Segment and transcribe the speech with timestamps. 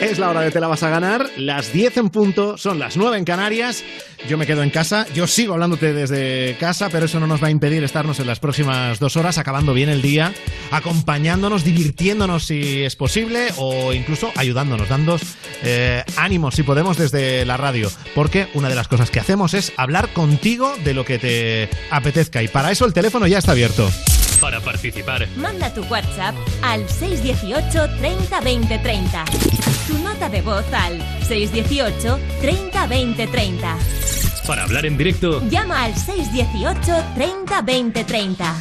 [0.00, 2.96] Es la hora de te la vas a ganar, las 10 en punto, son las
[2.96, 3.82] 9 en Canarias.
[4.28, 7.48] Yo me quedo en casa, yo sigo hablándote desde casa, pero eso no nos va
[7.48, 10.32] a impedir estarnos en las próximas dos horas acabando bien el día,
[10.70, 15.18] acompañándonos, divirtiéndonos si es posible o incluso ayudándonos, dando
[15.62, 19.72] eh, ánimos si podemos desde la radio, porque una de las cosas que hacemos es
[19.76, 23.90] hablar contigo de lo que te apetezca y para eso el teléfono ya está abierto.
[24.40, 29.24] Para participar, Manda tu WhatsApp al 618 30 20 30.
[29.86, 33.78] Tu nota de voz al 618 30 20 30.
[34.46, 38.54] para hablar en directo, Llama al 618 30 20 30.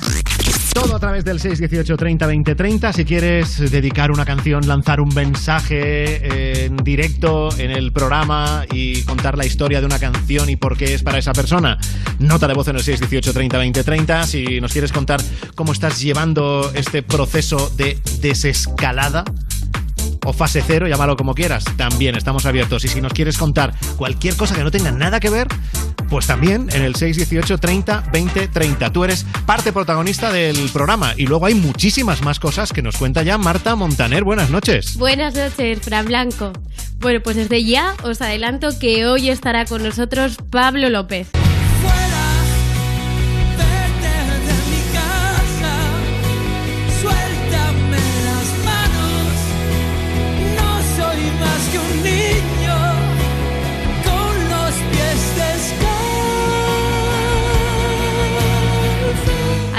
[0.76, 2.92] Todo a través del 618 30 20 30.
[2.92, 9.02] Si quieres dedicar una canción, lanzar un mensaje eh, en directo en el programa y
[9.04, 11.80] contar la historia de una canción y por qué es para esa persona,
[12.20, 14.28] nota de voz en el 618 30 20 30.
[14.28, 15.22] Si nos quieres contar
[15.56, 19.24] cómo estás llevando este proceso de desescalada
[20.26, 22.84] o fase cero, llámalo como quieras, también estamos abiertos.
[22.84, 25.48] Y si nos quieres contar cualquier cosa que no tenga nada que ver,
[26.10, 28.92] pues también en el 618 30 20 30.
[28.92, 33.24] Tú eres parte protagonista del programa y luego hay muchísimas más cosas que nos cuenta
[33.24, 34.24] ya Marta Montaner.
[34.24, 34.98] Buenas noches.
[34.98, 36.52] Buenas noches, Fran Blanco.
[37.00, 41.30] Bueno, pues desde ya os adelanto que hoy estará con nosotros Pablo López.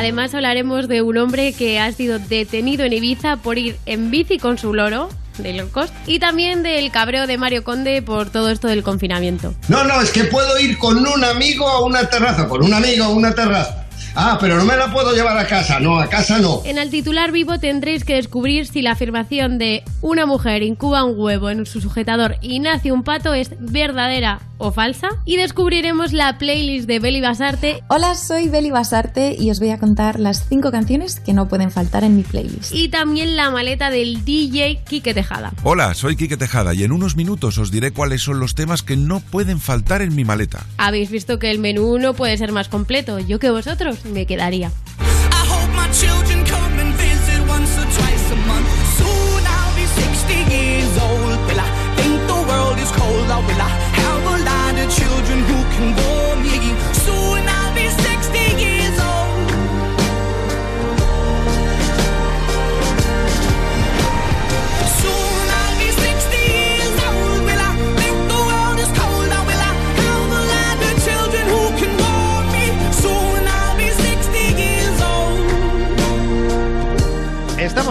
[0.06, 4.38] Además hablaremos de un hombre que ha sido detenido en Ibiza por ir en bici
[4.38, 8.50] con su loro de low cost y también del cabreo de Mario Conde por todo
[8.50, 9.52] esto del confinamiento.
[9.66, 13.02] No, no, es que puedo ir con un amigo a una terraza, con un amigo
[13.02, 13.85] a una terraza.
[14.18, 16.62] Ah, pero no me la puedo llevar a casa, no, a casa no.
[16.64, 21.18] En el titular vivo tendréis que descubrir si la afirmación de una mujer incuba un
[21.20, 25.08] huevo en su sujetador y nace un pato es verdadera o falsa.
[25.26, 29.78] Y descubriremos la playlist de Beli Basarte Hola, soy Beli Basarte y os voy a
[29.78, 32.72] contar las 5 canciones que no pueden faltar en mi playlist.
[32.74, 35.52] y también la maleta del DJ Quique Tejada.
[35.62, 38.96] Hola, soy Quique Tejada y en unos minutos os diré cuáles son los temas que
[38.96, 40.64] no pueden faltar en mi maleta.
[40.78, 43.18] Habéis visto que el menú no puede ser más completo.
[43.18, 44.70] Yo que vosotros me quedaría.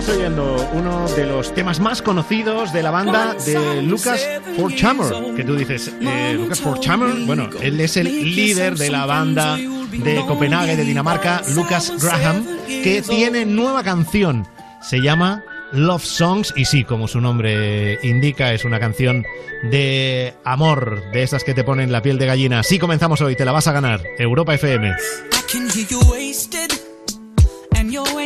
[0.06, 4.24] Estamos oyendo uno de los temas más conocidos de la banda de Lucas
[4.56, 9.58] Forchammer, que tú dices, eh, Lucas Forchammer, bueno, él es el líder de la banda
[9.58, 14.48] de Copenhague, de Dinamarca, Lucas Graham, que tiene nueva canción,
[14.80, 19.26] se llama Love Songs, y sí, como su nombre indica, es una canción
[19.72, 22.62] de amor, de esas que te ponen la piel de gallina.
[22.62, 24.94] Sí comenzamos hoy, te la vas a ganar, Europa FM.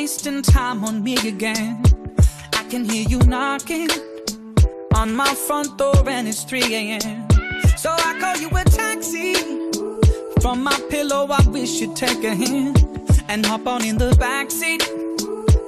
[0.09, 1.79] Wasting time on me again.
[2.53, 3.89] I can hear you knocking
[4.95, 7.27] on my front door, and it's 3 a.m.
[7.77, 9.35] So I call you a taxi.
[10.41, 12.83] From my pillow, I wish you'd take a hand
[13.27, 14.81] and hop on in the backseat.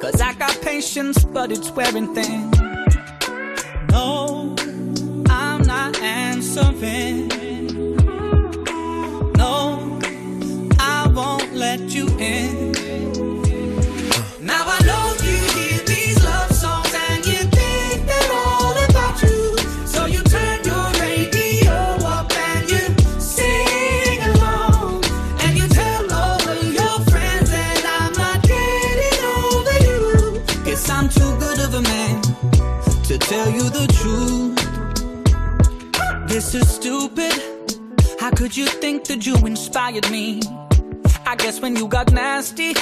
[0.01, 2.49] Cause I got patience, but it's wearing thin.
[3.91, 4.55] No,
[5.29, 7.27] I'm not answering.
[9.37, 9.99] No,
[10.79, 12.70] I won't let you in.
[38.51, 40.41] Could you think that you inspired me?
[41.25, 42.73] I guess when you got nasty,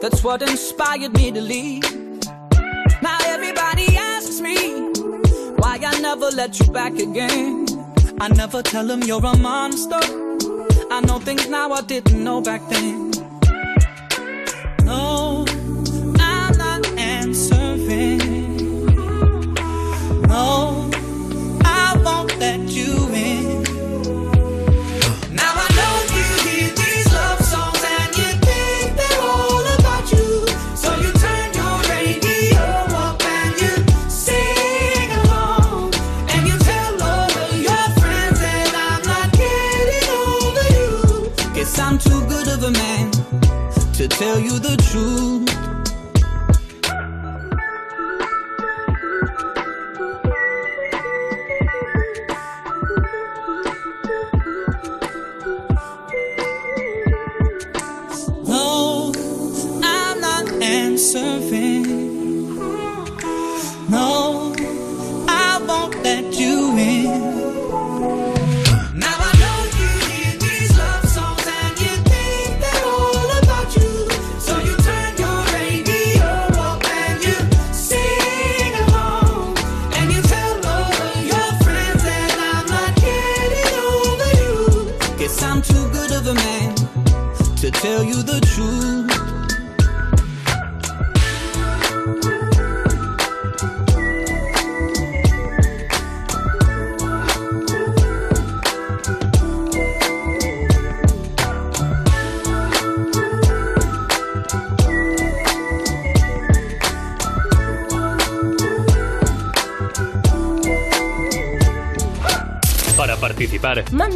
[0.00, 1.82] that's what inspired me to leave.
[3.02, 4.54] Now everybody asks me
[5.58, 7.66] why I never let you back again.
[8.20, 9.98] I never tell them you're a monster.
[10.92, 13.15] I know things now I didn't know back then.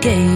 [0.00, 0.35] Gave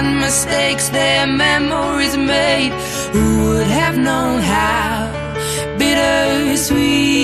[0.00, 2.72] And mistakes, their memories made.
[3.14, 5.12] Who would have known how
[5.78, 7.19] bittersweet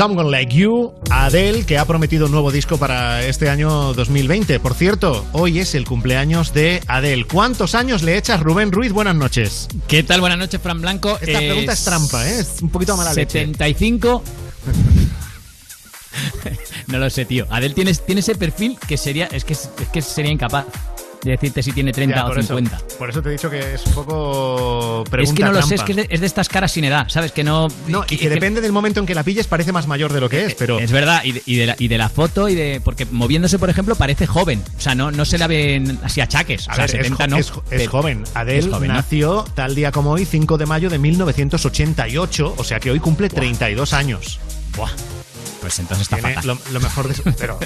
[0.00, 4.58] Someone Like You, Adele, que ha prometido un nuevo disco para este año 2020.
[4.58, 7.26] Por cierto, hoy es el cumpleaños de Adele.
[7.26, 8.92] ¿Cuántos años le echas, Rubén Ruiz?
[8.92, 9.68] Buenas noches.
[9.88, 10.22] ¿Qué tal?
[10.22, 11.18] Buenas noches, Fran Blanco.
[11.20, 12.40] Esta pregunta es trampa, ¿eh?
[12.40, 13.40] Es un poquito mala leche.
[13.40, 14.22] 75.
[16.86, 17.46] no lo sé, tío.
[17.50, 19.26] Adel tiene, tiene ese perfil que sería.
[19.26, 20.64] Es que, es que sería incapaz
[21.22, 22.78] de decirte si tiene 30 Ya, o por eso- 50.
[22.98, 25.74] por eso te he dicho que es un poco pregunta es que no lo sé,
[25.74, 27.32] es que es de, es de estas caras sin edad, ¿sabes?
[27.32, 27.68] Que no.
[27.88, 30.28] No, y que depende del momento en que la pilles parece más mayor de lo
[30.28, 30.78] que es, pero...
[30.78, 32.80] Es verdad, y de, y de la, y de la foto y de.
[32.82, 34.62] Porque moviéndose, por ejemplo, parece joven.
[34.76, 36.66] O sea, no, no se la ven así achaques.
[36.68, 37.36] O A sea, ver, es 70 jo- no.
[37.36, 38.24] es, es joven.
[38.34, 38.94] Adele es joven, ¿no?
[38.94, 43.28] nació tal día como hoy, 5 de mayo de 1988, o sea que hoy cumple
[43.28, 44.40] 32 años.
[44.76, 44.90] Buah.
[45.60, 46.46] Pues entonces está Tiene fatal.
[46.64, 47.58] Lo, lo mejor de su- Pero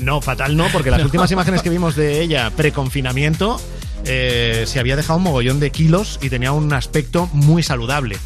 [0.00, 1.06] no, fatal no, porque las No.
[1.06, 3.60] últimas imágenes que vimos de ella pre-confinamiento
[4.04, 8.16] eh, se había dejado un mogollón de kilos y tenía un aspecto muy saludable.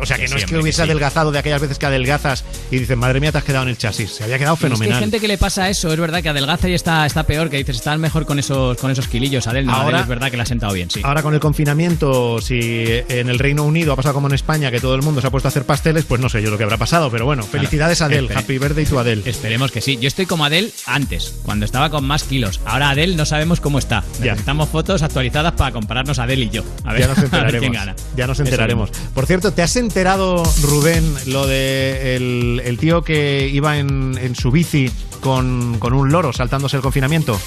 [0.00, 2.96] O sea que no es que hubiese adelgazado de aquellas veces que adelgazas y dices,
[2.96, 4.10] madre mía, te has quedado en el chasis.
[4.10, 5.00] Se había quedado Es que hay fenomenal.
[5.00, 7.76] gente que le pasa eso, es verdad que adelgaza y está, está peor, que dices,
[7.76, 9.46] está mejor con esos, con esos kilillos.
[9.46, 11.00] Adel, no, Ahora- Adel es verdad que le ha sentado bien, sí.
[11.04, 14.80] Ahora con el confinamiento, si en el Reino Unido ha pasado como en España, que
[14.80, 16.64] todo el mundo se ha puesto a hacer pasteles, pues no sé yo lo que
[16.64, 17.10] habrá pasado.
[17.10, 18.28] Pero bueno, felicidades a Adele.
[18.28, 19.22] Espere- Happy birthday to Adele.
[19.26, 19.98] Esperemos que sí.
[20.00, 22.60] Yo estoy como Adel antes, cuando estaba con más kilos.
[22.64, 24.02] Ahora Adel no sabemos cómo está.
[24.20, 26.62] Necesitamos fotos actualizadas para compararnos a Adel y yo.
[26.84, 27.76] A ver, ya nos a ver quién enteraremos.
[27.76, 27.94] gana.
[28.16, 28.90] Ya nos enteraremos.
[29.14, 34.34] Por cierto, ¿te has enterado, Rubén, lo de el, el tío que iba en, en
[34.34, 34.90] su bici
[35.20, 37.38] con, con un loro saltándose el confinamiento?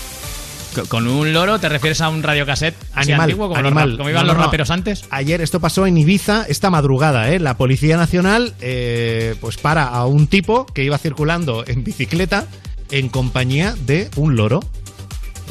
[0.75, 3.98] Co- Con un loro te refieres a un radiocassette Animal, antiguo, como, animal.
[3.98, 4.46] como iban No, no, los no.
[4.46, 5.05] raperos antes.
[5.10, 7.39] Ayer esto pasó en Ibiza esta madrugada, ¿eh?
[7.39, 12.46] La Policía Nacional eh, pues para a un tipo que iba circulando en bicicleta
[12.91, 14.62] en compañía de un loro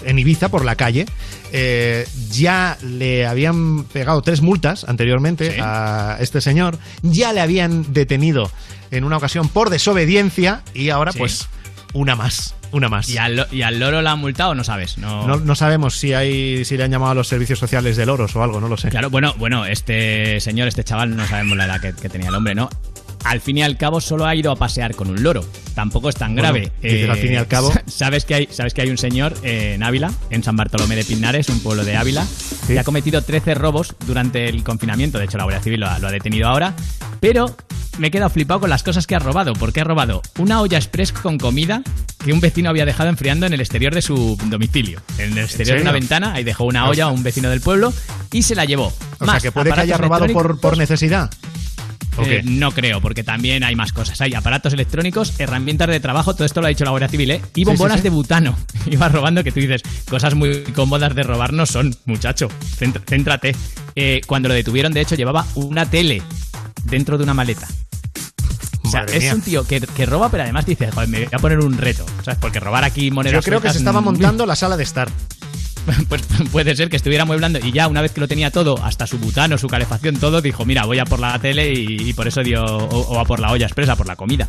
[0.04, 1.06] en Ibiza por la calle.
[1.52, 5.60] Eh, ya le habían pegado tres multas anteriormente Sí.
[5.62, 6.78] a este señor.
[7.02, 8.50] Ya le habían detenido
[8.90, 11.18] en una ocasión por desobediencia y ahora Sí.
[11.18, 11.48] pues
[11.94, 13.08] una más, una más.
[13.08, 14.54] ¿Y al, y al loro la han multado?
[14.54, 14.98] No sabes.
[14.98, 18.04] No, No, no sabemos si hay si le han llamado a los servicios sociales de
[18.04, 18.90] loros o algo, no lo sé.
[18.90, 22.34] Claro, bueno, bueno, este señor, este chaval, no sabemos la edad que, que tenía el
[22.34, 22.68] hombre, ¿no?
[23.24, 25.44] Al fin y al cabo solo ha ido a pasear con un loro.
[25.74, 26.72] Tampoco es tan Bueno, grave.
[26.82, 27.72] Eh, al fin y al cabo.
[27.86, 31.04] ¿Sabes que hay, sabes que hay un señor eh, en Ávila, en San Bartolomé de
[31.04, 32.26] Pinares, un pueblo de Ávila,
[32.66, 35.18] que ha cometido 13 robos durante el confinamiento.
[35.18, 36.74] De hecho, la Guardia Civil lo ha, lo ha detenido ahora.
[37.20, 37.56] Pero
[37.98, 39.52] me he quedado flipado con las cosas que ha robado.
[39.54, 41.82] Porque ha robado una olla express con comida
[42.24, 45.00] que un vecino había dejado enfriando en el exterior de su domicilio.
[45.18, 47.92] En el exterior de una ventana, ahí dejó una olla a un vecino del pueblo
[48.32, 48.92] y se la llevó.
[49.20, 51.30] O Más sea, que puede que haya robado por, por necesidad.
[52.18, 54.20] ¿O Eh, no creo, porque también hay más cosas.
[54.20, 57.42] Hay aparatos electrónicos, herramientas de trabajo, todo esto lo ha dicho la Guardia Civil, ¿eh?
[57.54, 58.04] Y bombonas sí, sí.
[58.04, 58.56] de butano.
[58.90, 62.48] Iba robando, que tú dices, cosas muy cómodas de robar no son, muchacho.
[62.78, 63.54] Cént- Céntrate.
[63.94, 66.22] Eh, cuando lo detuvieron, de hecho, llevaba una tele
[66.84, 67.66] dentro de una maleta.
[68.84, 69.34] O sea, Madre es mía.
[69.34, 72.06] un tío que, que roba, pero además dice, joder, me voy a poner un reto.
[72.24, 72.38] ¿Sabes?
[72.40, 75.08] Porque robar aquí monedas Yo creo que se estaba montando la sala de estar.
[76.08, 79.06] pues puede ser que estuviera mueblando y ya una vez que lo tenía todo, hasta
[79.06, 82.28] su butano, su calefacción, todo, dijo, mira, voy a por la tele y, y por
[82.28, 84.48] eso dio, o, o a por la olla expresa, por la comida.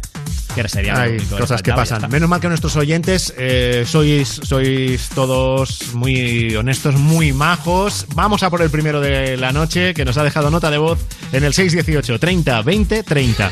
[0.56, 2.10] Que sería lo Hay cosas que pasan.
[2.10, 8.08] Menos mal que nuestros oyentes eh, sois, sois todos muy honestos, muy majos.
[8.16, 11.00] Vamos a por el primero de la noche que nos ha dejado nota de voz
[11.32, 13.52] en el 618 30 20 30.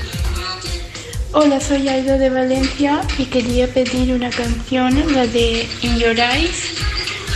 [1.34, 6.74] Hola, soy Aido de Valencia y quería pedir una canción, la de In Your Eyes,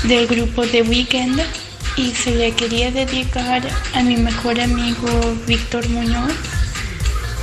[0.03, 1.41] del grupo The Weeknd,
[1.97, 3.61] y se la quería dedicar
[3.93, 5.07] a mi mejor amigo
[5.47, 6.33] Víctor Muñoz,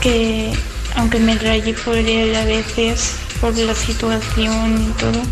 [0.01, 0.53] que
[0.97, 5.23] aunque me raye por él a veces, por la situación y todo,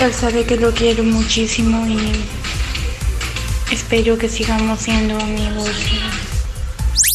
[0.00, 1.98] él sabe que lo quiero muchísimo y
[3.72, 5.70] espero que sigamos siendo amigos.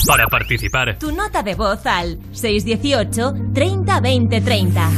[0.06, 4.90] Para participar, Tu nota de voz al 618 30 20 30.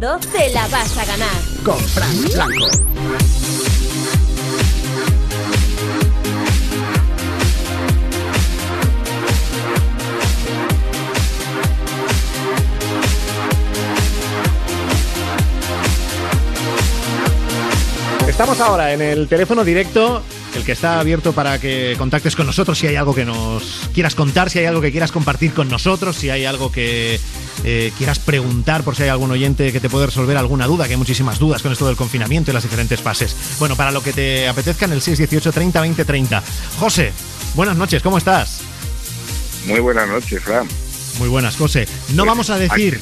[0.00, 1.28] Escuchando Te la vas a ganar.
[1.64, 2.66] Con Frank Blanco.
[18.28, 20.22] Estamos ahora en el teléfono directo,
[20.56, 24.14] el que está abierto para que contactes con nosotros si hay algo que nos quieras
[24.14, 27.20] contar, si hay algo que quieras compartir con nosotros, si hay algo que
[27.64, 30.92] eh, quieras preguntar por si hay algún oyente que te puede resolver alguna duda, que
[30.92, 33.34] hay muchísimas dudas con esto del confinamiento y las diferentes fases.
[33.58, 36.42] Bueno, para lo que te apetezca en el 618 30 20 30.
[36.78, 37.12] José,
[37.54, 38.60] buenas noches, ¿cómo estás?
[39.66, 40.66] Muy buenas noches, Fran.
[41.18, 41.86] Muy buenas, José.
[42.10, 43.00] No Pues, vamos a decir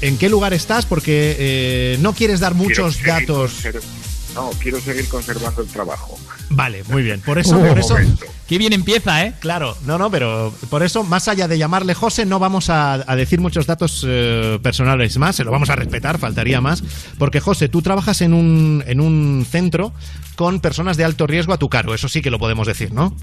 [0.00, 3.52] en qué lugar estás porque eh, no quieres dar muchos datos.
[4.34, 6.18] No, quiero seguir conservando el trabajo.
[6.54, 7.20] Vale, muy bien.
[7.20, 7.96] Por eso, por eso.
[8.46, 9.32] Qué bien empieza, ¿eh?
[9.40, 13.16] Claro, no, no, pero por eso, más allá de llamarle José, no vamos a, a
[13.16, 16.84] decir muchos datos eh, personales más, se lo vamos a respetar, faltaría más,
[17.18, 19.94] porque José, tú trabajas en un, en un centro
[20.36, 23.16] con personas de alto riesgo a tu cargo, eso sí que lo podemos decir, ¿no?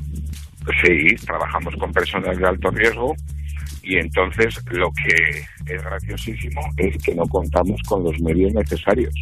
[0.83, 3.15] Sí, trabajamos con personas de alto riesgo
[3.83, 9.13] y entonces lo que es graciosísimo es que no contamos con los medios necesarios.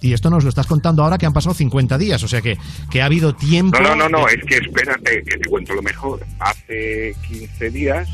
[0.00, 2.56] Y esto nos lo estás contando ahora que han pasado 50 días, o sea que,
[2.90, 3.78] que ha habido tiempo.
[3.80, 6.20] No, no, no, no, es que espérate, que te cuento lo mejor.
[6.38, 8.08] Hace 15 días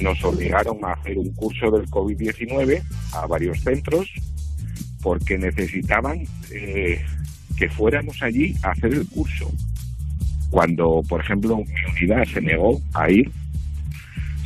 [0.00, 2.82] nos obligaron a hacer un curso del COVID-19
[3.12, 4.08] a varios centros
[5.02, 7.00] porque necesitaban eh,
[7.56, 9.52] que fuéramos allí a hacer el curso.
[10.50, 13.30] Cuando, por ejemplo, mi unidad se negó a ir,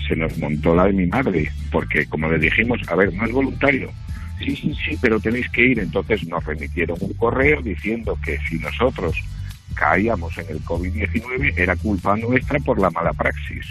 [0.09, 3.33] se nos montó la de mi madre, porque como le dijimos, a ver, no es
[3.33, 3.91] voluntario,
[4.39, 5.79] sí, sí, sí, pero tenéis que ir.
[5.79, 9.17] Entonces nos remitieron un correo diciendo que si nosotros
[9.75, 13.67] caíamos en el COVID-19 era culpa nuestra por la mala praxis.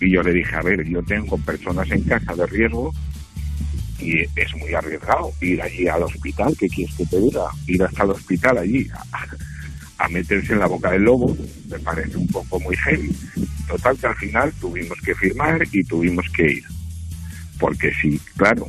[0.00, 2.92] Y yo le dije, a ver, yo tengo personas en casa de riesgo
[3.98, 7.42] y es muy arriesgado ir allí al hospital, ¿qué quieres que te diga?
[7.66, 9.26] Ir hasta el hospital allí a,
[10.04, 11.36] a meterse en la boca del lobo,
[11.68, 13.14] me parece un poco muy heavy.
[13.68, 16.64] Total que al final tuvimos que firmar y tuvimos que ir.
[17.58, 18.68] Porque sí, claro,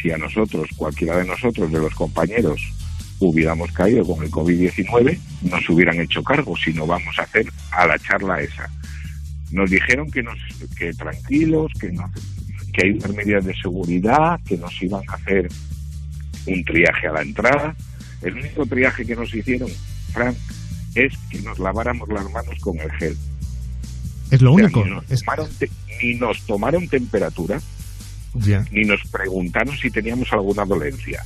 [0.00, 2.60] si a nosotros, cualquiera de nosotros, de los compañeros,
[3.20, 7.86] hubiéramos caído con el COVID-19, nos hubieran hecho cargo, si no vamos a hacer a
[7.86, 8.68] la charla esa.
[9.50, 10.38] Nos dijeron que, nos,
[10.76, 12.10] que tranquilos, que, no,
[12.72, 15.48] que hay unas medidas de seguridad, que nos iban a hacer
[16.46, 17.74] un triaje a la entrada.
[18.22, 19.70] El único triaje que nos hicieron,
[20.12, 20.36] Frank,
[20.94, 23.16] es que nos laváramos las manos con el gel.
[24.30, 24.84] Es lo O sea, único.
[24.84, 25.70] Ni nos, Es- tomaron te-
[26.02, 27.60] ni nos tomaron temperatura,
[28.34, 31.22] ni nos preguntaron si teníamos alguna dolencia.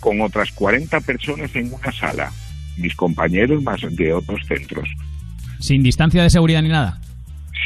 [0.00, 2.32] Con otras 40 personas en una sala,
[2.76, 4.88] mis compañeros más de otros centros.
[5.58, 7.00] Sin distancia de seguridad ni nada.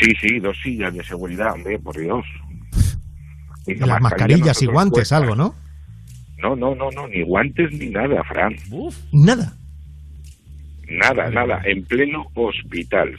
[0.00, 2.24] Sí, sí, dos sillas de seguridad, hombre, por Dios.
[3.66, 5.54] Y las mascarillas y guantes, algo, ¿no?
[6.38, 8.56] No, no, no, no, ni guantes ni nada, Fran.
[9.12, 9.56] Nada.
[10.88, 13.14] Nada, nada, en pleno hospital.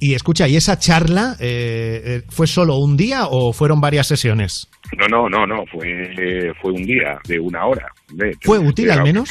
[0.00, 4.70] Y escucha, ¿y esa charla eh, eh, fue solo un día o fueron varias sesiones?
[4.96, 7.86] No, no, no, no, fue, eh, fue un día de una hora.
[8.14, 9.28] Ve, ¿Fue útil al menos?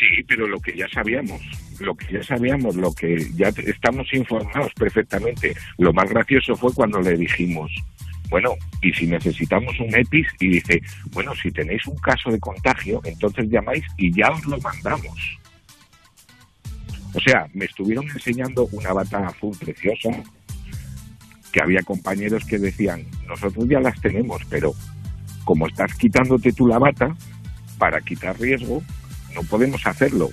[0.00, 1.40] Sí, pero lo que ya sabíamos,
[1.78, 5.54] lo que ya sabíamos, lo que ya estamos informados perfectamente.
[5.78, 7.70] Lo más gracioso fue cuando le dijimos,
[8.30, 8.50] bueno,
[8.82, 10.80] y si necesitamos un EPIS, y dice,
[11.12, 15.39] bueno, si tenéis un caso de contagio, entonces llamáis y ya os lo mandamos.
[17.14, 20.10] O sea, me estuvieron enseñando una bata azul preciosa,
[21.52, 24.72] que había compañeros que decían, nosotros ya las tenemos, pero
[25.44, 27.16] como estás quitándote tú la bata,
[27.78, 28.82] para quitar riesgo,
[29.34, 30.30] no podemos hacerlo,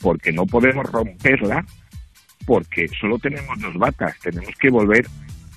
[0.00, 1.64] porque no podemos romperla,
[2.46, 5.06] porque solo tenemos dos batas, tenemos que volver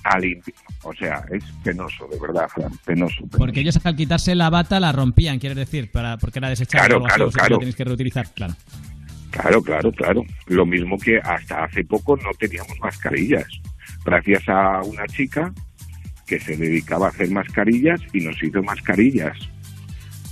[0.04, 0.56] a limpiar.
[0.82, 3.16] O sea, es penoso, de verdad, Fran, penoso.
[3.16, 3.38] penoso.
[3.38, 6.88] Porque ellos al quitarse la bata la rompían, quieres decir, para, porque era desechable.
[6.88, 8.54] Claro, así, claro, tenéis que reutilizar, claro.
[9.34, 10.24] Claro, claro, claro.
[10.46, 13.46] Lo mismo que hasta hace poco no teníamos mascarillas.
[14.04, 15.52] Gracias a una chica
[16.24, 19.36] que se dedicaba a hacer mascarillas y nos hizo mascarillas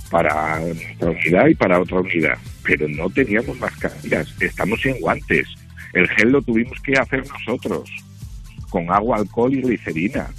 [0.09, 2.37] para nuestra unidad y para otra unidad.
[2.63, 4.33] Pero no teníamos mascarillas.
[4.39, 5.47] Estamos sin guantes.
[5.91, 7.89] El gel lo tuvimos que hacer nosotros
[8.69, 10.29] con agua, alcohol y glicerina.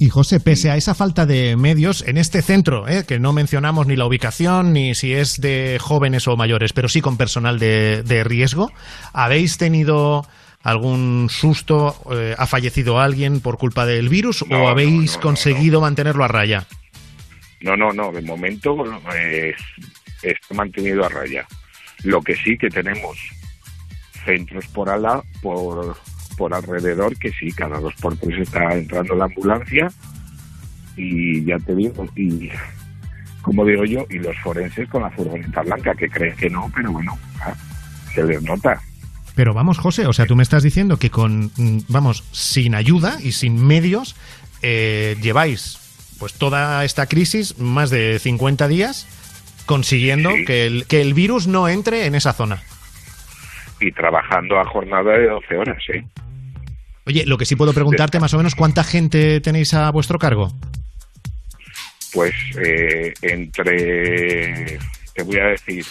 [0.00, 3.04] Y José, pese a esa falta de medios, en este centro, ¿eh?
[3.06, 7.00] que no mencionamos ni la ubicación ni si es de jóvenes o mayores, pero sí
[7.00, 8.70] con personal de, de riesgo,
[9.12, 10.24] ¿habéis tenido
[10.62, 11.96] algún susto?
[12.12, 16.24] eh, ¿Ha fallecido alguien por culpa del virus No, o habéis no, no, conseguido mantenerlo
[16.24, 16.64] a raya?
[17.60, 18.76] No, no, no, de momento
[19.16, 19.52] eh,
[20.22, 21.44] está mantenido a raya.
[22.04, 23.18] Lo que sí que tenemos
[24.24, 25.96] centros por ala, por,
[26.38, 29.90] por alrededor, que sí, cada dos por tres está entrando la ambulancia
[30.96, 32.50] y ya te digo, y
[33.42, 36.92] como digo yo, y los forenses con la furgoneta blanca, que creen que no, pero
[36.92, 37.54] bueno, ah,
[38.14, 38.80] se les nota.
[39.34, 43.18] Pero vamos, José, o sea, tú me estás diciendo que con, mm, vamos, sin ayuda
[43.22, 44.16] y sin medios,
[44.62, 45.78] eh, lleváis
[46.18, 49.06] pues toda esta crisis, más de 50 días,
[49.66, 52.62] consiguiendo que, el, que el virus no entre en esa zona.
[53.80, 56.04] Y trabajando a jornada de 12 horas, ¿eh?
[57.06, 60.52] Oye, lo que sí puedo preguntarte más o menos, ¿cuánta gente tenéis a vuestro cargo?
[62.12, 64.78] Pues eh, entre,
[65.14, 65.86] te voy a decir,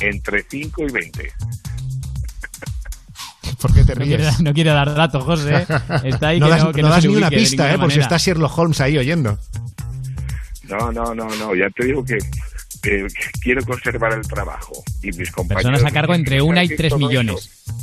[0.00, 1.32] entre 5 y 20.
[3.62, 4.40] ¿Por qué te No quiere, ríes?
[4.40, 5.56] no quiere dar datos, José.
[5.56, 5.66] ¿eh?
[6.04, 7.78] Está ahí no que das, no, que no no das ni una pista, ¿eh?
[7.78, 9.38] Por si está Sherlock Holmes ahí oyendo.
[10.64, 12.18] No, no, no, no, ya te digo que,
[12.86, 13.06] que
[13.42, 14.84] quiero conservar el trabajo.
[15.02, 15.70] Y mis compañeros...
[15.70, 17.36] Personas a cargo entre una y tres millones.
[17.36, 17.74] eso.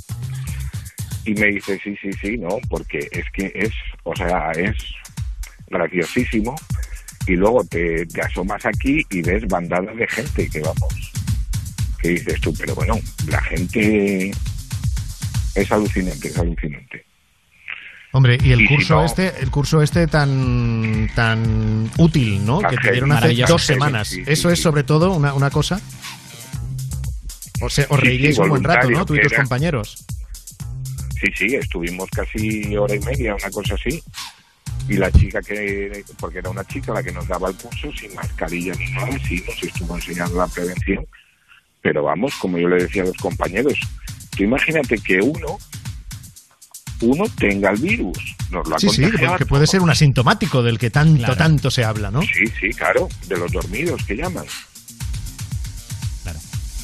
[1.26, 3.72] Y me dice, sí, sí, sí, no, porque es que es,
[4.04, 4.76] o sea, es
[5.68, 6.56] graciosísimo.
[7.28, 11.12] Y luego te, te asomas aquí y ves bandadas de gente que vamos,
[12.02, 14.32] que dices tú, pero bueno, la gente
[15.56, 17.03] es alucinante, es alucinante.
[18.14, 22.60] Hombre, y el Y si curso no- este, el curso este tan tan útil, ¿no?
[22.60, 24.08] Que dieron hace dos semanas.
[24.10, 24.64] Sí, Eso sí, es sí.
[24.64, 25.82] sobre todo una, una cosa.
[27.62, 29.06] O sea, os reiríais un buen rato, ¿no?
[29.06, 29.42] Tú y tus era.
[29.42, 30.06] compañeros.
[31.20, 34.04] Sí, sí, estuvimos casi hora y media, una cosa así.
[34.90, 38.14] Y la chica que, porque era una chica la que nos daba el curso, sin
[38.14, 41.06] mascarilla ni nada, sí, nos estuvo enseñando la prevención.
[41.82, 43.74] Pero vamos, como yo le decía a los compañeros,
[44.36, 45.58] tú imagínate que uno,
[47.04, 48.18] uno tenga el virus.
[48.52, 49.38] Nos lo ha Sí, sí, contagiado.
[49.38, 51.36] que puede ser un asintomático del que tanto, Claro.
[51.36, 52.22] tanto se habla, ¿no?
[52.22, 54.46] Sí, sí, claro, de los dormidos que llaman.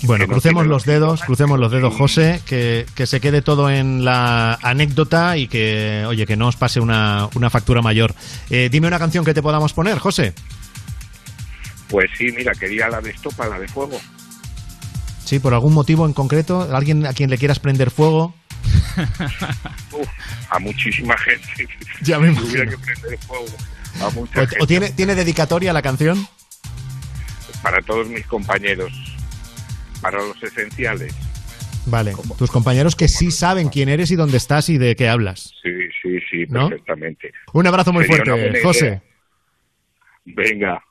[0.04, 4.54] Bueno, crucemos los dedos, crucemos los dedos, José, que, que se quede todo en la
[4.64, 8.16] anécdota y que, oye, que no os pase una, una factura mayor.
[8.50, 10.34] Eh, dime una canción que te podamos poner, José.
[11.90, 14.00] Pues sí, mira, quería la de estopa, la de fuego.
[15.26, 18.34] Sí, por algún motivo en concreto, alguien a quien le quieras prender fuego.
[19.92, 20.08] Uf,
[20.50, 21.68] a muchísima gente.
[22.02, 22.72] Ya me Tuviera imagino.
[22.86, 23.46] que prender fuego.
[24.02, 24.64] A mucha O, gente.
[24.64, 26.28] o tiene, tiene dedicatoria la canción?
[27.64, 28.92] Para todos mis compañeros.
[30.02, 31.14] Para los esenciales.
[31.86, 35.54] Vale, tus compañeros que sí saben quién eres y dónde estás y de qué hablas.
[35.64, 36.70] Sí, sí, sí, ¿No?
[36.70, 37.32] perfectamente.
[37.54, 38.86] Un abrazo muy Sería fuerte, José.
[38.86, 39.04] idea.
[40.26, 40.84] Venga,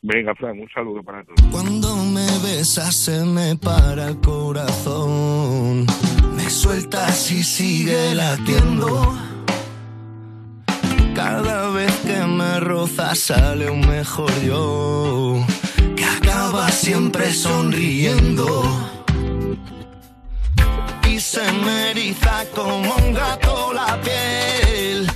[0.00, 1.38] venga, Fran, un saludo para todos.
[1.50, 5.86] Cuando me besas se me para el corazón.
[6.50, 9.16] Sueltas y sigue latiendo.
[11.14, 15.44] Cada vez que me rozas sale un mejor yo.
[15.96, 18.64] Que acaba siempre sonriendo.
[21.08, 25.08] Y se me eriza como un gato la piel.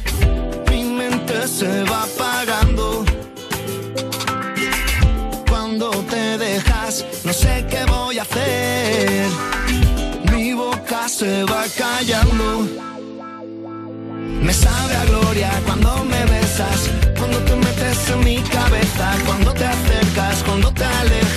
[0.71, 3.05] Mi mente se va apagando.
[5.49, 9.54] Cuando te dejas, no sé qué voy a hacer.
[11.09, 12.67] Se va callando.
[14.41, 19.67] Me sabe a gloria cuando me besas, cuando te metes en mi cabeza, cuando te
[19.67, 21.34] acercas, cuando te alejas,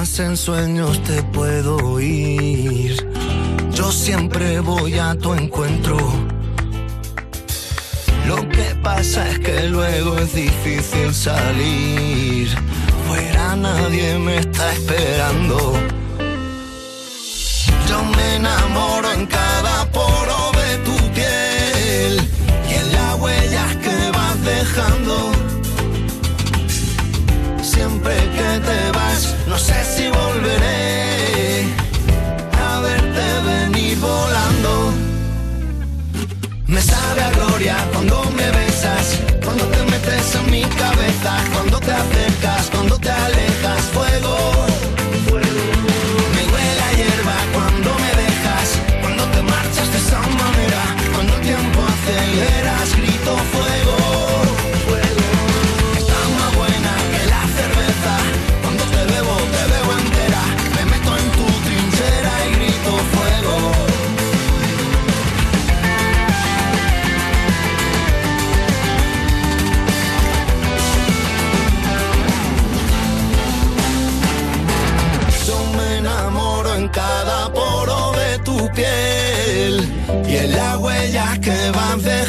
[0.00, 3.06] en sueños te puedo oír.
[3.74, 5.98] Yo siempre voy a tu encuentro.
[8.26, 12.48] Lo que pasa es que luego es difícil salir.
[13.06, 15.74] Fuera nadie me está esperando.
[17.86, 22.26] Yo me enamoro en cada poro de tu piel
[22.70, 25.32] y en las huellas que vas dejando.
[27.60, 28.99] Siempre que te vas,
[29.50, 31.64] no sé si volveré
[32.66, 34.92] a verte venir volando.
[36.68, 41.90] Me sabe a gloria cuando me besas, cuando te metes en mi cabeza, cuando te
[41.90, 42.19] acercas,
[81.72, 82.19] huellas que vas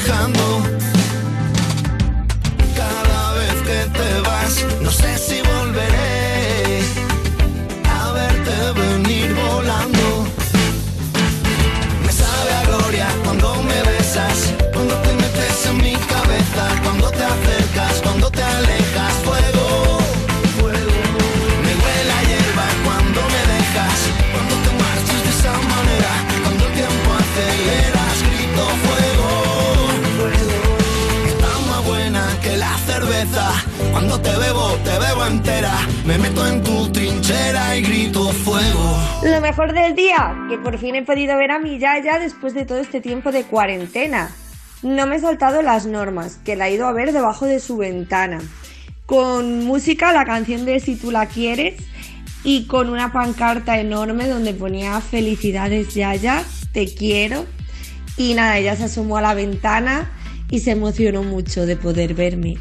[36.05, 38.97] me meto en tu trinchera y grito fuego.
[39.23, 42.65] Lo mejor del día, que por fin he podido ver a mi Yaya después de
[42.65, 44.31] todo este tiempo de cuarentena.
[44.81, 47.77] No me he saltado las normas, que la he ido a ver debajo de su
[47.77, 48.41] ventana.
[49.05, 51.75] Con música, la canción de Si tú la quieres,
[52.43, 57.45] y con una pancarta enorme donde ponía Felicidades Yaya, te quiero.
[58.17, 60.11] Y nada, ella se asomó a la ventana
[60.49, 62.57] y se emocionó mucho de poder verme.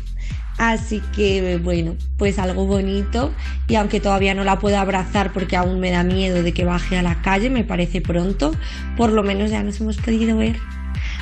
[0.62, 3.33] Así que bueno, pues algo bonito
[3.66, 6.99] y aunque todavía no la puedo abrazar porque aún me da miedo de que baje
[6.99, 8.55] a la calle, me parece pronto,
[8.94, 10.59] por lo menos ya nos hemos podido ver.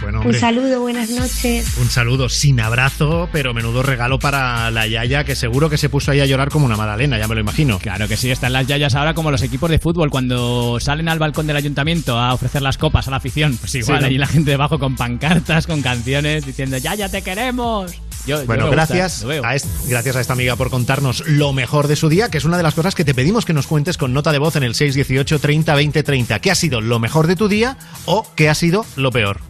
[0.02, 1.76] Bueno, Un saludo, buenas noches.
[1.78, 6.10] un saludo sin abrazo, pero menudo regalo para la Yaya, que seguro que se puso
[6.10, 7.78] ahí a llorar como una magdalena, ya me lo imagino.
[7.78, 11.20] Claro que sí, están las yayas ahora como los equipos de fútbol cuando salen al
[11.20, 13.56] balcón del ayuntamiento a ofrecer las copas a la afición.
[13.56, 14.06] Pues igual, Sí, ¿no?
[14.08, 17.92] ahí la gente debajo con pancartas, con canciones, diciendo ¡Ya, ya te queremos!
[18.26, 19.54] Yo- bueno, gracias, a
[19.88, 22.62] gracias a esta amiga por contarnos lo mejor de su día, que es una de
[22.62, 25.38] las cosas que te pedimos que nos cuentes con nota de voz en el 618
[25.38, 26.38] 30 20 30.
[26.40, 29.40] ¿Qué ha sido lo mejor de tu día o qué ha sido lo peor?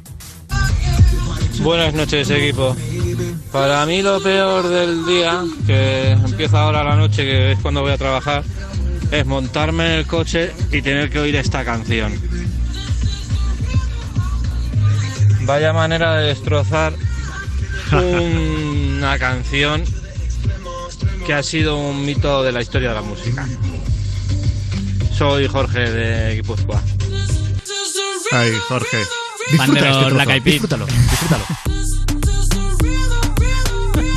[1.61, 2.77] Buenas noches, equipo.
[3.51, 7.91] Para mí lo peor del día, que empieza ahora la noche, que es cuando voy
[7.93, 8.45] a trabajar,
[9.11, 12.13] es montarme en el coche y tener que oír esta canción.
[15.43, 16.93] Vaya manera de destrozar
[17.93, 19.85] una canción
[21.27, 23.47] que ha sido un mito de la historia de la música.
[25.17, 26.81] Soy Jorge de Guipúzcoa.
[28.33, 28.99] Ay, Jorge.
[29.53, 30.45] Los este trozo, Peas.
[30.45, 31.45] disfrútalo, disfrútalo.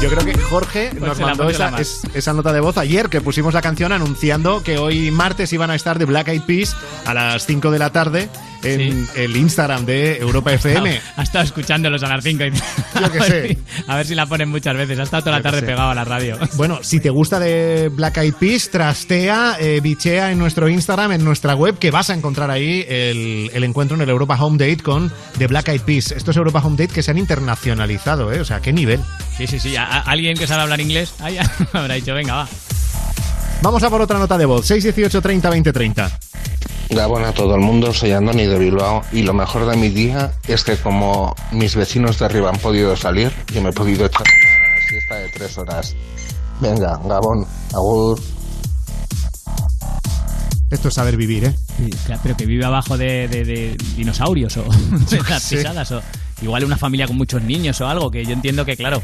[0.02, 3.22] Yo creo que Jorge nos Pónsela, mandó esa, es- esa nota de voz ayer que
[3.22, 7.14] pusimos la canción anunciando que hoy martes iban a estar de Black Eyed Peas a
[7.14, 8.28] las 5 de la tarde
[8.64, 11.00] en el Instagram de Europa FM.
[11.18, 12.52] Ha estado escuchándolos a las 5 y...
[12.52, 13.48] Yo ver sé.
[13.50, 15.00] si- A ver si la ponen muchas veces.
[15.00, 16.38] Ha estado toda la Yo tarde pegado a la radio.
[16.56, 21.24] Bueno, si te gusta de Black Eyed Peas, trastea, eh, bichea en nuestro Instagram, en
[21.24, 24.84] nuestra web, que vas a encontrar ahí el, el encuentro en el Europa Home Date
[24.84, 26.12] con The Black Eyed Peas.
[26.12, 28.40] Estos Europa Home Date que se han internacionalizado, ¿eh?
[28.42, 29.00] O sea, ¿qué nivel?
[29.38, 29.76] Sí, sí, sí.
[29.76, 31.38] A- alguien que sabe hablar inglés ahí
[31.74, 32.48] habrá dicho, venga, va.
[33.62, 34.66] Vamos a por otra nota de voz.
[34.66, 36.20] 618 30 20 30.
[36.92, 40.34] Gabón a todo el mundo, soy Andoni de Bilbao y lo mejor de mi día
[40.48, 44.24] es que como mis vecinos de arriba han podido salir, yo me he podido echar
[44.28, 45.96] una siesta de tres horas.
[46.60, 48.20] Venga, Gabón, agur.
[50.70, 51.56] Esto es saber vivir, ¿eh?
[51.78, 54.64] Sí, claro, pero que vive abajo de, de- de dinosaurios o
[55.10, 56.02] de las pisadas o
[56.42, 59.02] igual una familia con muchos niños o algo que yo entiendo que claro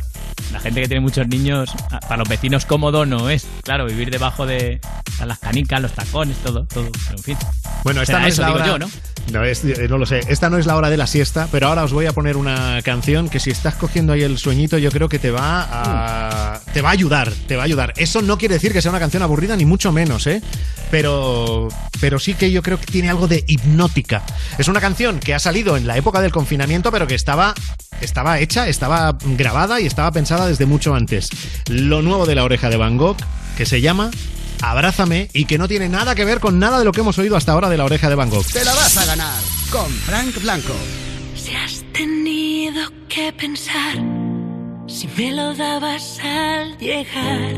[0.52, 1.70] la gente que tiene muchos niños
[2.02, 4.80] para los vecinos cómodo no es claro vivir debajo de
[5.26, 7.38] las canicas los tacones todo todo pero en fin
[7.84, 8.68] Bueno, esta Será no es eso, la digo hora.
[8.68, 8.90] yo, ¿no?
[9.32, 10.22] No, es- eh, no lo sé.
[10.30, 12.82] Esta no es la hora de la siesta, pero ahora os voy a poner una
[12.82, 16.60] canción que si estás cogiendo ahí el sueñito, yo creo que te va a.
[16.74, 17.94] Te va a ayudar, te va a ayudar.
[17.98, 20.42] Eso no quiere decir que sea una canción aburrida, ni mucho menos, ¿eh?
[20.92, 21.68] Pero.
[22.00, 24.24] Pero sí que yo creo que tiene algo de hipnótica.
[24.58, 27.54] Es una canción que ha salido en la época del confinamiento, pero que estaba.
[28.00, 31.30] Estaba hecha, estaba grabada y estaba pensada desde mucho antes.
[31.68, 33.18] Lo nuevo de la oreja de Van Gogh,
[33.58, 34.12] que se llama
[34.62, 37.36] Abrázame y que no tiene nada que ver con nada de lo que hemos oído
[37.36, 38.46] hasta ahora de la oreja de Van Gogh.
[38.46, 39.42] Te la vas a ganar
[39.72, 40.74] con Frank Blanco.
[41.36, 43.98] Si has tenido que pensar
[44.88, 47.56] si me lo dabas al llegar,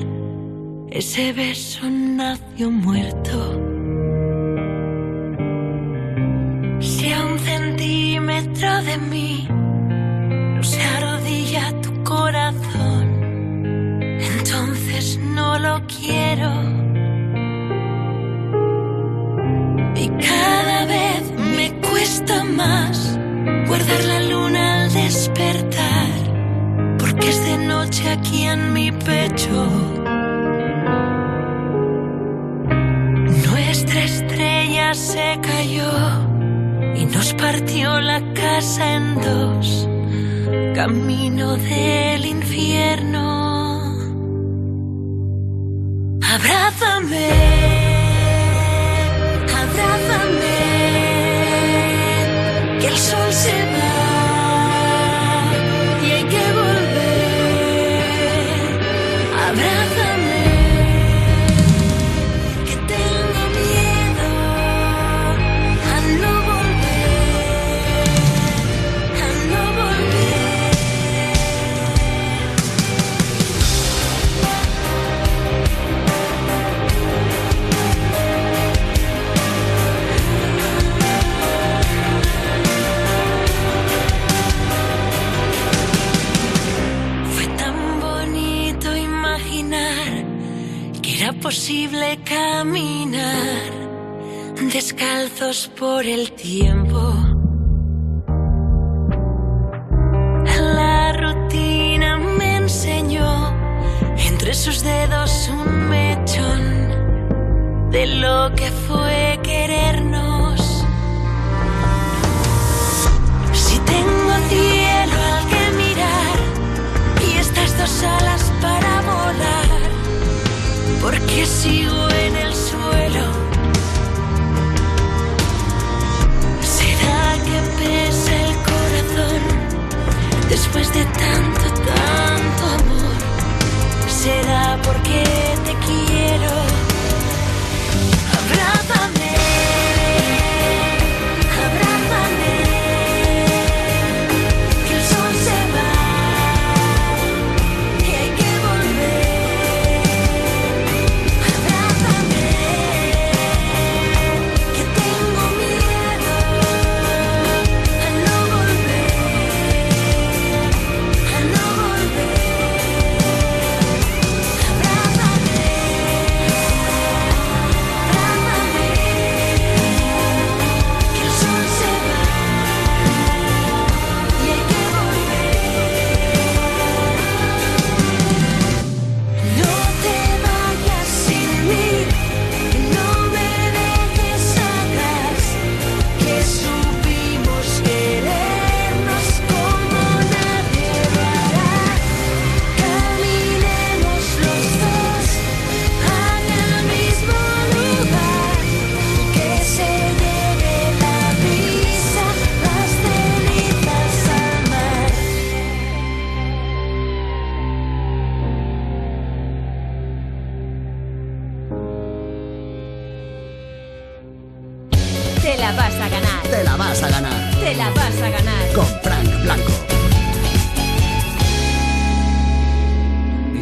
[0.90, 3.62] ese beso nació muerto.
[6.80, 13.22] Si a un centímetro de mí no se arrodilla tu corazón,
[14.20, 16.79] entonces no lo quiero.
[20.20, 23.18] Cada vez me cuesta más
[23.68, 26.12] guardar la luna al despertar,
[26.98, 29.58] porque es de noche aquí en mi pecho.
[33.48, 35.92] Nuestra estrella se cayó
[36.96, 39.88] y nos partió la casa en dos,
[40.76, 43.30] camino del infierno.
[46.22, 47.39] Abrázame.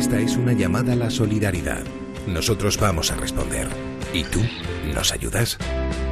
[0.08, 1.84] Esta es una llamada a la solidaridad.
[2.28, 3.68] Nosotros vamos a responder.
[4.14, 4.40] ¿Y tú?
[4.96, 5.58] ¿Nos ayudas?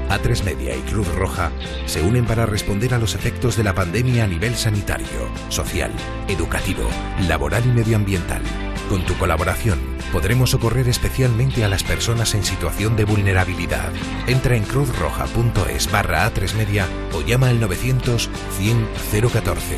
[0.10, 1.50] A3 Media y Cruz Roja
[1.86, 5.08] se unen para responder a los efectos de la pandemia a nivel sanitario,
[5.48, 5.92] social,
[6.28, 6.84] educativo,
[7.30, 8.42] laboral y medioambiental.
[8.90, 9.80] Con tu colaboración
[10.12, 13.92] podremos socorrer especialmente a las personas en situación de vulnerabilidad.
[14.28, 18.88] Entra en cruzroja.es barra A3 Media o llama al 900 100
[19.34, 19.78] 014.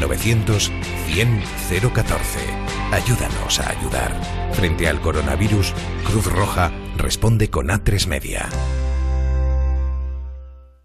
[0.00, 0.72] 900
[1.06, 1.42] 100
[1.92, 2.38] 014.
[2.92, 4.20] Ayúdanos a ayudar.
[4.52, 5.74] Frente al coronavirus,
[6.04, 8.48] Cruz Roja responde con A3 Media.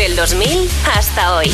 [0.00, 1.50] Del 2000 hasta hoy.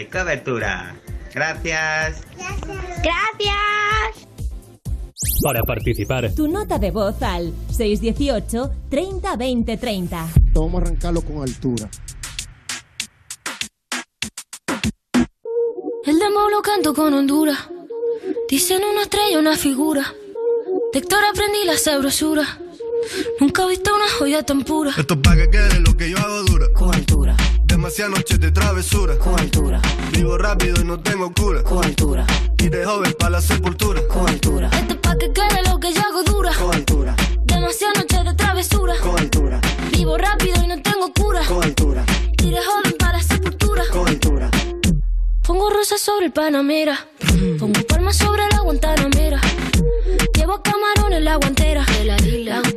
[0.00, 0.96] De cobertura.
[1.34, 2.22] Gracias.
[3.02, 3.56] Gracias.
[5.42, 10.28] Para participar, Tu nota de voz al 618 30 20 30.
[10.52, 11.88] Vamos a arrancarlo con altura.
[16.06, 17.58] El demo lo canto con Honduras.
[18.48, 20.14] Dicen una estrella, una figura.
[20.92, 22.58] De Héctor aprendí la sabrosura.
[23.38, 24.92] Nunca he visto una joya tan pura.
[24.96, 26.66] Esto es pa' que quede lo que yo hago dura.
[26.74, 27.36] Con altura.
[27.80, 29.16] Demasiadas noches de travesura.
[29.16, 29.80] Con altura.
[30.12, 31.62] Vivo rápido y no tengo cura.
[31.62, 32.26] Con altura.
[32.58, 34.02] Y de joven para la sepultura.
[34.06, 34.68] Con altura.
[34.70, 36.52] Esto es pa' que quede lo que yo hago dura.
[36.52, 37.16] Con altura.
[37.46, 38.94] Demasiadas noches de travesura.
[38.98, 39.62] Con altura.
[39.92, 41.40] Vivo rápido y no tengo cura.
[41.48, 42.04] Con altura.
[42.42, 43.82] Y de joven para la sepultura.
[43.90, 44.50] Con altura.
[45.46, 46.98] Pongo rosas sobre el Panamera.
[47.58, 49.40] Pongo palmas sobre la Guantanamera.
[50.34, 51.86] Llevo camarones en la guantera.
[52.04, 52.76] La hago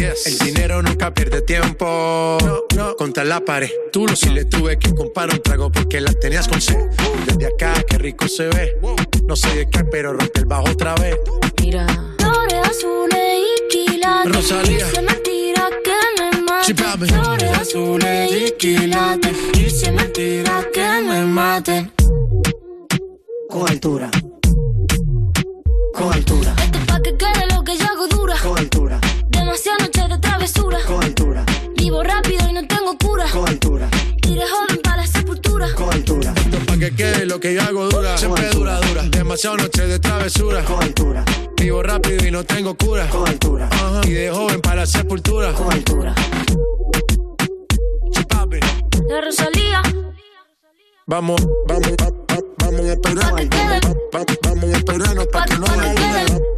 [0.00, 2.38] El dinero nunca pierde tiempo.
[2.44, 3.68] No, no, contra la pared.
[3.92, 6.76] Tú lo si le tuve que comprar un trago porque la tenías con sed.
[7.26, 8.78] Desde acá, qué rico se ve.
[9.26, 11.16] No sé de qué, pero rompe el bajo otra vez.
[11.60, 11.86] Mira.
[12.18, 14.32] Flores azules y quilates.
[14.32, 14.86] Rosalía.
[15.02, 16.30] Mentira que me
[16.64, 16.76] Sí, maten.
[16.76, 17.06] papi.
[17.06, 19.36] Flores azules y quilates.
[19.52, 21.92] Dice mentira que me maten.
[23.50, 24.10] Con altura.
[25.94, 26.54] Con altura.
[26.62, 28.36] Esto pa' que quede lo que yo hago dura.
[28.42, 28.57] Con
[29.58, 30.78] Demasiadas noches de travesura.
[30.86, 31.44] Con altura.
[31.74, 33.24] Vivo rápido y no tengo cura.
[33.32, 33.88] Con altura.
[34.24, 35.74] Iré joven para la sepultura.
[35.74, 36.32] Con altura.
[36.36, 38.16] Esto pa' que quede lo que yo hago dura.
[38.16, 39.02] Siempre dura, dura.
[39.10, 40.62] Demasiado noche de travesura.
[40.64, 41.24] Con altura.
[41.56, 43.08] Vivo rápido y no tengo cura.
[43.08, 43.68] Con altura.
[43.72, 44.00] Ajá.
[44.04, 45.52] Y de joven para la sepultura.
[45.52, 46.14] Con altura.
[49.08, 49.82] La Rosalía.
[51.06, 56.38] Vamos, vamos, va- va- vamos a va- Vamos a esperarnos para que no haya duda.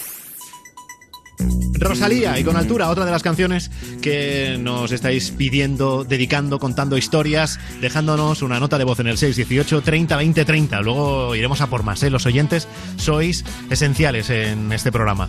[1.81, 3.71] Rosalía y con altura, otra de las canciones
[4.01, 9.81] que nos estáis pidiendo, dedicando, contando historias, dejándonos una nota de voz en el 618
[9.81, 10.81] 30 20 30.
[10.81, 12.09] Luego iremos a por más, ¿eh?
[12.09, 12.67] Los oyentes
[12.97, 15.27] sois esenciales en este programa.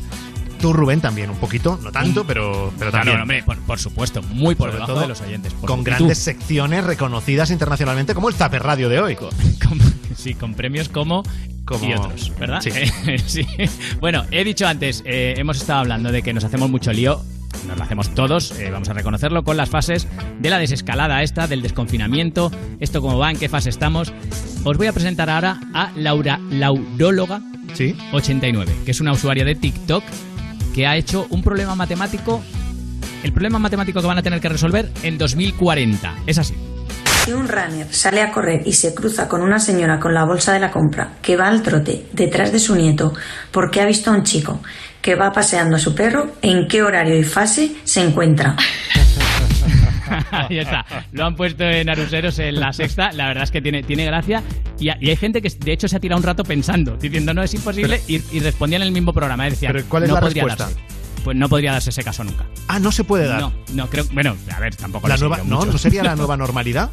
[0.62, 3.20] Tú, Rubén, también un poquito, no tanto, pero, pero Claro, también.
[3.20, 5.52] hombre, por, por supuesto, muy por Sobre debajo todo de los oyentes.
[5.54, 9.16] por con grandes secciones reconocidas internacionalmente como el Zapper Radio de hoy.
[10.16, 11.22] Sí, con premios como,
[11.64, 12.60] Como- y otros, ¿verdad?
[12.62, 12.70] Sí.
[13.26, 13.46] Sí.
[14.00, 17.20] Bueno, he dicho antes, eh, hemos estado hablando de que nos hacemos mucho lío.
[17.66, 20.06] Nos lo hacemos todos, eh, vamos a reconocerlo, con las fases
[20.40, 22.50] de la desescalada esta, del desconfinamiento,
[22.80, 24.12] esto cómo va, en qué fase estamos.
[24.64, 27.40] Os voy a presentar ahora a Laura Lauróloga
[28.12, 30.02] 89, que es una usuaria de TikTok
[30.72, 32.42] que ha hecho un problema matemático,
[33.22, 36.14] el problema matemático que van a tener que resolver en 2040.
[36.26, 36.54] Es así.
[37.24, 40.52] Si un runner sale a correr y se cruza con una señora con la bolsa
[40.52, 43.12] de la compra que va al trote detrás de su nieto
[43.52, 44.60] porque ha visto a un chico
[45.00, 48.56] que va paseando a su perro, ¿en qué horario y fase se encuentra?
[50.30, 50.84] Ahí está.
[51.12, 53.12] Lo han puesto en Aruseros en la sexta.
[53.12, 54.42] La verdad es que tiene, tiene gracia.
[54.78, 57.42] Y, y hay gente que de hecho se ha tirado un rato pensando, diciendo no
[57.42, 59.44] es imposible y, y respondía en el mismo programa.
[59.44, 60.64] Decía, Pero, ¿cuál es no la respuesta?
[60.64, 60.80] darse.
[61.24, 62.44] Pues no podría darse ese caso nunca.
[62.66, 63.40] Ah, no se puede dar.
[63.40, 64.04] No, no creo.
[64.12, 65.72] Bueno, a ver, tampoco La nueva, no, mucho.
[65.72, 66.90] ¿no sería la nueva normalidad?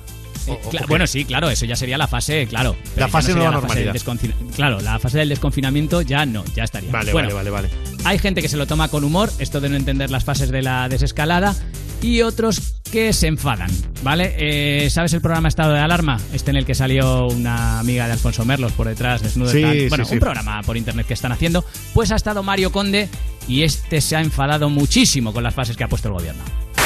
[0.48, 2.76] Eh, O- o bueno, sí, claro, eso ya sería la fase, claro.
[2.96, 3.94] pero La fase no la fase normalidad.
[3.94, 6.92] desconfin- Claro, la fase del desconfinamiento ya no, ya estaría.
[6.92, 7.98] Vale, Bueno, vale, vale, vale.
[8.06, 10.62] Hay gente que se lo toma con humor, esto de no entender las fases de
[10.62, 11.56] la desescalada,
[12.02, 13.70] y otros que se enfadan,
[14.04, 14.36] ¿vale?
[14.38, 16.20] Eh, ¿Sabes el programa Estado de Alarma?
[16.34, 19.52] Este en el que salió una amiga de Alfonso Merlos por detrás, desnudo.
[19.52, 19.74] Sí, tal.
[19.74, 20.14] sí, bueno, sí.
[20.14, 21.64] un programa por internet que están haciendo.
[21.94, 23.10] Pues ha estado Mario Conde
[23.48, 26.42] y este se ha enfadado muchísimo con las fases que ha puesto el gobierno.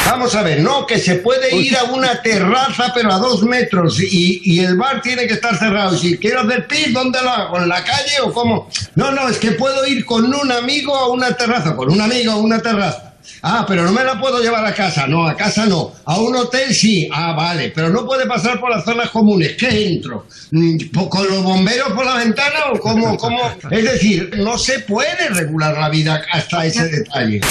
[0.06, 4.02] Vamos a ver, no, que se puede ir a una terraza pero a dos metros
[4.02, 5.98] y, y el bar tiene que estar cerrado.
[5.98, 7.58] Si quiero hacer pis, ¿dónde lo hago?
[7.58, 8.70] ¿En la calle o cómo?
[8.96, 12.34] No, no, es que puedo ir con un amigo a una terraza, con un amigo
[12.34, 13.13] a una terraza.
[13.42, 15.08] Ah, pero no me la puedo llevar a casa.
[15.08, 15.92] No, a casa no.
[16.06, 17.10] A un hotel sí.
[17.12, 17.72] Ah, vale.
[17.76, 19.56] Pero no puede pasar por las zonas comunes.
[19.58, 20.26] ¿Qué entro?
[20.52, 20.78] Mm,
[21.10, 23.18] ¿Con los bomberos por la ventana o cómo?
[23.18, 23.40] cómo?
[23.70, 27.42] Es decir, no se puede regular la vida hasta ese detalle.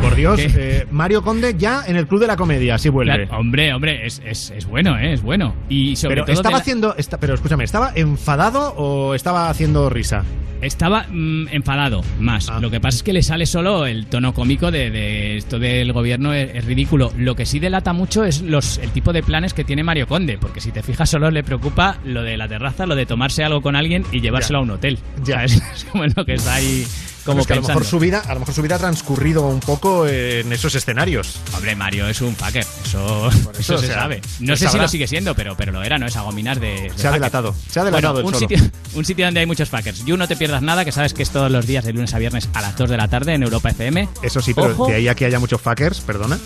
[0.00, 3.26] Por Dios, eh, Mario Conde ya en el Club de la Comedia, sí vuelve.
[3.26, 5.12] Claro, hombre, hombre, es, es- es bueno, ¿eh?
[5.12, 5.54] Es bueno.
[5.68, 9.90] Y sobre Pero todo estaba la- haciendo, esta- pero escúchame, ¿estaba enfadado o estaba haciendo
[9.90, 10.24] risa?
[10.62, 12.48] Estaba mm, enfadado más.
[12.50, 12.58] Ah.
[12.60, 15.92] Lo que pasa es que le sale solo el tono cómico de, de esto del
[15.92, 17.12] gobierno es, es ridículo.
[17.16, 20.38] Lo que sí delata mucho es los, el tipo de planes que tiene Mario Conde,
[20.38, 23.60] porque si te fijas solo le preocupa lo de la terraza, lo de tomarse algo
[23.62, 24.98] con alguien y llevárselo a un hotel.
[25.24, 25.44] Ya.
[25.44, 26.84] Es como lo que está ahí
[27.24, 29.46] como es que a lo mejor su vida, a lo mejor su vida ha transcurrido
[29.46, 31.36] un poco en esos escenarios.
[31.54, 34.20] Hombre, Mario es un fucker, eso, eso, se sea, sabe.
[34.40, 36.06] No sé si lo sigue siendo, pero, pero lo era, ¿no?
[36.06, 36.66] Esa gominas de.
[36.68, 37.12] de Se ha fucker.
[37.12, 38.48] delatado, se ha delatado Bueno, el un solo.
[38.48, 40.04] sitio, un sitio donde hay muchos fuckers.
[40.04, 42.18] You no te pierdas nada, que sabes que es todos los días de lunes a
[42.18, 44.08] viernes a las 2 de la tarde en Europa FM.
[44.22, 44.86] Eso sí, pero Ojo.
[44.88, 46.38] de ahí a que haya muchos fuckers, perdona.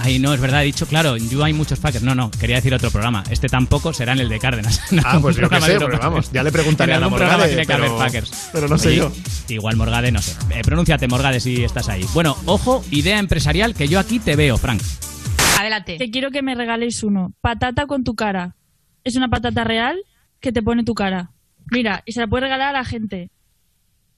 [0.00, 2.02] Ay, no, es verdad, he dicho, claro, en You hay muchos fuckers.
[2.04, 3.24] No, no, quería decir otro programa.
[3.30, 4.80] Este tampoco será en el de Cárdenas.
[4.92, 7.08] En Ah, pues yo qué sé, porque Europa vamos, ya le preguntaré En a la
[7.08, 8.50] Morgade, tiene que haber pero- fuckers.
[8.52, 9.12] pero no sé Oye, yo.
[9.48, 10.36] Igual Morgade, no sé.
[10.54, 12.04] Eh, pronúnciate, Morgade, si estás ahí.
[12.14, 14.80] Bueno, ojo, idea empresarial que yo aquí te veo, Frank.
[15.58, 15.96] Adelante.
[15.98, 17.32] Que quiero que me regaléis uno.
[17.40, 18.54] Patata con tu cara.
[19.02, 19.98] Es una patata real
[20.40, 21.32] que te pone tu cara.
[21.70, 23.30] Mira, y se la puede regalar a la gente.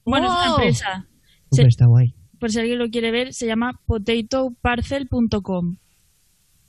[0.05, 1.07] Bueno, es una empresa.
[1.51, 2.13] Está guay.
[2.41, 5.75] Por si alguien lo quiere ver, se llama potatoparcel.com.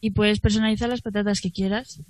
[0.02, 2.00] Y puedes personalizar las patatas que quieras.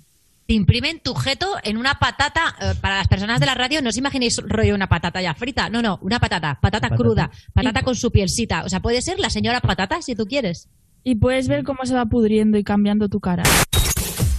[0.45, 2.55] te imprimen tu jeto en una patata.
[2.59, 5.69] eh, para las personas de la radio, no os imaginéis rollo una patata ya frita.
[5.69, 6.59] No, no, una patata.
[6.61, 6.95] Patata, Patata.
[7.01, 7.31] cruda.
[7.53, 8.63] Patata con su pielcita.
[8.65, 10.67] O sea, puede ser la señora patata si tú quieres.
[11.05, 13.43] Y puedes ver cómo se va pudriendo y cambiando tu cara.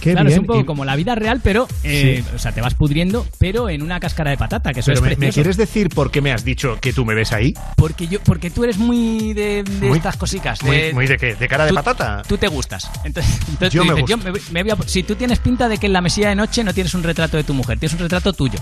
[0.05, 2.35] Qué claro, es un poco Y- como la vida real, pero, eh, Sí.
[2.35, 5.17] o sea, te vas pudriendo, pero en una cáscara de patata, que eso Pero es
[5.17, 7.53] me, me quieres decir por qué me has dicho que tú me ves ahí?
[7.75, 10.61] Porque yo, porque tú eres muy de, de Muy- estas cositas.
[10.63, 12.21] muy- de- muy de qué, ¿de cara de tú- patata?
[12.27, 12.89] Tú te gustas.
[13.03, 14.29] Entonces, entonces Yo tú me dices, gusto.
[14.29, 16.35] yo me, me voy a- si tú tienes pinta de que en la mesilla de
[16.35, 18.59] noche no tienes un retrato de tu mujer, tienes un retrato tuyo.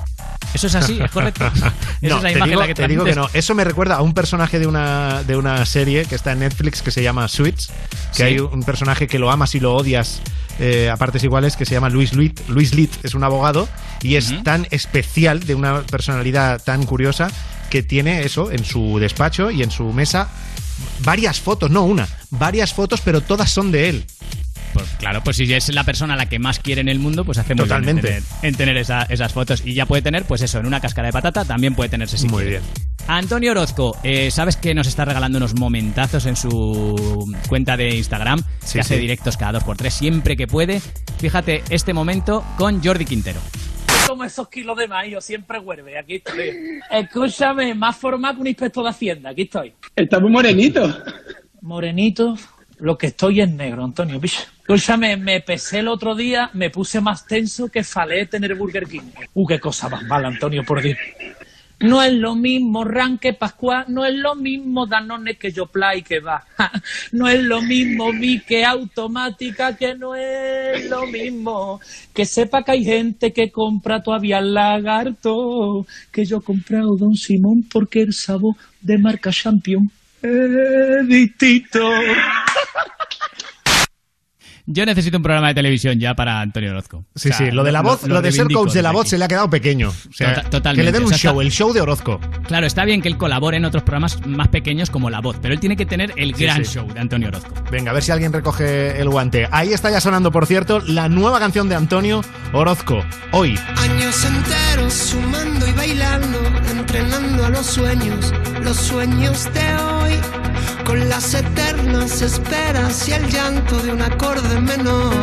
[0.54, 1.46] Eso es así, es correcto.
[1.56, 3.28] Esa no, es la imagen digo, la que te digo que no.
[3.34, 6.82] Eso me recuerda a un personaje de una, de una serie que está en Netflix
[6.82, 7.68] que se llama Suits,
[8.12, 8.24] que Sí.
[8.24, 10.22] hay un personaje que lo amas y lo odias
[10.60, 12.41] eh, a partes iguales que se llama Luis Litt.
[12.49, 13.68] Luis Litt es un abogado
[14.01, 17.30] y es tan especial, de una personalidad tan curiosa,
[17.70, 20.30] que tiene eso en su despacho y en su mesa
[21.04, 24.06] varias fotos, no una, varias fotos, pero todas son de él.
[24.74, 27.24] Pues claro, pues si es la persona a la que más quiere en el mundo,
[27.26, 28.08] pues hace muy bien Totalmente.
[28.18, 29.62] en tener, en tener esa- esas fotos.
[29.66, 32.28] Y ya puede tener, pues eso, en una cáscara de patata también puede tenerse si
[32.28, 32.49] Muy quiere.
[32.60, 32.64] bien.
[33.08, 38.41] Antonio Orozco, eh, sabes que nos está regalando unos momentazos en su cuenta de Instagram,
[38.64, 39.01] Sí, que hace sí.
[39.01, 40.80] directos cada dos por tres siempre que puede.
[41.20, 43.39] Fíjate este momento con Jordi Quintero.
[44.08, 46.51] como esos kilos de maíz, yo siempre vuelve, aquí estoy.
[46.89, 49.74] Escúchame, más formal que un inspector de Hacienda, aquí estoy.
[49.95, 50.82] Está muy morenito.
[51.62, 52.36] Morenito,
[52.80, 54.20] lo que estoy es negro, Antonio.
[54.20, 54.41] bicho.
[54.60, 59.01] Escúchame, me pesé el otro día, me puse más tenso que falé tener Burger King.
[59.34, 60.97] Uh, qué cosa más mala, Antonio, por Dios.
[61.84, 66.20] No es lo mismo Ranque Pascual, no es lo mismo Danone que yo play que
[66.20, 66.46] va.
[67.12, 71.80] No es lo mismo mi que automática, que no es lo mismo.
[72.14, 77.16] Que sepa que hay gente que compra todavía el lagarto, que yo he comprado Don
[77.16, 79.90] Simón porque el sabor de marca Champion
[80.24, 81.08] es.
[84.66, 87.03] Yo necesito un programa de televisión ya para Antonio Orozco.
[87.16, 89.01] Sí, O sea, sí, lo de la voz, lo, de ser coach de la voz
[89.01, 89.09] aquí.
[89.09, 89.89] se le ha quedado pequeño.
[89.89, 90.82] O sea, Tota- totalmente.
[90.82, 92.20] que le den un O sea, show, está- el show de Orozco.
[92.47, 95.53] Claro, está bien que él colabore en otros programas más pequeños como La Voz, pero
[95.53, 96.76] él tiene que tener el Sí, gran sí.
[96.76, 97.53] show de Antonio Orozco.
[97.72, 99.49] Venga, a ver si alguien recoge el guante.
[99.51, 102.22] Ahí está ya sonando, por cierto, la nueva canción de Antonio
[102.53, 103.03] Orozco.
[103.34, 103.59] Hoy.
[103.78, 106.39] Años enteros sumando y bailando,
[106.72, 108.34] entrenando a los sueños,
[108.64, 110.14] los sueños de hoy,
[110.86, 115.14] con las eternas esperas y el llanto de un acorde menor.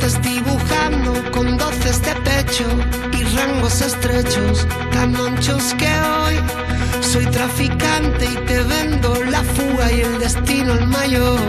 [0.00, 2.64] Desdibujando con doces de pecho
[3.12, 6.36] y rangos estrechos, tan anchos que hoy
[7.00, 11.40] soy traficante y te vendo la fuga y el destino el mayor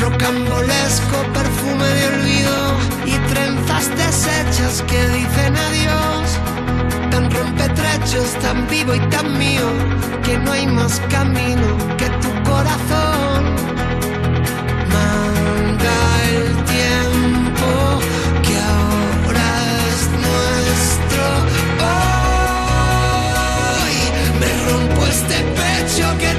[0.00, 2.58] rocambolesco perfume de olvido
[3.06, 7.01] y trenzas deshechas que dicen adiós.
[7.42, 9.66] Rompetrechos, tan vivo y tan mío,
[10.22, 13.42] que no hay más camino que tu corazón.
[14.94, 15.96] Manda
[16.30, 17.68] el tiempo
[18.46, 19.48] que ahora
[19.90, 21.24] es nuestro.
[23.82, 23.96] Hoy
[24.40, 26.32] me rompo este pecho que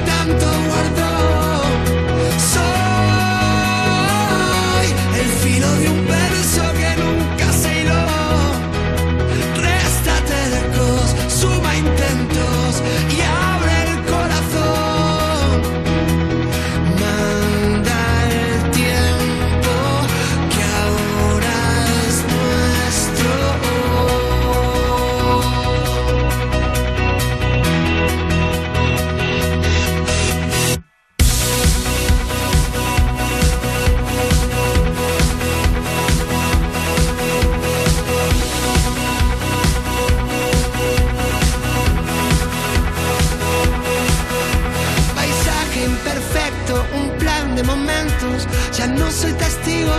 [48.76, 49.94] Ya no soy testigo,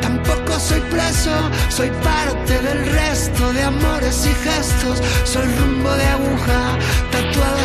[0.00, 1.30] tampoco soy preso.
[1.68, 5.02] Soy parte del resto de amores y gestos.
[5.24, 6.78] Soy rumbo de aguja,
[7.10, 7.63] tatuado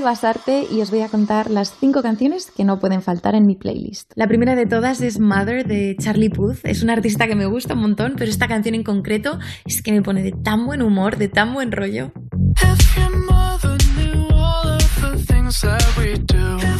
[0.00, 3.54] Basarte y os voy a contar las cinco canciones que no pueden faltar en mi
[3.54, 4.12] playlist.
[4.14, 6.58] La primera de todas es Mother de Charlie Puth.
[6.64, 9.92] Es un artista que me gusta un montón, pero esta canción en concreto es que
[9.92, 12.12] me pone de tan buen humor, de tan buen rollo.
[12.56, 16.79] If your mother knew all of the things that we do.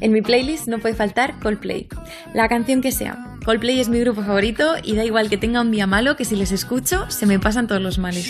[0.00, 1.88] En mi playlist no puede faltar Coldplay.
[2.34, 3.18] La canción que sea.
[3.44, 6.36] Coldplay es mi grupo favorito y da igual que tenga un día malo que si
[6.36, 8.26] les escucho se me pasan todos los males.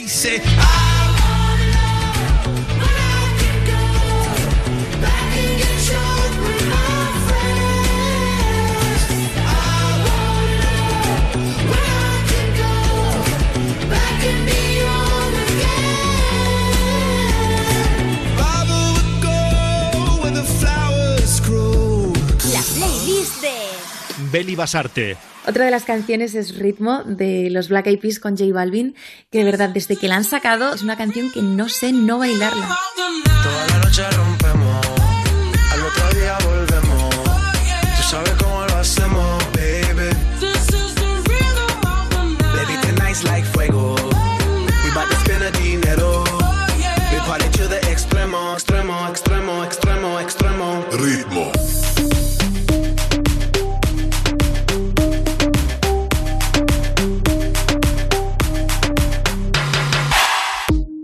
[24.33, 25.17] Beli Basarte.
[25.47, 28.95] Otra de las canciones es Ritmo de los Black Eyed Peas con J Balvin,
[29.31, 32.19] que de verdad desde que la han sacado es una canción que no sé no
[32.19, 32.69] bailarla.
[33.43, 34.82] Toda la noche rompemos,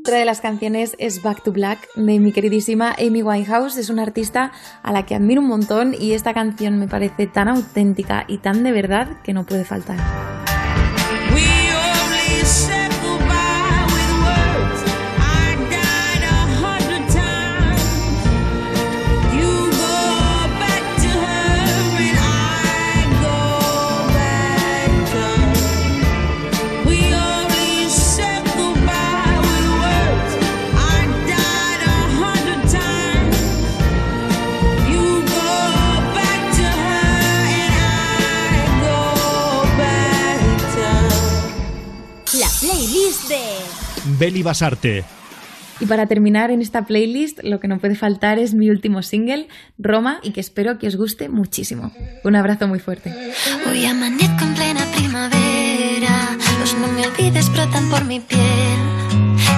[0.08, 3.76] Otra de las canciones es Back to Black de mi queridísima Amy Winehouse.
[3.76, 4.52] Es una artista
[4.82, 8.62] a la que admiro un montón y esta canción me parece tan auténtica y tan
[8.62, 9.98] de verdad que no puede faltar.
[44.18, 45.04] Beli Basarte.
[45.80, 49.46] Y para terminar en esta playlist, lo que no puede faltar es mi último single,
[49.78, 51.92] Roma, y que espero que os guste muchísimo.
[52.24, 53.14] Un abrazo muy fuerte.
[53.68, 58.78] Hoy amanezco en plena primavera, los no me olvides brotan por mi piel.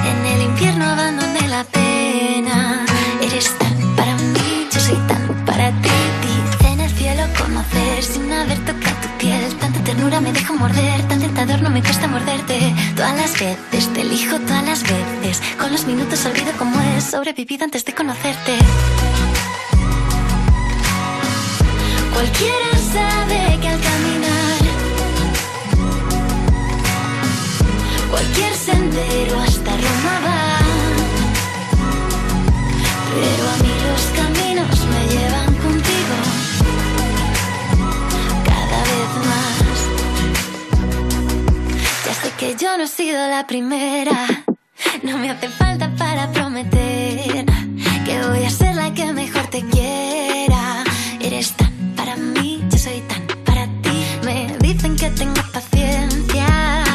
[0.05, 2.85] En el invierno abandoné la pena.
[3.23, 5.89] Eres tan para mí, yo soy tan para ti.
[6.23, 8.80] Dice en el cielo conocer sin haber tocado
[9.95, 12.57] ternura me dejo morder, tan tentador no me cuesta morderte.
[12.95, 15.43] Todas las veces te elijo, todas las veces.
[15.59, 18.53] Con los minutos olvido cómo es sobrevivido antes de conocerte.
[22.14, 24.61] Cualquiera sabe que al caminar
[28.12, 30.59] cualquier sendero hasta Roma va.
[33.16, 36.30] Pero a mí los caminos me llevan contigo
[42.41, 44.16] que yo no he sido la primera.
[45.03, 47.45] No me hace falta para prometer
[48.07, 50.82] que voy a ser la que mejor te quiera.
[51.20, 53.97] Eres tan para mí, yo soy tan para ti.
[54.24, 56.47] Me dicen que tengo paciencia.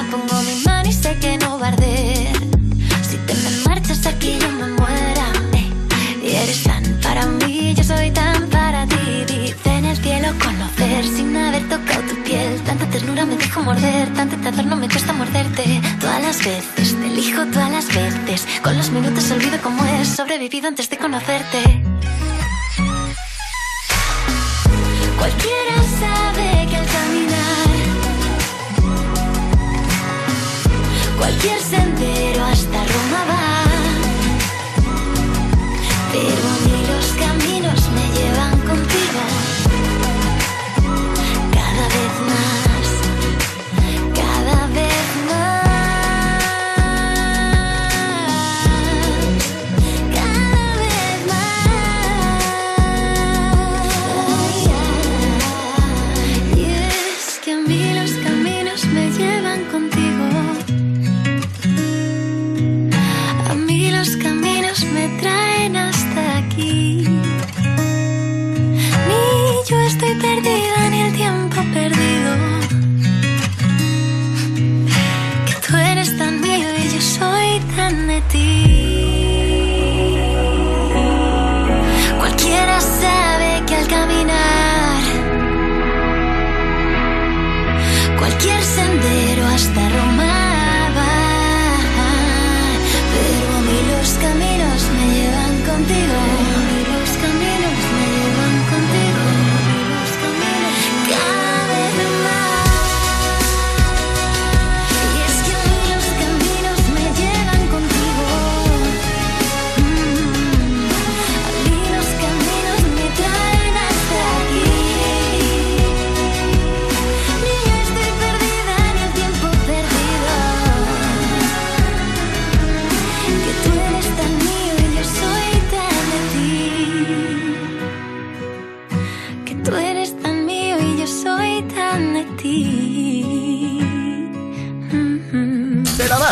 [0.10, 2.36] Pongo mi mano y sé que no va a arder.
[3.08, 5.28] Si te me marchas aquí, yo me muera.
[6.24, 9.26] Y eres tan para mí, yo soy tan para ti.
[9.28, 12.16] Dice en el cielo conocer sin haber tocado tu
[13.66, 15.82] morder, tan tentador no me cuesta morderte.
[16.00, 18.48] Todas las veces te elijo, todas las veces.
[18.62, 21.62] Con los minutos olvido cómo es sobrevivido antes de conocerte.
[25.18, 27.68] Cualquiera sabe que al caminar
[31.18, 33.64] cualquier sendero hasta Roma va.
[36.12, 36.45] Pero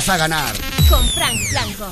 [0.06, 0.54] vas a ganar.
[0.90, 1.88] Con Frank Blanco.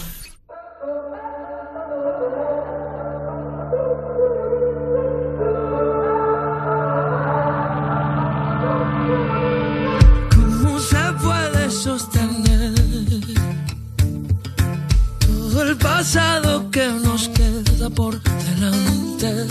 [10.36, 12.74] ¿Cómo se puede sostener
[15.20, 19.46] todo el pasado que nos queda por delante?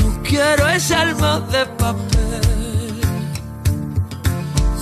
[0.00, 3.00] No quiero ese alma de papel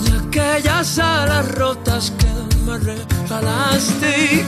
[0.04, 2.36] de aquellas alas rotas que
[2.66, 4.10] me regalaste.
[4.34, 4.44] ¿Y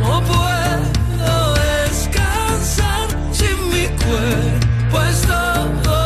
[0.00, 5.02] ¿Cómo puedo descansar sin mi cuerpo?
[5.08, 6.01] Es todo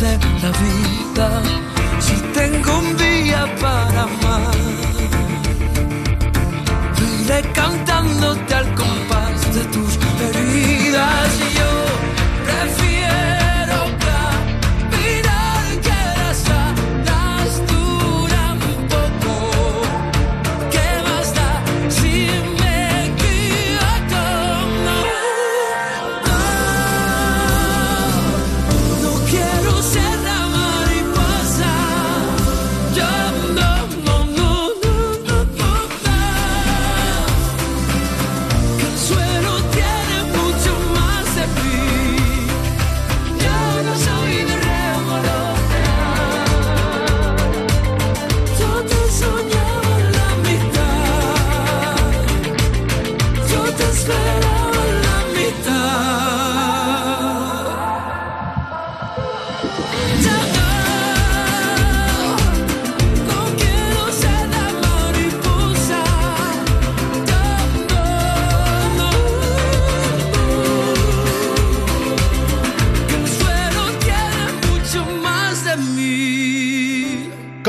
[0.00, 0.29] that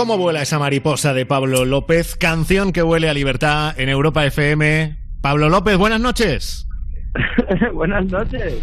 [0.01, 2.15] ¿Cómo vuela esa mariposa de Pablo López?
[2.15, 4.97] Canción que huele a libertad en Europa FM.
[5.21, 6.67] Pablo López, buenas noches.
[7.75, 8.55] Buenas noches.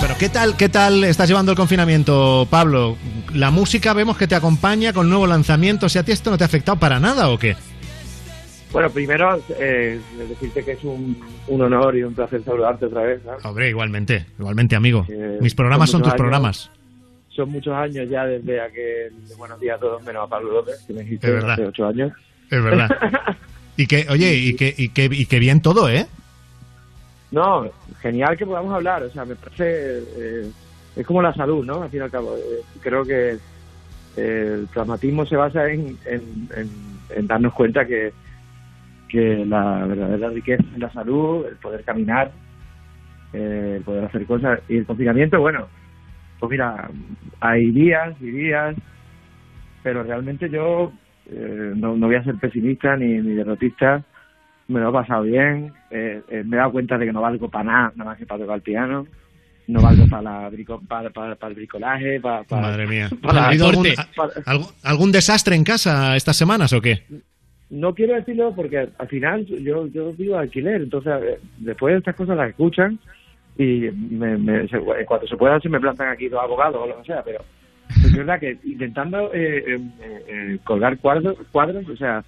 [0.00, 2.96] Pero ¿qué tal, qué tal estás llevando el confinamiento, Pablo?
[3.32, 5.88] La música vemos que te acompaña con nuevo lanzamiento.
[5.88, 7.56] ¿Si a ti esto no te ha afectado para nada o qué?
[8.72, 11.16] Bueno, primero eh, decirte que es un,
[11.48, 13.22] un honor y un placer saludarte otra vez.
[13.24, 13.44] ¿sabes?
[13.44, 15.06] Hombre, igualmente, igualmente, amigo.
[15.08, 16.70] Eh, Mis programas son tus años- programas.
[17.30, 20.94] Son muchos años ya desde aquel Buenos días a todos menos a Pablo López, que
[20.94, 22.12] me dijiste hace ocho años.
[22.50, 22.88] Es verdad.
[23.78, 26.06] Y que, oye, y que, y que, y que bien todo, ¿eh?
[27.30, 27.68] No,
[28.00, 29.02] genial que podamos hablar.
[29.02, 29.98] O sea, me parece.
[30.16, 30.50] eh,
[30.96, 31.82] es como la salud, ¿no?
[31.82, 32.36] Al fin y al cabo.
[32.38, 33.32] Eh, creo que
[34.16, 36.70] eh, el pragmatismo se basa en, en, en-
[37.14, 38.14] en darnos cuenta que,
[39.08, 42.32] que la verdadera riqueza es la salud, el poder caminar,
[43.32, 44.60] eh, el poder hacer cosas.
[44.68, 45.68] Y el confinamiento, bueno,
[46.38, 46.90] pues mira,
[47.40, 48.76] hay días y días,
[49.82, 50.92] pero realmente yo
[51.30, 54.02] eh, no, no voy a ser pesimista ni, ni derrotista
[54.68, 57.48] me lo he pasado bien, eh, eh, me he dado cuenta de que no valgo
[57.48, 59.06] para nada, nada más que para tocar el piano,
[59.68, 63.08] no valgo para, la brico- para, para, para el bricolaje, para, para- Madre mía.
[63.22, 63.86] para- ¿Ha habido algún,
[64.16, 67.04] para- algún- algún desastre en casa estas semanas o qué?
[67.70, 72.14] No quiero decirlo porque al final yo yo vivo alquiler, entonces eh, después de estas
[72.16, 72.98] cosas las escuchan
[73.58, 74.68] y me, me-
[75.06, 77.40] cuanto se pueda se me plantan aquí dos abogados o lo que sea, pero
[78.04, 79.80] es verdad que intentando eh, eh,
[80.28, 82.22] eh, colgar cuadros, cuadros, o sea,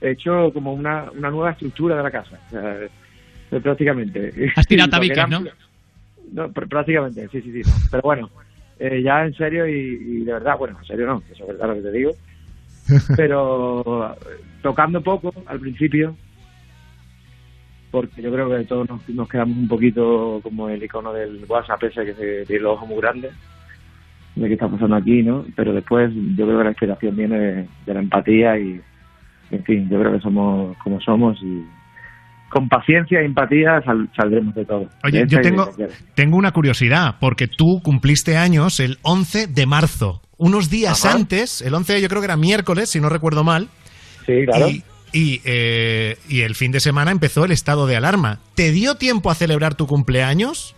[0.00, 4.52] he hecho como una, una nueva estructura de la casa, o sea, prácticamente.
[4.56, 5.44] Has tirado tabiques, eran- ¿no?
[6.32, 7.60] no, pr- prácticamente, sí, sí, sí.
[7.68, 7.74] no.
[7.90, 8.30] Pero bueno,
[8.78, 11.68] eh, ya en serio y, y de verdad, bueno, en serio no, eso es verdad
[11.68, 12.12] lo que te digo.
[13.16, 14.16] Pero
[14.62, 16.16] tocando poco al principio,
[17.90, 21.82] porque yo creo que todos nos, nos quedamos un poquito como el icono del WhatsApp
[21.84, 23.32] ese que se tiene los ojos muy grandes,
[24.34, 25.44] de qué está pasando aquí, ¿no?
[25.54, 28.80] Pero después yo creo que la inspiración viene de, de la empatía y,
[29.50, 31.62] en fin, yo creo que somos como somos y
[32.48, 34.88] con paciencia e empatía sal- saldremos de todo.
[35.04, 35.70] Oye, De yo y tengo,
[36.14, 40.21] tengo una curiosidad, porque tú cumpliste años el 11 de marzo.
[40.42, 41.14] Unos días Ajá.
[41.14, 43.68] antes, el 11 yo creo que era miércoles, si no recuerdo mal.
[44.26, 44.68] Sí, claro.
[44.68, 44.82] Y,
[45.12, 48.40] y, eh, y el fin de semana empezó el estado de alarma.
[48.56, 50.74] ¿Te dio tiempo a celebrar tu cumpleaños?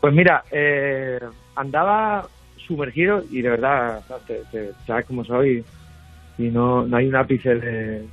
[0.00, 1.20] Pues mira, eh,
[1.54, 2.26] andaba
[2.66, 5.64] sumergido y de verdad, te- te- sabes cómo soy
[6.36, 8.04] y no, no hay un ápice de,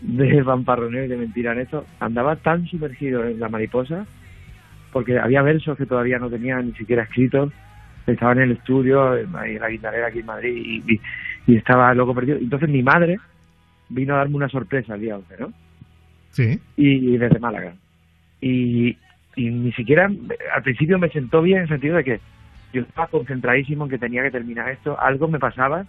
[0.00, 1.84] de vamparroneo y de mentira en eso.
[1.98, 4.06] Andaba tan sumergido en la mariposa
[4.92, 7.52] porque había versos que todavía no tenía ni siquiera escritos.
[8.06, 11.00] Estaba en el estudio, en la guitarrera aquí en Madrid y, y-
[11.46, 12.38] y estaba loco perdido.
[12.38, 13.18] Entonces mi madre
[13.88, 15.52] vino a darme una sorpresa el día 11, ¿no?
[16.30, 16.58] Sí.
[16.76, 17.74] y, y desde Málaga.
[18.40, 18.96] Y,
[19.36, 20.10] ni siquiera,
[20.54, 22.20] al principio me sentó bien en el sentido de que
[22.72, 25.84] yo estaba concentradísimo en que tenía que terminar esto, algo me pasaba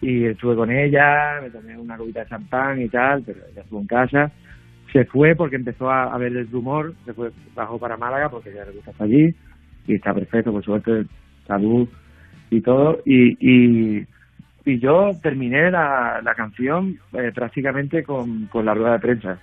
[0.00, 3.80] y estuve con ella, me tomé una copita de champán y tal, pero ella estuvo
[3.80, 4.30] en casa.
[4.92, 8.52] Se fue porque empezó a, a ver el rumor, se fue, bajó para Málaga porque
[8.54, 9.34] ya le gusta estar allí
[9.88, 11.06] y está perfecto, por suerte,
[11.46, 11.88] salud
[12.50, 13.00] y todo.
[13.04, 14.06] Y, y,
[14.64, 19.38] y yo terminé la, la canción eh, prácticamente con, con la rueda de prensa.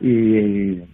[0.00, 0.86] Y eh,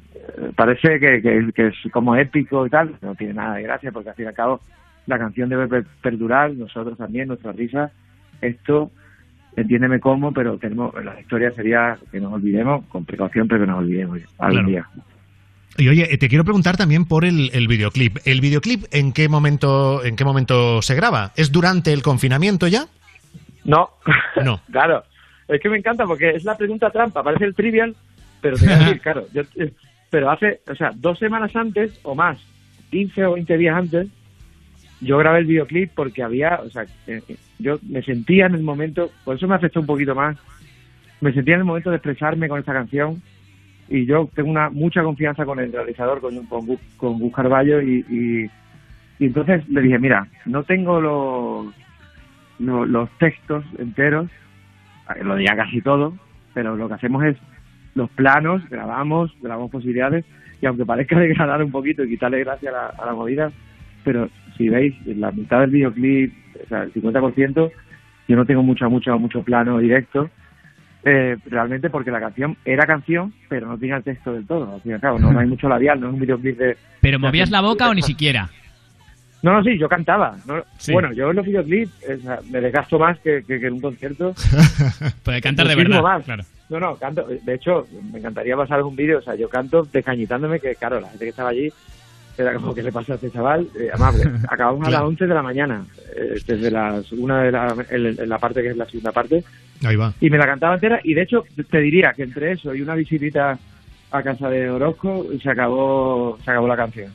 [0.57, 4.09] parece que, que, que es como épico y tal, no tiene nada de gracia porque
[4.09, 4.61] al fin y al cabo
[5.07, 7.91] la canción debe per- perdurar, nosotros también, nuestra risa.
[8.41, 8.91] Esto,
[9.57, 13.79] entiéndeme cómo, pero tenemos la historia sería que nos olvidemos, con precaución, pero que nos
[13.79, 14.69] olvidemos algún Claro.
[14.69, 14.87] día.
[15.79, 18.19] Y oye, eh, te quiero preguntar también por el, el videoclip.
[18.25, 21.33] ¿El videoclip en qué momento en qué momento se graba?
[21.37, 22.87] ¿Es durante el confinamiento ya?
[23.65, 23.91] No.
[24.45, 24.61] No.
[24.73, 25.05] claro.
[25.47, 27.95] Es que me encanta porque es la pregunta trampa, parece el trivial,
[28.43, 29.73] pero te voy a decir, claro, yo, eh,
[30.11, 32.39] pero hace, o sea, dos semanas antes o más,
[32.91, 34.09] 15 o 20 días antes,
[35.01, 37.23] yo grabé el videoclip porque había, o sea, eh,
[37.59, 40.37] yo me sentía en el momento, por eso me afectó un poquito más,
[41.21, 43.23] me sentía en el momento de expresarme con esta canción
[43.89, 49.25] y yo tengo una mucha confianza con el realizador, con, con, Gus- Carballo y, y,
[49.25, 51.75] entonces le dije, mira, no tengo los,
[52.59, 54.31] lo- los textos enteros,
[55.17, 56.15] eh, lo diría casi todo,
[56.55, 57.37] pero lo que hacemos es
[57.95, 60.25] los planos, grabamos, grabamos posibilidades,
[60.61, 63.51] y aunque parezca degradar un poquito y quitarle gracia a la, a la movida,
[64.05, 66.33] pero si veis, la mitad del videoclip,
[66.65, 67.71] o sea, el 50%,
[68.29, 70.31] yo no tengo mucho, mucho, mucho plano directo,
[71.05, 74.81] eh, realmente porque la canción era canción, pero no tenía el texto del todo, al
[74.83, 76.77] fin y al cabo, no, no hay mucho labial, no es un videoclip de...
[77.01, 78.49] ¿Pero movías la boca o ni siquiera?
[79.41, 80.37] No, no, sí, yo cantaba.
[80.47, 80.65] ¿no?
[80.79, 80.93] Sí.
[80.93, 83.81] Bueno, yo en los videoclips o sea, me desgasto más que, que- que en un
[83.81, 84.35] concierto.
[85.23, 86.03] Puede cantar de verdad.
[86.03, 86.25] más.
[86.25, 86.43] Claro.
[86.69, 87.25] No, no, canto.
[87.45, 89.19] De hecho, me encantaría pasar algún vídeo.
[89.19, 91.73] O sea, yo canto descañitándome, que claro, la gente que estaba allí
[92.37, 93.69] era como que le pasa a este chaval.
[93.79, 95.85] Eh, además, acabamos a las 11 de la mañana,
[96.17, 99.45] eh, desde las una de la, en, en la parte que es la segunda parte,
[99.85, 100.13] Ahí va.
[100.21, 101.01] y me la cantaba entera.
[101.05, 103.59] Y de hecho, te diría que entre eso y una visitita
[104.11, 107.13] a casa de Orozco, se acabó, se acabó la canción.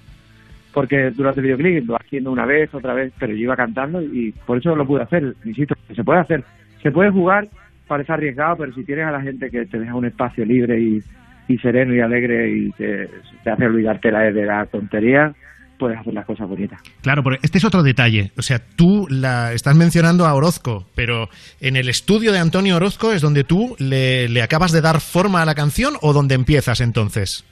[0.74, 4.32] Porque durante el videoclip lo haciendo una vez, otra vez, pero yo iba cantando y
[4.46, 5.36] por eso lo pude hacer.
[5.46, 6.44] Insisto, se puede hacer.
[6.82, 7.48] Se puede jugar,
[7.88, 11.00] parece arriesgado, pero si tienes a la gente que te deja un espacio libre y,
[11.48, 13.08] y sereno y alegre y te,
[13.44, 15.34] te hace olvidarte la, de la tontería,
[15.78, 16.80] puedes hacer las cosas bonitas.
[17.02, 18.32] Claro, porque este es otro detalle.
[18.38, 23.12] O sea, tú la estás mencionando a Orozco, pero en el estudio de Antonio Orozco
[23.12, 26.80] es donde tú le, le acabas de dar forma a la canción o donde empiezas
[26.82, 27.44] entonces.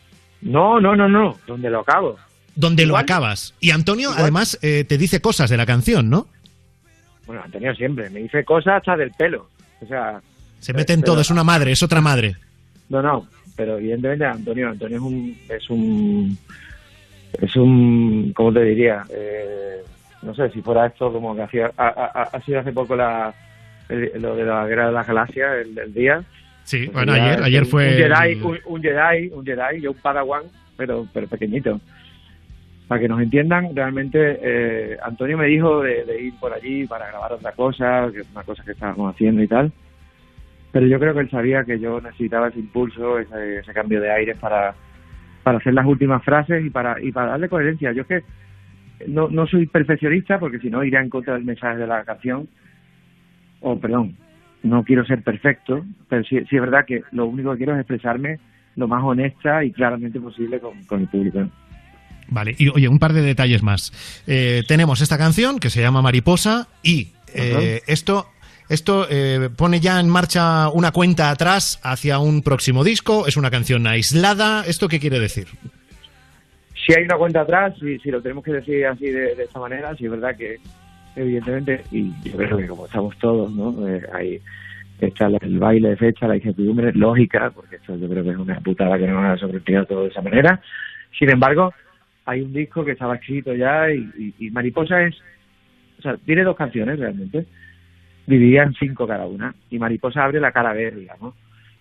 [0.42, 2.18] No, no, no, no, donde lo acabo.
[2.56, 3.54] Donde lo acabas.
[3.60, 6.28] Y Antonio igual- además eh, te dice cosas de la canción, ¿no?
[7.26, 9.48] Bueno, Antonio siempre, me dice cosas hasta del pelo.
[9.82, 10.20] O sea,
[10.60, 12.36] Se mete en todo, es una madre, es otra madre.
[12.90, 16.38] No, no, pero evidentemente Antonio, Antonio es un, es un,
[17.40, 19.04] es un, ¿cómo te diría?
[19.10, 19.78] Eh,
[20.22, 23.34] no sé, si fuera esto como que hacía, ha, ha- ha sido hace poco la,
[23.90, 26.24] el- lo de la guerra de las galaxias, el, el día.
[26.64, 27.88] Sí, Pues bueno, ayer, ayer fue...
[27.88, 30.44] Un Jedi, el- un, un Jedi, un Jedi, yo un Padawan,
[30.78, 31.80] pero, pero pequeñito.
[32.88, 37.08] Para que nos entiendan, realmente eh, Antonio me dijo de, de ir por allí para
[37.08, 39.72] grabar otra cosa, que es una cosa que estábamos haciendo y tal.
[40.74, 44.12] Pero yo creo que él sabía que yo necesitaba ese impulso, ese, ese cambio de
[44.12, 44.74] aire para,
[45.44, 47.92] para hacer las últimas frases y para, y para darle coherencia.
[47.92, 48.24] Yo es que
[49.08, 52.48] no, no soy perfeccionista porque si no iría en contra del mensaje de la canción.
[53.60, 54.16] O, perdón,
[54.64, 57.80] no quiero ser perfecto, pero sí, sí es verdad que lo único que quiero es
[57.80, 58.40] expresarme
[58.76, 61.48] lo más honesta y claramente posible con, con el público.
[62.30, 64.24] Vale, y oye, un par de detalles más.
[64.26, 68.28] Eh, tenemos esta canción que se llama Mariposa y eh, esto,
[68.72, 73.28] esto eh, pone ya en marcha una cuenta atrás hacia un próximo disco.
[73.28, 74.64] Es una canción aislada.
[74.66, 75.48] ¿Esto qué quiere decir?
[76.86, 79.60] si hay una cuenta atrás, si, si lo tenemos que decir así de, de esta
[79.60, 80.58] manera, si es verdad que
[81.16, 83.88] evidentemente, y yo creo que como estamos todos, ¿no?
[83.88, 84.42] Eh,
[85.00, 88.60] está el baile de fecha, la incertidumbre lógica, porque esto yo creo que es una
[88.60, 90.62] putada que no nos ha sorprendido todo de esa manera.
[91.18, 91.74] Sin embargo,
[92.26, 95.16] hay un disco que estaba escrito ya y Mariposa es,
[96.00, 97.46] o sea, tiene dos canciones realmente,
[98.32, 101.36] dividida en cinco cada una, y Mariposa abre la cara B, digamos.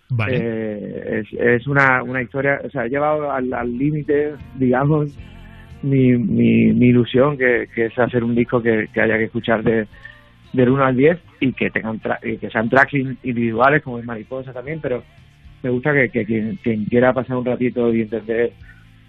[0.09, 0.37] Vale.
[0.39, 5.17] Eh, es, es una, una historia, o sea, he llevado al al límite, digamos,
[5.83, 9.63] mi, mi, mi ilusión, que, que es hacer un disco que, que haya que escuchar
[9.63, 9.87] de,
[10.53, 13.97] del 1 al 10 y que tengan tra- y que sean tracks in- individuales, como
[13.99, 15.01] es Mariposa también, pero
[15.63, 18.51] me gusta que, que quien, quien quiera pasar un ratito y entender,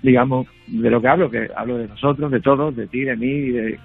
[0.02, 3.26] digamos, de lo que hablo, que hablo de nosotros, de todos, de ti, de mí,
[3.26, 3.78] y, de,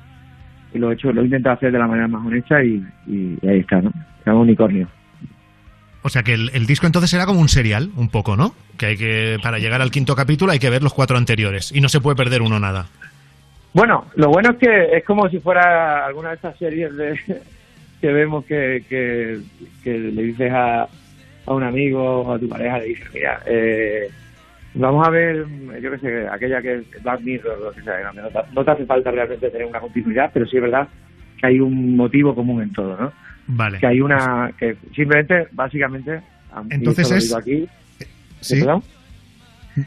[0.77, 3.37] y lo he hecho, lo he intentado hacer de la manera más honesta y, y,
[3.41, 3.89] y ahí está, ¿no?
[3.89, 4.87] Es un unicornio.
[6.03, 8.55] O sea que el, el disco entonces será como un serial, un poco, ¿no?
[8.77, 11.81] Que hay que, para llegar al quinto capítulo hay que ver los cuatro anteriores y
[11.81, 12.87] no se puede perder uno nada.
[13.73, 17.19] Bueno, lo bueno es que es como si fuera alguna de estas series de,
[18.01, 19.39] que vemos que, que,
[19.83, 20.83] que le dices a,
[21.45, 24.09] a un amigo o a tu pareja, le dices, mira, eh,
[24.79, 25.45] vamos a ver,
[25.81, 28.21] yo qué sé, aquella que es Black Mirror, lo que sea, no,
[28.53, 30.87] no te- hace falta realmente tener una continuidad, pero sí es verdad
[31.39, 33.13] que hay un motivo común en todo, ¿no?
[33.47, 33.79] Vale.
[33.79, 36.21] Que hay una, que simplemente, básicamente,
[36.69, 37.67] Entonces es- aquí,
[38.41, 38.59] ¿Sí?
[38.59, 38.83] ¿Perdón?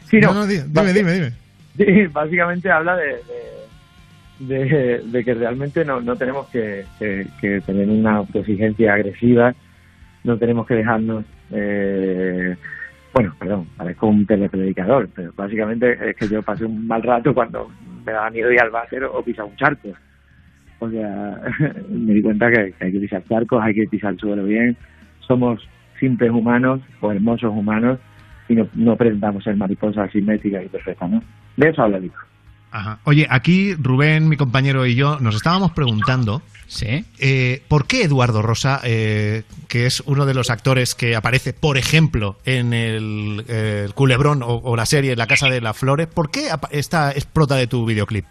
[0.09, 0.33] Sí, no.
[0.33, 1.31] No, no, di- dime, dime, dime.
[1.77, 3.17] Sí, básicamente habla de,
[4.39, 9.53] de, de- de que realmente no, no tenemos que, que- que tener una autoexigencia agresiva,
[10.23, 12.55] no tenemos que dejarnos, eh,
[13.13, 17.69] bueno, perdón, parezco un telepredicador, pero básicamente es que yo pasé un mal rato cuando
[18.05, 19.89] me daba miedo ir al váter o pisar un charco.
[20.79, 21.41] O sea,
[21.89, 24.77] me di cuenta que, hay que pisar charcos, hay que pisar el suelo bien,
[25.19, 25.67] somos
[25.99, 27.99] simples humanos o hermosos humanos
[28.47, 31.21] y no, no pretendamos ser mariposas simétricas y perfectas, ¿no?
[31.57, 32.11] De eso habla el.
[32.71, 32.99] Ajá.
[33.03, 36.41] Oye, aquí Rubén, mi compañero y yo nos estábamos preguntando
[37.19, 41.77] eh, por qué Eduardo Rosa, eh, que es uno de los actores que aparece, por
[41.77, 46.07] ejemplo, en el, eh, el Culebrón o, o la serie La Casa de las Flores,
[46.07, 48.25] ¿por qué esta es prota de tu videoclip?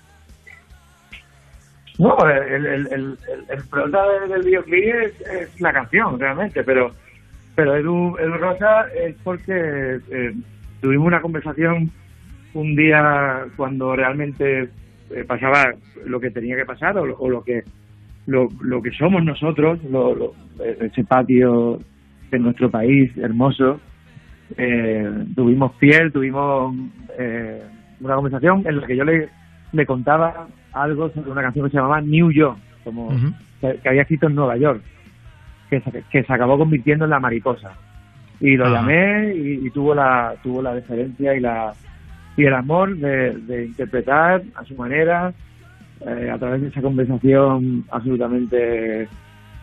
[1.98, 3.18] No, el, el, el, el,
[3.50, 6.94] el prota del, del videoclip es, es la canción, realmente, pero
[7.54, 10.34] pero Edu, Edu Rosa es porque eh,
[10.80, 11.90] tuvimos una conversación
[12.54, 14.68] un día cuando realmente
[15.10, 15.72] eh, pasaba
[16.06, 17.62] lo que tenía que pasar o, lo- o lo que
[18.26, 20.34] lo, lo que somos nosotros, lo- lo-
[20.80, 21.78] ese patio
[22.30, 23.80] de nuestro país hermoso.
[24.56, 26.74] Eh, tuvimos piel, tuvimos
[27.18, 27.62] eh,
[28.00, 29.28] una conversación en la que yo le,
[29.72, 33.10] le contaba algo sobre una canción que se llamaba New York, como
[33.60, 34.82] que, que había escrito en Nueva York,
[35.70, 37.72] que se, que se acabó convirtiendo en la mariposa.
[38.40, 38.74] Y lo Ajá.
[38.76, 41.72] llamé y, y tuvo la tuvo la deferencia y la
[42.36, 45.32] y el amor de, de interpretar a su manera
[46.06, 49.08] eh, a través de esa conversación absolutamente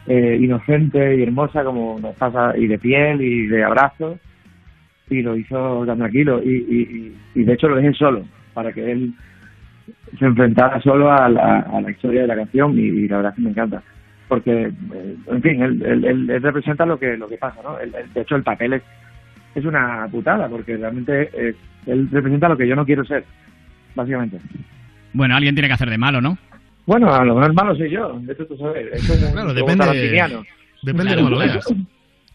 [0.07, 4.17] eh, inocente y hermosa como nos pasa y de piel y de abrazos
[5.09, 8.23] y lo hizo tan tranquilo y, y, de hecho lo dejé solo
[8.53, 9.13] para que él
[10.19, 13.49] se enfrentara solo a la, historia de la canción y, la verdad es que me
[13.51, 13.81] encanta
[14.27, 14.63] porque
[14.93, 18.21] eh, en fin él, él- él- él representa lo que lo que pasa no de
[18.21, 18.83] hecho el papel es
[19.55, 21.55] es una putada porque realmente eh,
[21.87, 23.23] él representa lo que yo no quiero ser
[23.95, 24.39] básicamente
[25.13, 26.37] Bueno, alguien tiene que hacer de malo, ¿no?
[26.85, 30.45] bueno a lo mejor malo soy yo de tú sabes es como un- Claro, depende-
[30.83, 31.65] depende de cómo lo veas.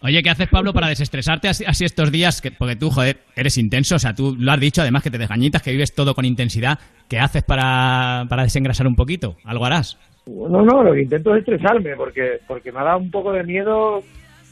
[0.05, 2.41] Oye, ¿qué haces, Pablo, para desestresarte así, así estos días?
[2.43, 5.17] Que, porque tú, joder, eres intenso, o sea, tú lo has dicho, además que te
[5.19, 6.77] desgañitas, que vives todo con intensidad.
[7.09, 9.37] ¿Qué haces para, para desengrasar un poquito?
[9.45, 9.97] ¿Algo harás?
[10.27, 13.45] No, no, lo que intento es estresarme porque porque me ha dado un poco de
[13.45, 14.03] miedo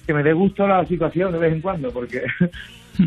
[0.06, 2.22] que me dé gusto la situación de vez en cuando, porque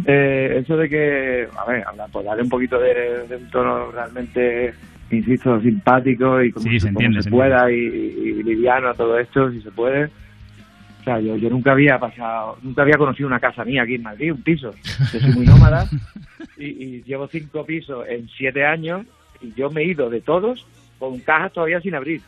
[0.05, 3.91] eh, eso de que, a ver, habla, pues darle un poquito de, de un tono
[3.91, 4.73] realmente,
[5.11, 8.93] insisto, simpático y como, Sí, se como entiende, se se pueda y, y liviano a
[8.93, 10.05] todo esto, si se puede.
[10.05, 14.03] O sea, yo, yo nunca había pasado, nunca había conocido una casa mía aquí en
[14.03, 14.73] Madrid, un piso.
[15.11, 15.85] Yo soy muy nómada
[16.57, 19.05] y, y llevo cinco pisos en siete años
[19.41, 20.65] y yo me he ido de todos
[20.99, 22.21] con cajas todavía sin abrir.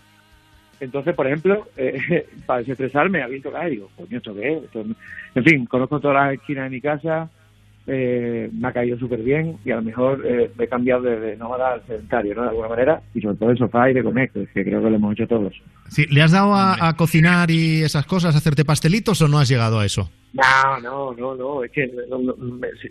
[0.82, 4.64] Entonces, por ejemplo, eh, para desestresarme, abierto cajas y digo, coño, ¿esto qué es?
[4.66, 4.96] Esto no-
[5.36, 7.30] En fin, conozco todas las esquinas de mi casa,
[7.88, 11.20] eh, me ha caído súper bien y a lo mejor eh, me he cambiado de,
[11.20, 12.42] de nómada al sedentario, ¿no?
[12.44, 14.96] De alguna manera, y sobre todo el sofá y de comer, que creo que lo
[14.96, 15.54] hemos hecho todos.
[15.90, 19.38] Sí, ¿Le has dado a, a cocinar y esas cosas, a hacerte pastelitos o no
[19.38, 20.10] has llegado a eso?
[20.34, 22.90] No, no, no, no, es que no- no- me- si-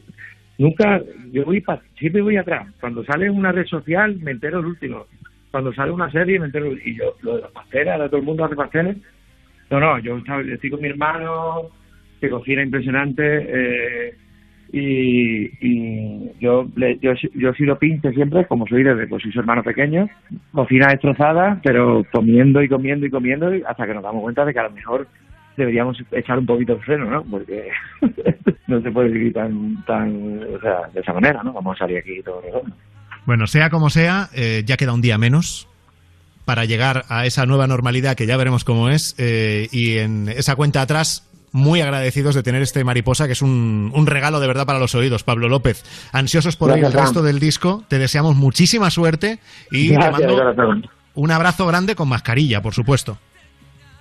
[0.58, 1.00] nunca,
[1.32, 2.68] yo voy pa- siempre voy atrás.
[2.80, 5.06] Cuando sale una red social me entero el último.
[5.50, 8.26] Cuando sale una serie me entero y yo, lo de los pasteles, ahora todo el
[8.26, 8.96] mundo hace pasteles.
[9.70, 11.62] No, no, yo estaba- estoy con mi hermano,
[12.20, 14.14] que cocina impresionante, eh,
[14.76, 16.66] y, y yo,
[17.00, 20.08] yo, yo he sido pinche siempre, como soy desde, pues soy su hermano pequeño,
[20.52, 24.58] cocina destrozada, pero comiendo y comiendo y comiendo, hasta que nos damos cuenta de que
[24.58, 25.06] a lo mejor
[25.56, 27.22] deberíamos echar un poquito el freno, ¿no?
[27.22, 27.68] Porque
[28.66, 31.52] no se puede vivir tan, tan, o sea, de esa manera, ¿no?
[31.52, 32.74] Vamos a salir aquí todo redondo.
[33.26, 35.68] Bueno, sea como sea, eh, ya queda un día menos
[36.44, 39.14] para llegar a esa nueva normalidad que ya veremos cómo es.
[39.18, 43.92] eh, y en esa cuenta atrás muy agradecidos de tener este mariposa, que es un,
[43.94, 45.84] un regalo de verdad para los oídos, Pablo López.
[46.12, 47.26] Ansiosos por oír el Gracias, resto Sam.
[47.26, 49.38] del disco, te deseamos muchísima suerte
[49.70, 50.86] y Gracias, te mando corazón.
[51.14, 53.18] un abrazo grande con mascarilla, por supuesto.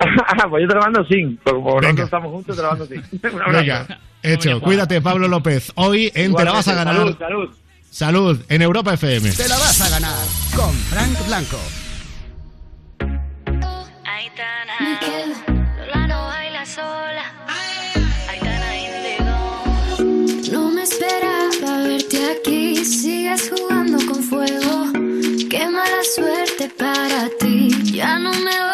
[0.50, 1.36] pues yo te lo mando sin.
[1.44, 3.02] Como nosotros estamos juntos, te lo mando sin.
[3.52, 4.60] Venga, hecho.
[4.60, 5.70] Cuídate, Pablo López.
[5.76, 6.96] Hoy en Te la vas a ganar.
[6.96, 7.50] Salud, salud.
[7.88, 9.30] Salud, en Europa FM.
[9.30, 10.26] Te la vas a ganar
[10.56, 11.58] con Frank Blanco.
[14.80, 15.43] Me
[26.62, 27.68] para ti.
[27.92, 28.73] Ya no me.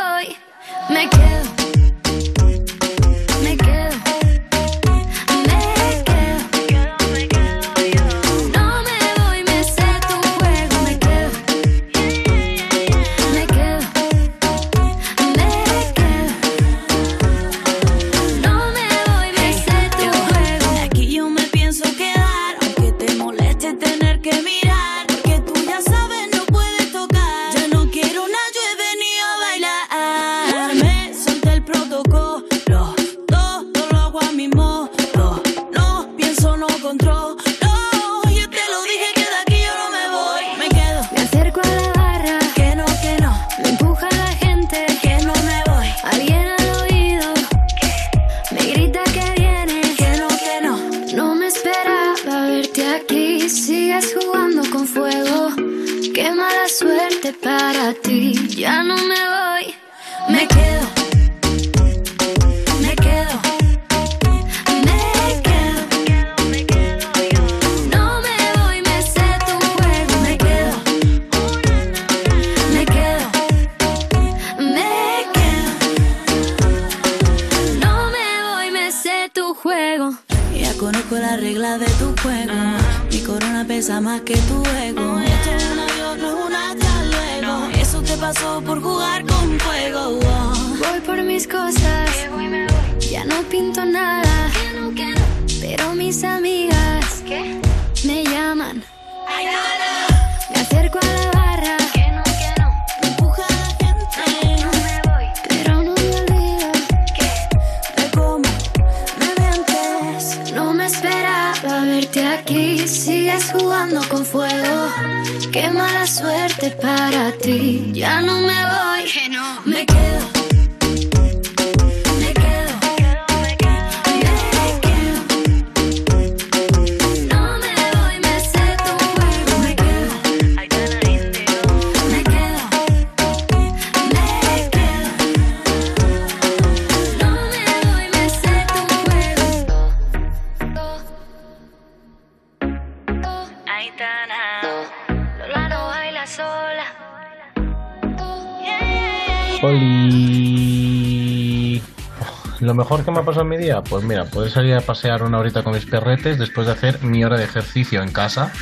[153.89, 157.25] Pues mira, poder salir a pasear una horita con mis perretes después de hacer mi
[157.25, 158.53] hora de ejercicio en casa.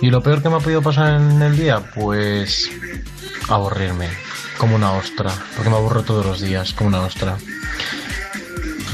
[0.00, 2.70] Y lo peor que me ha podido pasar en el día, pues
[3.48, 4.08] aburrirme,
[4.56, 7.36] como una ostra, porque me aburro todos los días, como una ostra.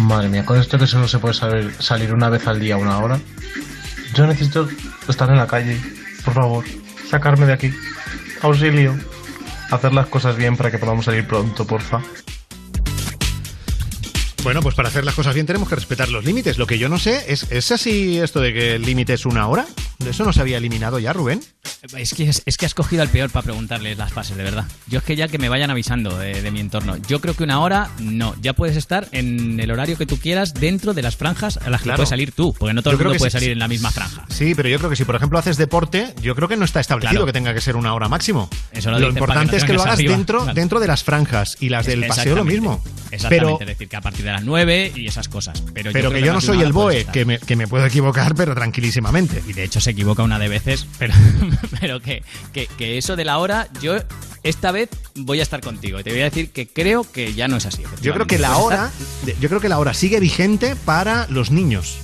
[0.01, 2.99] Madre mía, con esto que solo se puede saber salir una vez al día, una
[2.99, 3.19] hora,
[4.15, 4.69] yo necesito
[5.09, 5.81] estar en la calle,
[6.25, 6.65] por favor,
[7.09, 7.75] sacarme de aquí,
[8.43, 8.99] auxilio,
[9.71, 12.01] hacer las cosas bien para que podamos salir pronto, porfa.
[14.45, 16.59] Bueno, pues para hacer las cosas bien tenemos que respetar los límites.
[16.59, 19.49] Lo que yo no sé es, ¿es así esto de que el límite es una
[19.49, 19.65] hora?
[20.07, 21.41] ¿Eso no se había eliminado ya, Rubén?
[21.97, 24.65] Es que, es, que has cogido al peor para preguntarles las fases, de verdad.
[24.87, 26.97] Yo es que ya que me vayan avisando de, de mi entorno.
[27.09, 28.35] Yo creo que una hora, no.
[28.41, 31.81] Ya puedes estar en el horario que tú quieras dentro de las franjas a las
[31.83, 31.97] que Claro.
[31.99, 33.91] puedes salir tú, porque no todo Yo el mundo puede sí, salir en la misma
[33.91, 34.25] franja.
[34.31, 36.81] Sí, pero yo creo que si por ejemplo haces deporte, yo creo que no está
[36.81, 37.27] establecido Claro.
[37.27, 38.49] que tenga que ser una hora máximo.
[38.73, 40.13] Eso lo lo importante que es que lo hagas arriba.
[40.17, 40.55] dentro, Claro.
[40.55, 42.83] dentro de las franjas y las del paseo lo mismo.
[43.11, 45.63] Exactamente, Pero, es decir, que a partir de las 9 y esas cosas.
[45.75, 49.43] Pero, que yo no soy el BOE, que me, que me puedo equivocar, pero tranquilísimamente.
[49.47, 51.13] Y de hecho se equivoca una de veces, pero,
[51.81, 52.23] pero que,
[52.53, 53.97] que, que eso de la hora, yo
[54.45, 55.99] esta vez voy a estar contigo.
[55.99, 57.83] Y te voy a decir que creo que ya no es así.
[58.03, 58.91] Yo creo que la hora,
[59.41, 61.99] yo creo que la hora sigue vigente para los niños.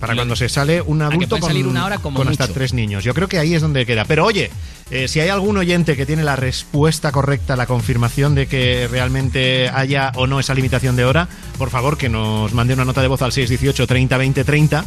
[0.00, 2.54] Para cuando se sale un adulto con, salir una hora como con hasta mucho.
[2.54, 3.02] tres niños.
[3.02, 4.04] Yo creo que ahí es donde queda.
[4.04, 4.48] Pero oye,
[4.90, 9.68] eh, si hay algún oyente que tiene la respuesta correcta, la confirmación de que realmente
[9.68, 11.28] haya o no esa limitación de hora,
[11.58, 14.84] por favor que nos mande una nota de voz al 618 30 20 30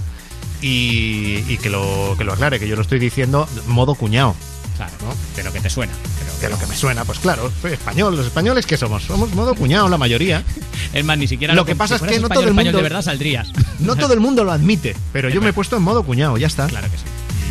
[0.62, 4.36] y, y que, lo, que lo aclare, que yo lo estoy diciendo modo cuñado.
[4.78, 4.94] Claro,
[5.36, 5.94] de lo que te suena.
[6.42, 8.16] De lo que me suena, pues claro, soy español.
[8.18, 9.04] Los españoles, ¿qué somos?
[9.04, 10.44] Somos modo cuñado la mayoría.
[10.94, 12.78] Es más, ni siquiera Lo que pasa si es que no español, todo el mundo-
[12.78, 13.52] de verdad saldrías.
[13.80, 16.48] No todo el mundo lo admite, pero yo me he puesto en modo cuñado, ya
[16.48, 16.68] está.
[16.68, 17.04] Claro que sí.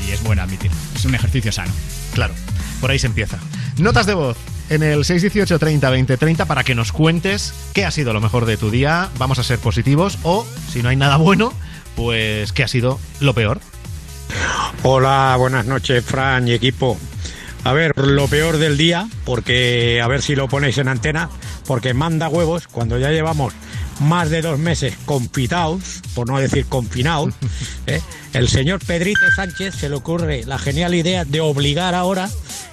[0.09, 0.71] Y es bueno admitir.
[0.95, 1.73] Es un ejercicio sano.
[2.15, 2.35] Claro,
[2.81, 3.39] por ahí se empieza.
[3.79, 4.37] Notas de voz
[4.69, 8.45] en el 618 30 20 30 para que nos cuentes qué ha sido lo mejor
[8.45, 9.09] de tu día.
[9.19, 11.53] Vamos a ser positivos o, si no hay nada bueno,
[12.01, 13.61] pues qué ha sido lo peor.
[14.85, 16.97] Hola, buenas noches, Fran y equipo.
[17.63, 21.29] A ver, lo peor del día, porque a ver si lo ponéis en antena,
[21.67, 23.53] porque manda huevos cuando ya llevamos
[24.01, 27.35] más de dos meses confitados, por no decir confinados,
[27.87, 28.01] ¿eh?
[28.33, 32.31] el señor Pedrito Sánchez se le ocurre la genial idea de obligar ahora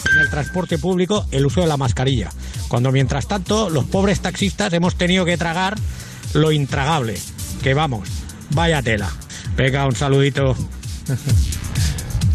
[0.09, 2.29] en el transporte público el uso de la mascarilla,
[2.69, 5.75] cuando mientras tanto los pobres taxistas hemos tenido que tragar
[6.33, 7.17] lo intragable,
[7.61, 8.07] que vamos,
[8.51, 9.09] vaya tela.
[9.55, 10.55] Venga, un saludito.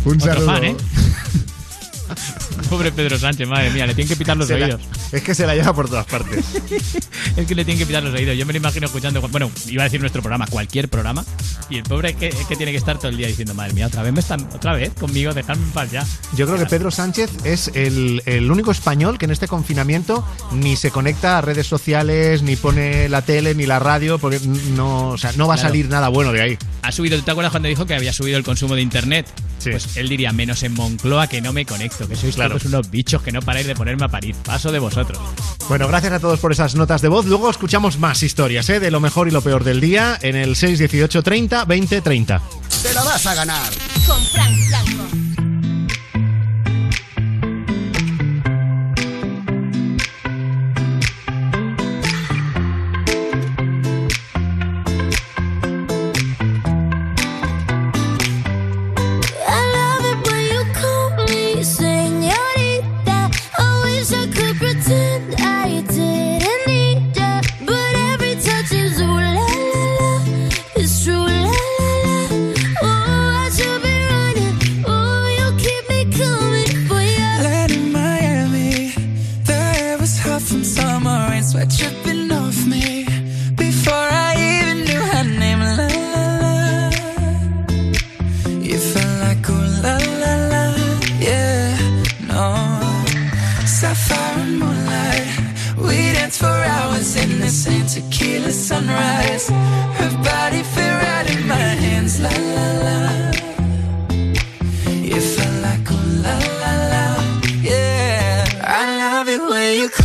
[0.05, 0.47] Un Otro saludo.
[0.47, 0.77] fan, ¿eh?
[2.71, 4.81] Pobre Pedro Sánchez, madre mía, le tienen que pitar los Se la- oídos.
[5.13, 6.45] es que se la lleva por todas partes.
[7.37, 8.37] es que le tienen que pitar los oídos.
[8.37, 11.25] Yo me lo imagino escuchando, bueno, iba a decir nuestro programa, cualquier programa,
[11.71, 13.73] y el pobre es que, es que tiene que estar todo el día diciendo, madre
[13.75, 16.07] mía, otra vez me están, otra vez conmigo, dejadme en paz ya.
[16.37, 20.77] Yo creo que Pedro Sánchez es el, el único español que en este confinamiento ni
[20.77, 24.41] se conecta a redes sociales, ni pone la tele, ni la radio, porque
[24.77, 25.69] no, o sea, no va a Claro.
[25.69, 26.59] salir nada bueno de ahí.
[26.83, 29.27] Ha subido, ¿tú te acuerdas cuando dijo que había subido el consumo de internet?
[29.63, 32.59] Pues él diría, menos en Moncloa que no me conecto, que sois Claro.
[32.65, 34.35] unos bichos que no paráis de ponerme a parir.
[34.37, 35.19] Paso de vosotros.
[35.69, 37.27] Bueno, gracias a todos por esas notas de voz.
[37.27, 38.81] Luego escuchamos más historias ¿eh?
[38.81, 42.43] de lo mejor y lo peor del día en el 618 30 20 30.
[42.83, 43.71] Te la vas a ganar.
[44.07, 45.22] Con Frank Blanco.
[109.73, 110.02] You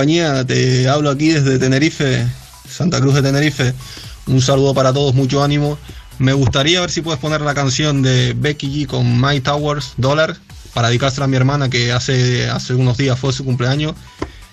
[0.00, 0.46] compañía.
[0.46, 2.26] Te hablo aquí desde Tenerife,
[2.66, 3.74] Santa Cruz de Tenerife.
[4.28, 5.76] Un saludo para todos, mucho ánimo.
[6.18, 10.38] Me gustaría ver si puedes poner la canción de Becky G con My Towers, Dollar,
[10.72, 13.92] para dedicársela a mi hermana que hace, hace unos días fue su cumpleaños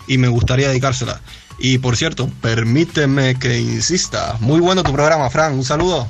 [0.05, 1.21] y me gustaría dedicársela.
[1.59, 4.35] Y por cierto, permíteme que insista.
[4.41, 5.53] Muy bueno tu programa, Fran.
[5.53, 6.09] Un saludo.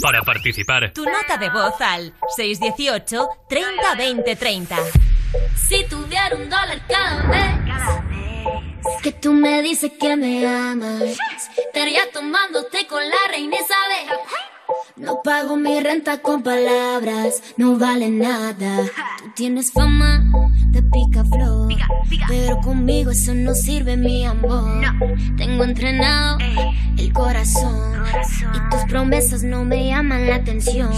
[0.00, 4.76] Para participar, Tu nota de voz al 618 30 20 30.
[5.68, 7.28] Si tuviera un dólar cada
[9.02, 11.16] que tú me dices que me amas,
[11.66, 14.18] estaría tomándote con la reina Isabel.
[14.96, 18.84] No pago mi renta con palabras, no vale nada.
[19.18, 20.24] Tú tienes fama
[20.66, 21.74] de picaflor,
[22.28, 24.82] pero conmigo eso no sirve, mi amor.
[25.36, 26.38] Tengo entrenado
[26.98, 28.04] el corazón
[28.54, 30.90] y tus promesas no me llaman la atención.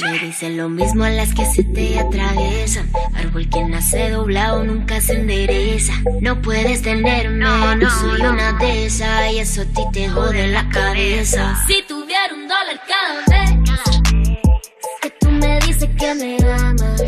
[0.00, 2.90] Me dicen lo mismo a las que se te atraviesan.
[3.14, 5.94] Árbol que nace doblado nunca se endereza.
[6.20, 7.38] No puedes tenerme,
[7.76, 11.56] no, soy una de esas y eso a ti te jode la cabeza.
[11.66, 14.56] Si tuviera un dólar cada vez.
[15.00, 17.02] Que tú me dices que me amas,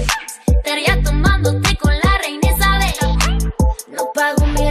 [0.46, 2.94] estaría tomándote con la reina Isabel.
[3.94, 4.70] No pago mi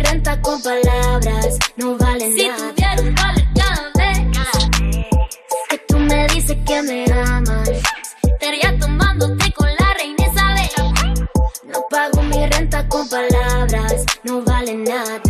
[12.48, 12.59] renta
[12.90, 15.22] con palabras, no vale nada.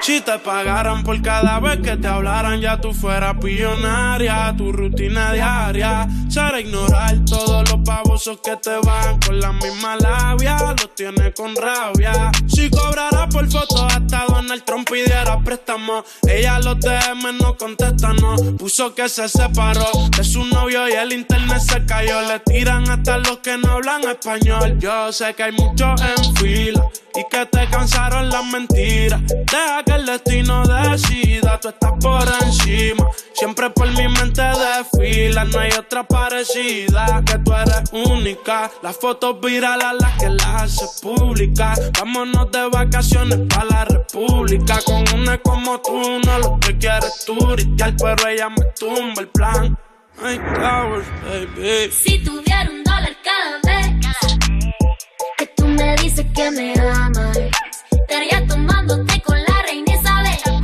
[0.00, 4.52] Si te pagaran por cada vez que te hablaran, ya tú fueras pillonaria.
[4.56, 10.56] Tu rutina diaria será ignorar todos los babosos que te van con la misma labia.
[10.56, 12.32] Los tienes con rabia.
[12.48, 16.04] Si cobrara por foto, hasta Donald Trump pidiera préstamo.
[16.26, 18.34] Ella los DM no contesta, no.
[18.58, 19.86] Puso que se separó
[20.16, 22.22] de su novio y el internet se cayó.
[22.22, 24.78] Le tiran hasta los que no hablan español.
[24.80, 26.82] Yo sé que hay muchos en fila
[27.14, 29.20] y que te cansaron las mentiras.
[29.26, 33.08] Deja que el destino decida, tú estás por encima.
[33.34, 37.22] Siempre por mi mente desfila, no hay otra parecida.
[37.24, 38.70] Que tú eres única.
[38.82, 41.74] Las fotos virales a las que las hace pública.
[41.98, 44.78] Vámonos de vacaciones para la república.
[44.84, 49.78] Con una como tú, no lo que quieres turistear, pero ella me tumba el plan.
[50.22, 51.90] Ay, Towers, baby.
[51.90, 53.71] Si tuviera un dólar cada vez
[56.02, 57.38] dices que me amas,
[57.90, 60.62] estaría tomándote con la reina Isabel.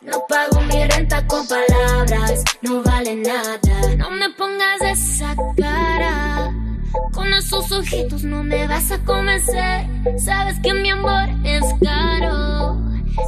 [0.00, 3.96] No pago mi renta con palabras, no vale nada.
[3.98, 6.71] No me pongas esa cara.
[7.12, 9.86] Con esos ojitos no me vas a convencer.
[10.18, 12.80] Sabes que mi amor es caro.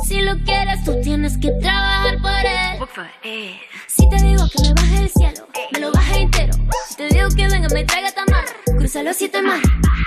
[0.07, 3.55] Si lo quieres, tú tienes que trabajar por él.
[3.87, 6.55] Si te digo que me baje del cielo, me lo baje entero.
[6.89, 8.45] Si te digo que venga, me traiga tamar,
[8.79, 9.61] cruza los siete mar.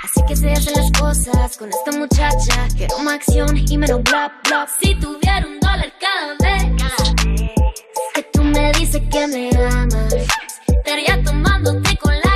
[0.04, 2.68] Así que se hacen las cosas con esta muchacha.
[2.76, 4.66] Quiero más acción y menos bla bla.
[4.80, 6.72] Si tuviera un dólar cada vez
[8.14, 10.14] que tú me dices que me amas,
[10.66, 12.27] estaría tomándote con la.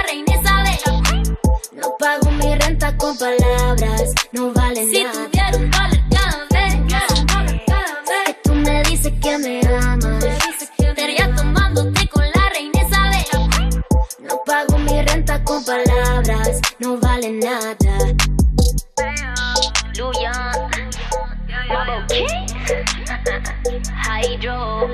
[1.75, 5.15] No pago mi renta con palabras, no vale Si nada.
[5.15, 10.25] Si tuviera un dólar cada vez que tú me dices que me amas,
[10.79, 13.85] estaría tomándote con la reina Isabel.
[14.21, 17.75] No pago mi renta con palabras, no vale nada.
[22.09, 22.47] King,
[24.05, 24.89] Hydro,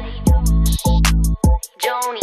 [1.82, 2.20] Joni.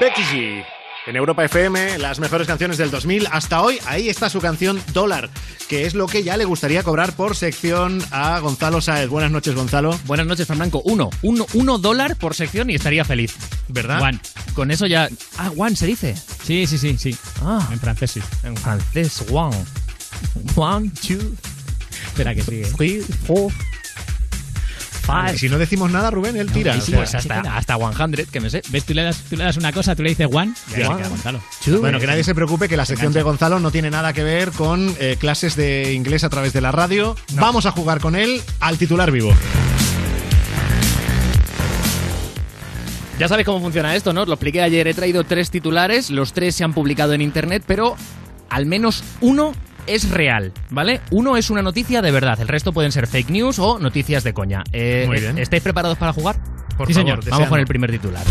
[0.00, 0.64] Becky G.
[1.06, 3.78] En Europa FM, las mejores canciones del 2000 hasta hoy.
[3.86, 5.30] Ahí está su canción Dólar,
[5.68, 9.08] que es lo que ya le gustaría cobrar por sección a Gonzalo Saez.
[9.08, 9.98] Buenas noches, Gonzalo.
[10.04, 10.82] Buenas noches, Fernanco.
[10.84, 13.34] Uno, uno, uno dólar por sección y estaría feliz.
[13.68, 13.98] ¿Verdad?
[13.98, 14.20] Juan.
[14.54, 15.08] Con eso ya.
[15.38, 16.14] Ah, Juan se dice.
[16.44, 17.16] Sí, sí, sí, sí.
[17.42, 17.66] Ah.
[17.72, 18.22] En francés sí.
[18.44, 19.52] En francés, Juan.
[20.56, 21.18] One, two.
[22.06, 22.66] Espera que sigue.
[22.76, 23.50] Three, four.
[25.36, 26.74] Si no decimos nada, Rubén, él tira.
[26.74, 28.62] Sí, o sea, pues hasta, hasta 100, que me sé.
[28.70, 28.84] ¿Ves?
[28.84, 30.88] Tú le, das, tú le das una cosa, tú le dices one, y ahí se
[30.88, 30.96] One.
[30.98, 31.40] queda Gonzalo.
[31.80, 34.50] Bueno, que nadie se preocupe que la sección de Gonzalo no tiene nada que ver
[34.52, 37.16] con eh, clases de inglés a través de la radio.
[37.34, 39.32] Vamos a jugar con él al titular vivo.
[43.18, 44.22] Ya sabes cómo funciona esto, ¿no?
[44.22, 44.86] Os lo expliqué ayer.
[44.86, 47.96] He traído tres titulares, los tres se han publicado en internet, pero
[48.48, 49.52] al menos uno
[49.88, 51.00] es real, ¿vale?
[51.10, 54.32] Uno es una noticia de verdad, el resto pueden ser fake news o noticias de
[54.34, 54.62] coña.
[54.72, 55.38] Eh, Muy bien.
[55.38, 56.36] ¿Estáis preparados para jugar?
[56.76, 57.16] Por sí, favor, señor.
[57.18, 57.30] deseando.
[57.38, 58.22] Vamos con el primer titular.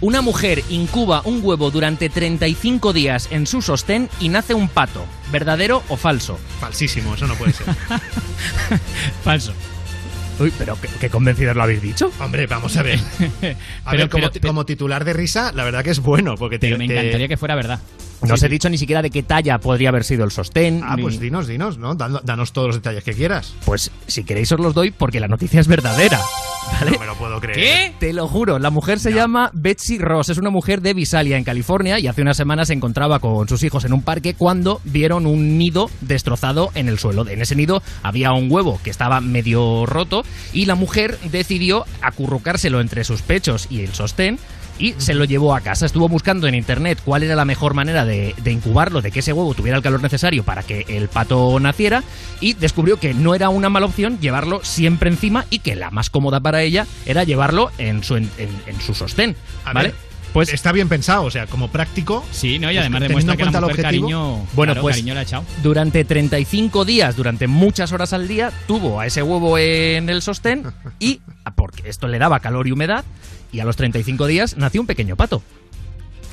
[0.00, 5.04] Una mujer incuba un huevo durante 35 días en su sostén y nace un pato.
[5.30, 6.40] ¿Verdadero o falso?
[6.60, 7.66] Falsísimo, eso no puede ser.
[9.24, 9.52] falso.
[10.40, 12.10] Uy, pero qué, qué convencidos lo habéis dicho.
[12.18, 12.98] Hombre, vamos a ver.
[13.84, 16.78] A ver, como, como titular de risa, la verdad que es bueno, porque te, Pero
[16.78, 17.78] me te- encantaría que fuera verdad.
[18.22, 20.80] No os he dicho ni siquiera de qué talla podría haber sido el sostén.
[20.84, 21.94] Ah, ni- pues dinos, dinos, ¿no?
[21.94, 23.54] Dan- Danos todos los detalles que quieras.
[23.64, 26.20] Pues si queréis os los doy porque la noticia es verdadera.
[26.84, 27.56] No me lo puedo creer.
[27.56, 27.94] ¿Qué?
[27.98, 31.42] Te lo juro, la mujer se llama Betsy Ross, es una mujer de Visalia, en
[31.44, 35.26] California, y hace unas semanas se encontraba con sus hijos en un parque cuando vieron
[35.26, 37.26] un nido destrozado en el suelo.
[37.28, 40.22] En ese nido había un huevo que estaba medio roto
[40.52, 44.38] y la mujer decidió acurrucárselo entre sus pechos y el sostén
[44.78, 45.86] y se lo llevó a casa.
[45.86, 49.32] Estuvo buscando en internet cuál era la mejor manera de, de incubarlo, de que ese
[49.32, 52.02] huevo tuviera el calor necesario para que el pato naciera
[52.40, 56.10] y descubrió que no era una mala opción llevarlo siempre encima y que la más
[56.10, 59.36] cómoda para ella era llevarlo en su, en, en- en su sostén.
[59.64, 59.90] A ¿Vale?
[59.90, 59.96] ver,
[60.32, 62.24] pues está bien pensado, o sea, como práctico.
[62.32, 65.12] Sí, no, y además teniendo demuestra en que la el cariño, Bueno, claro, pues cariño
[65.12, 65.44] le ha echado.
[65.62, 70.64] durante 35 días, durante muchas horas al día, tuvo a ese huevo en el sostén
[70.98, 71.20] y,
[71.54, 73.04] porque esto le daba calor y humedad,
[73.52, 75.42] y a los 35 días nació un pequeño pato.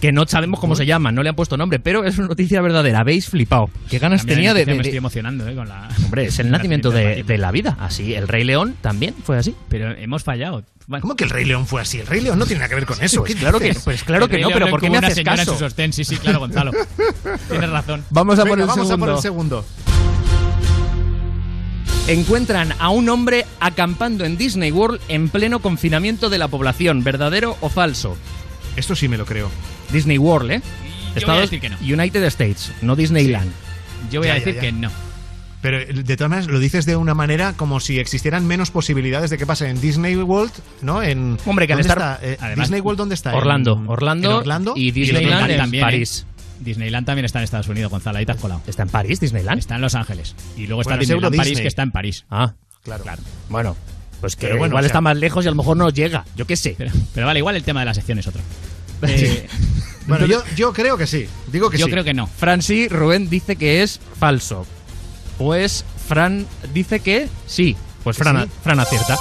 [0.02, 2.62] Que no sabemos cómo se llama, no le han puesto nombre, pero es una noticia
[2.62, 3.02] verdadera.
[3.02, 3.70] Habéis flipado.
[3.90, 5.54] ¿Qué ganas También tenía de, de- Me estoy emocionando, ¿eh?
[5.54, 5.90] Con la...
[6.06, 7.76] Hombre, es el nacimiento de, de la vida.
[7.82, 9.54] Así, el Rey León también fue así.
[9.68, 10.64] Pero hemos fallado.
[11.02, 12.00] ¿Cómo que el Rey León fue así?
[12.00, 13.26] El Rey León no tiene nada que ver con eso.
[13.26, 15.52] ¿qué claro que- pues claro que no, León pero ¿por qué me haces caso?
[15.52, 15.92] su sostén.
[15.92, 16.72] Sí, sí, claro, Gonzalo.
[17.50, 18.06] Tienes razón.
[18.10, 19.06] Vamos a por Venga, el vamos a segundo.
[19.06, 19.66] por el segundo.
[22.08, 27.04] Encuentran a un hombre acampando en Disney World en pleno confinamiento de la población.
[27.04, 28.18] ¿Verdadero o falso?
[28.76, 29.50] Esto sí me lo creo.
[29.92, 30.62] Disney World, ¿eh?
[31.20, 31.78] Yo voy a decir que no.
[31.82, 33.52] United States, no Disneyland.
[34.12, 34.62] Yo voy a Ya, decir ya.
[34.62, 34.90] que no.
[35.62, 39.38] Pero de todas maneras lo dices de una manera como si existieran menos posibilidades de
[39.38, 41.04] que pase en Disney World, ¿no?
[41.04, 42.26] En Hombre, que al ¿dónde estar- está?
[42.26, 43.36] Eh, además, Disney World dónde está?
[43.36, 46.26] Orlando, En- Orlando, en Orlando y el Disneyland en también, París.
[46.60, 48.18] Disneyland también está en Estados Unidos, Gonzalo.
[48.20, 48.62] Ahí te has colado.
[48.68, 49.60] ¿Está en París, Disneyland?
[49.60, 50.36] Está en Los Ángeles.
[50.58, 51.64] Y luego está Bueno, Disneyland París, Disney.
[51.64, 52.26] que está en París.
[52.30, 52.54] Ah,
[52.84, 53.04] Claro.
[53.50, 53.76] bueno.
[54.22, 56.26] Pues que bueno, igual o sea- está más lejos y a lo mejor no llega.
[56.36, 56.76] Yo qué sé.
[56.78, 58.42] Pero, pero vale, igual el tema de la sección es otro.
[59.04, 59.48] Eh,
[60.08, 61.28] Bueno, yo, yo creo que sí.
[61.52, 61.92] Digo que yo sí.
[61.92, 62.28] creo que no.
[62.28, 64.66] Franci Rubén dice que es falso.
[65.38, 67.78] Pues Fran dice que sí.
[68.04, 68.50] Pues ¿Que Fran, sí?
[68.64, 69.18] Fran acierta.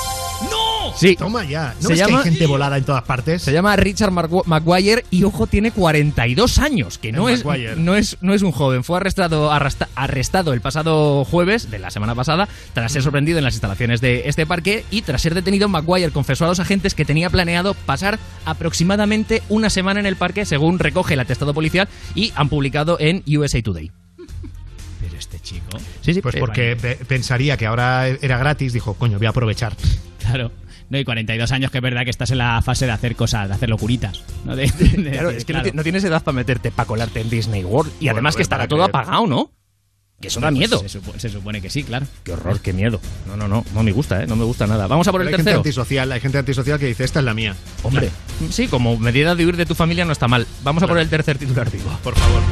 [0.97, 1.17] Sí.
[1.17, 1.75] Toma ya.
[1.81, 3.43] ¿No Se ves que llama- hay gente volada en todas partes?
[3.43, 4.11] Se llama Richard
[4.47, 7.45] Maguire y ojo, tiene 42 años, que no es,
[7.77, 8.85] no, es, no es un joven.
[8.85, 13.55] Fue arrestado, arrestado el pasado jueves de la semana pasada tras ser sorprendido en las
[13.55, 17.31] instalaciones de este parque y tras ser detenido, Maguire confesó a los agentes que tenía
[17.31, 22.49] planeado pasar aproximadamente una semana en el parque, según recoge el atestado policial y han
[22.49, 23.91] publicado en USA Today.
[25.01, 25.79] Pero este chico.
[26.01, 29.31] Sí, sí, Pues eh, porque pe- pensaría que ahora era gratis, dijo, coño, voy a
[29.31, 29.77] aprovechar.
[30.21, 30.51] Claro.
[30.91, 33.49] No, y 42 años que es verdad que estás en la fase de hacer cosas,
[33.49, 34.23] de hacer locuritas.
[34.45, 34.57] ¿no?
[34.57, 35.71] De- de- Claro, de- es que no claro.
[35.71, 37.93] ti- no, tienes edad para meterte, para colarte en Disney World.
[38.01, 39.51] Y Bueno, además que pues estará todo apagado, ¿no?
[40.21, 40.81] Que eso da Pues miedo.
[40.81, 42.05] se, supo- se supone que sí, claro.
[42.25, 43.01] Qué horror, qué miedo.
[43.29, 43.65] No, no, no.
[43.73, 44.27] No me gusta, ¿eh?
[44.27, 44.89] No me gusta nada.
[44.89, 47.25] Vamos a por Pero el hay gente antisocial, hay gente antisocial que dice, esta es
[47.25, 47.55] la mía.
[47.85, 48.11] Hombre,
[48.51, 50.45] sí, como medida de huir de tu familia no está mal.
[50.65, 51.97] Vamos a por el tercer titular vivo.
[52.03, 52.43] Por favor.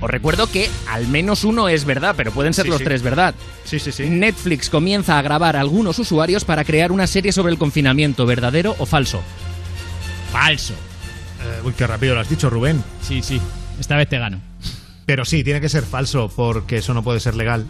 [0.00, 2.84] Os recuerdo que al menos uno es verdad, pero pueden ser Sí, los sí.
[2.84, 3.34] tres verdad.
[3.64, 4.08] Sí, sí, sí.
[4.08, 8.76] Netflix comienza a grabar a algunos usuarios para crear una serie sobre el confinamiento, ¿verdadero
[8.78, 9.20] o falso?
[10.32, 10.74] Falso.
[10.74, 12.82] Eh, uy, qué rápido lo has dicho, Rubén.
[13.02, 13.40] Sí, sí.
[13.80, 14.40] Esta vez te gano.
[15.06, 17.66] Pero sí, tiene que ser falso, porque eso no puede ser legal.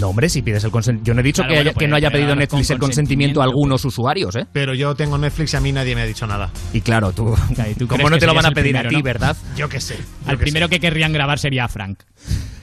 [0.00, 1.06] No, hombre, si pides el consentimiento.
[1.08, 2.74] Yo no he dicho Claro, que, bueno, haya- pues, que no haya pedido Netflix con
[2.74, 4.46] el consentimiento a algunos usuarios, ¿eh?
[4.52, 6.50] Pero yo tengo Netflix y a mí nadie me ha dicho nada.
[6.72, 7.34] Y claro, tú.
[7.54, 9.02] Claro, y tú ¿Cómo no que te lo van a pedir a ti, ¿no?
[9.02, 9.36] verdad?
[9.56, 9.96] Yo qué sé.
[9.96, 10.70] yo Al primero sé.
[10.70, 12.00] que querrían grabar sería a Frank.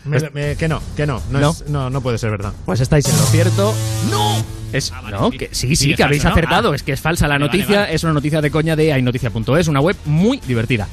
[0.06, 1.22] Me- me- que no, que no.
[1.32, 1.50] No, ¿No?
[1.52, 2.54] es- no, no puede ser verdad.
[2.66, 3.74] Pues estáis en lo cierto.
[4.12, 4.44] ¡No!
[4.74, 5.38] Es, Ah, vale, no, sí.
[5.38, 6.40] que, sí, Sí, que habéis falso, ¿no?
[6.42, 6.72] acertado.
[6.72, 6.76] Ah.
[6.76, 7.82] Es que es falsa la vale, noticia.
[7.82, 7.96] vale.
[7.96, 9.68] Es una noticia de coña de ainoticia.es.
[9.68, 10.88] Una web muy divertida.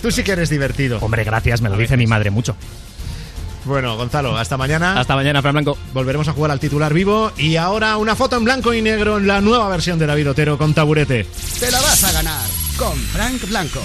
[0.00, 0.98] Tú sí que eres divertido.
[1.00, 2.54] Hombre, gracias, me lo dice mi madre mucho.
[3.64, 4.98] Bueno, Gonzalo, hasta mañana.
[4.98, 5.78] Hasta mañana, Fran Blanco.
[5.92, 7.32] Volveremos a jugar al titular vivo.
[7.36, 10.58] Y ahora una foto en blanco y negro en la nueva versión de David Otero
[10.58, 11.26] con taburete.
[11.60, 12.42] Te la vas a ganar
[12.76, 13.80] con Frank Blanco.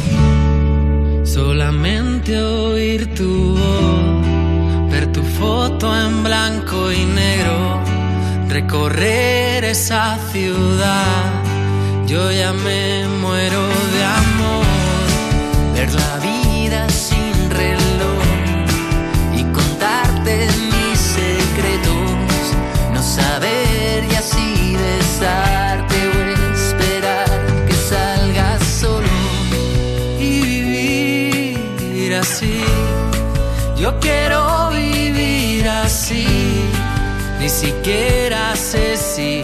[1.23, 7.83] Solamente oír tu voz, ver tu foto en blanco y negro,
[8.47, 11.43] recorrer esa ciudad.
[12.07, 14.36] Yo ya me muero de amor,
[33.79, 36.25] Yo quiero vivir así.
[37.39, 39.43] Ni siquiera sé si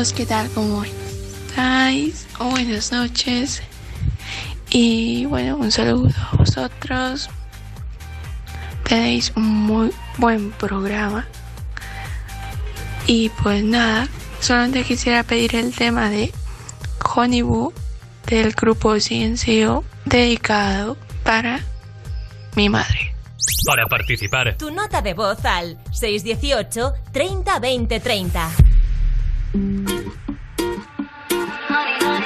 [0.00, 0.50] chicos, ¿qué tal?
[0.54, 2.26] ¿Cómo estáis?
[2.38, 3.62] Buenas noches.
[4.70, 7.28] Y bueno, un saludo a vosotros.
[8.84, 11.26] Tenéis un muy buen programa.
[13.06, 14.08] Y pues nada,
[14.40, 16.32] solamente quisiera pedir el tema de
[17.14, 17.74] Honeyboo
[18.26, 21.60] del grupo Ciencio dedicado para
[22.56, 23.14] mi madre.
[23.66, 28.50] Para participar, tu nota de voz al 618 30 20 30.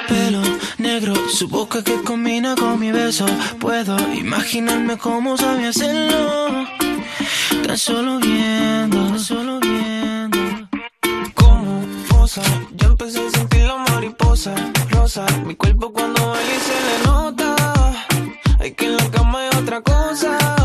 [0.08, 0.42] Pelo
[0.76, 3.24] negro, su boca que combina con mi beso.
[3.58, 6.66] Puedo imaginarme cómo sabía hacerlo.
[7.66, 10.38] Tan solo viendo, tan solo viendo.
[11.34, 11.80] Como
[12.10, 12.42] posa,
[12.72, 14.54] yo empecé a sentir la mariposa
[14.90, 15.24] rosa.
[15.46, 17.56] Mi cuerpo cuando baila se le nota.
[18.60, 20.63] Hay que en la cama hay otra cosa.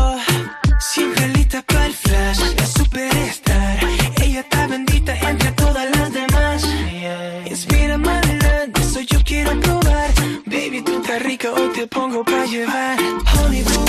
[12.50, 12.98] you're right.
[13.26, 13.84] Honey, boo,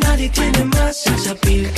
[0.00, 1.75] 나를 깨는 맛, 사사삐.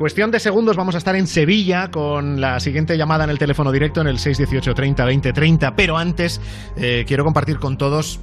[0.00, 3.70] cuestión de segundos vamos a estar en Sevilla con la siguiente llamada en el teléfono
[3.70, 5.76] directo en el 618 30 20 30.
[5.76, 6.40] Pero antes
[6.78, 8.18] eh, quiero compartir con todos,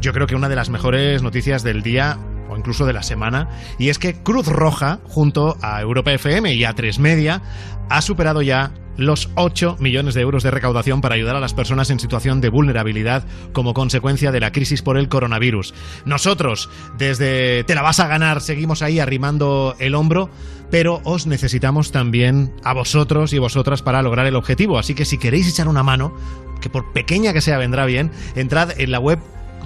[0.00, 2.16] yo creo que una de las mejores noticias del día
[2.48, 6.62] o incluso de la semana, y es que Cruz Roja, junto a Europa FM y
[6.62, 7.42] a 3 Media,
[7.90, 11.90] ha superado ya los 8 millones de euros de recaudación para ayudar a las personas
[11.90, 15.74] en situación de vulnerabilidad como consecuencia de la crisis por el coronavirus.
[16.04, 16.68] Nosotros,
[16.98, 20.30] desde Te la vas a ganar, seguimos ahí arrimando el hombro,
[20.70, 24.78] pero os necesitamos también a vosotros y vosotras para lograr el objetivo.
[24.78, 26.16] Así que si queréis echar una mano,
[26.60, 29.18] que por pequeña que sea vendrá bien, entrad en la web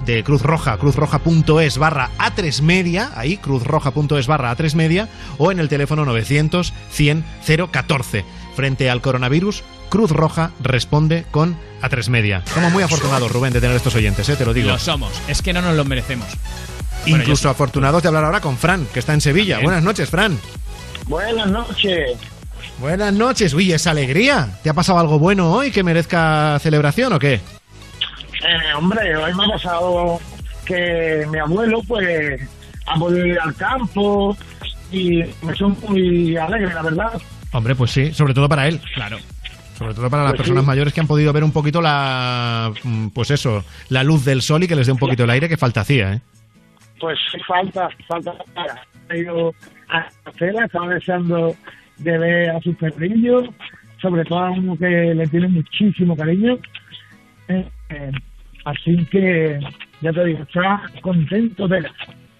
[0.05, 5.69] de Cruz Roja, cruzroja.es barra A3 media, ahí, cruzroja.es barra A3 media, o en el
[5.69, 7.23] teléfono 900 100
[7.71, 8.25] 014.
[8.55, 12.43] Frente al coronavirus, Cruz Roja responde con A3 media.
[12.53, 14.35] Somos muy afortunados, Rubén, de tener estos oyentes, ¿eh?
[14.35, 14.69] te lo digo.
[14.69, 16.27] Lo somos, es que no nos lo merecemos.
[17.01, 19.55] Bueno, Incluso afortunados de hablar ahora con Fran, que está en Sevilla.
[19.55, 19.65] También.
[19.65, 20.37] Buenas noches, Fran.
[21.07, 22.17] Buenas noches.
[22.79, 23.53] Buenas noches.
[23.53, 24.49] Uy, esa alegría.
[24.63, 27.35] ¿Te ha pasado algo bueno hoy que merezca celebración o qué?
[27.35, 30.19] Eh, hombre, hoy me ha pasado
[30.65, 32.41] que mi abuelo, pues,
[32.87, 34.35] ha podido ir al campo
[34.91, 37.21] y me siento muy alegre, la verdad.
[37.53, 38.79] Hombre, pues sí, sobre todo para él.
[38.93, 39.17] Claro.
[39.77, 40.67] Sobre todo para las Pues personas sí.
[40.67, 44.63] mayores que han podido ver un poquito la, mm, pues eso, la luz del sol
[44.63, 46.21] y que les dé un poquito el aire que falta hacía, ¿eh?
[46.99, 48.33] Pues sí, falta, falta.
[49.13, 49.53] Ido
[49.89, 51.55] a la cena, estaba deseando
[51.97, 53.43] de ver a sus perrillos,
[54.01, 56.57] sobre todo a uno que le tiene muchísimo cariño.
[57.47, 58.11] Eh, eh,
[58.65, 59.59] así que,
[60.01, 61.91] ya te digo, está contento de la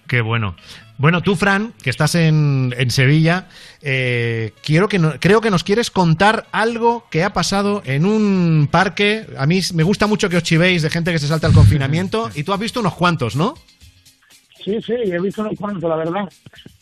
[0.08, 0.56] Qué bueno.
[1.02, 3.48] Bueno, tú, Fran, que estás en, en Sevilla,
[3.82, 8.68] eh, quiero que no- creo que nos quieres contar algo que ha pasado en un
[8.70, 9.26] parque.
[9.36, 12.30] A mí me gusta mucho que os chivéis de gente que se salta el confinamiento
[12.36, 13.56] y tú has visto unos cuantos, ¿no?
[14.64, 16.30] Sí, sí, he visto unos cuantos, la verdad.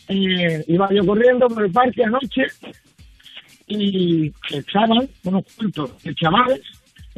[0.10, 2.42] Eh, iba yo corriendo por el parque anoche
[3.68, 6.60] y estaban unos cuantos de chavales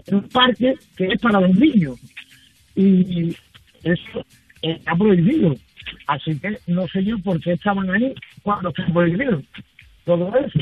[0.06, 1.98] en un parque que es para los niños.
[2.76, 3.36] Y
[3.82, 4.24] eso
[4.62, 5.56] está prohibido.
[6.08, 8.14] Así que no sé yo por qué estaban ahí
[8.44, 9.42] cuando está prohibido.
[10.06, 10.60] Todo eso.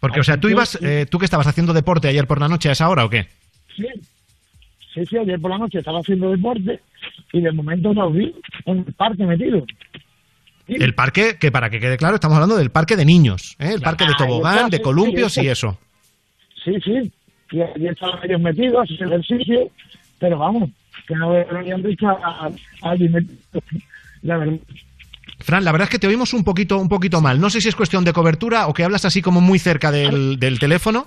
[0.00, 2.68] Porque, o sea, tú ibas, eh, tú que estabas haciendo deporte ayer por la noche
[2.68, 3.26] a esa hora o qué?
[3.74, 3.86] Sí,
[4.92, 6.80] sí, sí, ayer por la noche estaba haciendo deporte
[7.32, 8.34] y de momento los vi
[8.66, 9.64] en el parque metido.
[10.66, 13.72] El parque, que para que quede claro, estamos hablando del parque de niños, ¿eh?
[13.74, 15.78] el parque de Ah, tobogán, está, de columpios sí, y eso.
[16.64, 17.12] Sí, sí.
[17.50, 19.70] Y allí estaban ellos metidos, ejercicio,
[20.18, 20.70] pero vamos,
[21.06, 23.38] que no no habían visto a, a, a alguien metido.
[24.24, 24.58] La verdad.
[25.38, 27.40] Fran, la verdad es que te oímos un poquito, un poquito mal.
[27.40, 30.38] No sé si es cuestión de cobertura o que hablas así como muy cerca del,
[30.38, 31.06] del teléfono.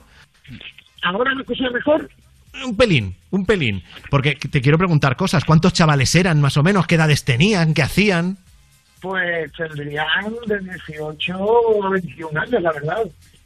[1.03, 2.09] ¿Ahora me escuchas mejor?
[2.63, 3.83] Un pelín, un pelín.
[4.09, 5.45] Porque te quiero preguntar cosas.
[5.45, 6.85] ¿Cuántos chavales eran más o menos?
[6.85, 7.73] ¿Qué edades tenían?
[7.73, 8.37] ¿Qué hacían?
[9.01, 10.05] Pues tendrían
[10.47, 13.03] de 18 a 21 años, la verdad.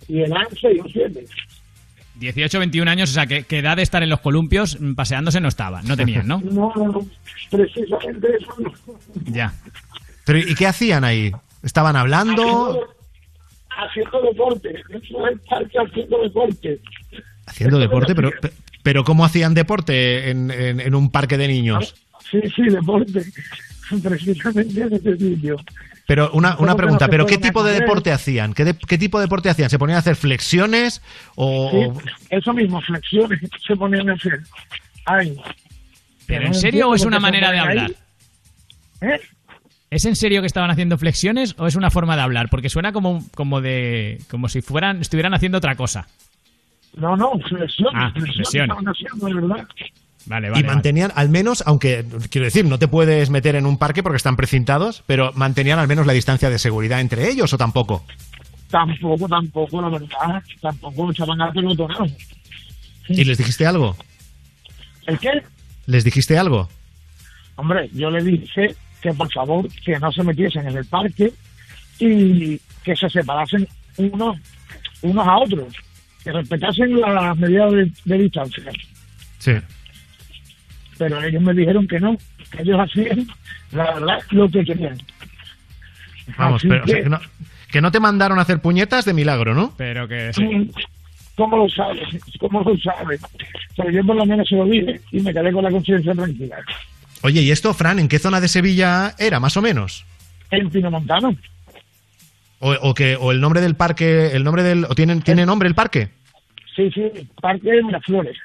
[0.08, 1.26] Y el 11 y un 7.
[2.22, 5.42] 18, 21 años, o sea, que, que edad de estar en los columpios mm, paseándose
[5.42, 6.40] no estaba, no tenían, ¿no?
[6.42, 7.06] No, no.
[7.50, 8.72] Precisamente eso no.
[9.26, 9.54] Ya.
[10.26, 11.32] Pero, ¿Y qué hacían ahí?
[11.64, 12.88] ¿Estaban hablando?
[13.70, 14.70] Haciendo deporte.
[14.70, 16.80] Eso es el parque haciendo deporte.
[17.48, 18.52] Haciendo deporte, pero, pe-
[18.84, 21.96] pero ¿cómo hacían deporte en, en- en un parque de niños?
[22.30, 23.24] Sí, sí, deporte.
[24.04, 25.58] Precisamente en ese sitio.
[26.12, 28.54] Pero una, una pregunta, ¿pero qué tipo de deporte hacían?
[28.54, 29.70] ¿Qué, de- qué tipo de deporte hacían?
[29.70, 31.02] ¿Se ponían a hacer flexiones
[31.38, 31.72] o...?
[31.72, 32.02] Sí,
[32.32, 34.42] eso mismo, flexiones se ponían a hacer.
[35.06, 35.38] Ay.
[36.28, 37.92] ¿Pero en serio o es una manera de hablar?
[39.00, 39.22] ¿Eh?
[39.90, 42.50] ¿Es en serio que estaban haciendo flexiones o es una forma de hablar?
[42.50, 46.10] Porque suena como, como de como si fueran estuvieran haciendo otra cosa.
[46.94, 47.94] No, no, flexiones.
[47.96, 48.70] Ah, flexiones flexiones.
[48.70, 49.68] estaban haciendo, de verdad.
[50.26, 50.68] Vale, y vale.
[50.68, 54.36] mantenían al menos, aunque quiero decir, no te puedes meter en un parque porque están
[54.36, 58.06] precintados, pero mantenían al menos la distancia de seguridad entre ellos o tampoco.
[58.70, 60.44] Tampoco, tampoco, la verdad.
[60.62, 62.06] Tampoco echaban a pelotonado.
[63.10, 63.98] ¿Y les dijiste algo?
[65.08, 65.44] ¿El qué?
[65.88, 66.70] ¿Les dijiste algo?
[67.56, 71.34] Hombre, yo le dije que por favor que no se metiesen en el parque
[72.00, 73.68] y que se separasen
[73.98, 74.38] unos,
[75.02, 75.74] unos a otros,
[76.24, 78.64] que respetasen las medidas de, de distancia.
[79.40, 79.54] Sí.
[81.02, 82.16] Pero ellos me dijeron que no,
[82.52, 83.26] que ellos hacían,
[83.72, 84.96] la verdad, lo que querían.
[86.38, 87.20] Vamos, Así pero o sea, que- no,
[87.72, 89.74] que no te mandaron a hacer puñetas de milagro, ¿no?
[89.78, 90.70] Pero que Mm,
[91.36, 92.04] ¿Cómo lo sabes?
[92.40, 93.20] ¿Cómo lo sabes?
[93.76, 96.58] Pero yo por lo menos se lo dije y me quedé con la conciencia tranquila.
[97.24, 100.06] Oye, ¿y esto, Fran, en qué zona de Sevilla era, más o menos?
[100.52, 101.36] En Pinomontano.
[102.60, 105.68] O, o que, o el nombre del parque, el nombre del, o tienen, tiene nombre
[105.68, 106.10] el parque.
[106.76, 107.02] Sí, sí,
[107.42, 108.38] Parque de Miraflores.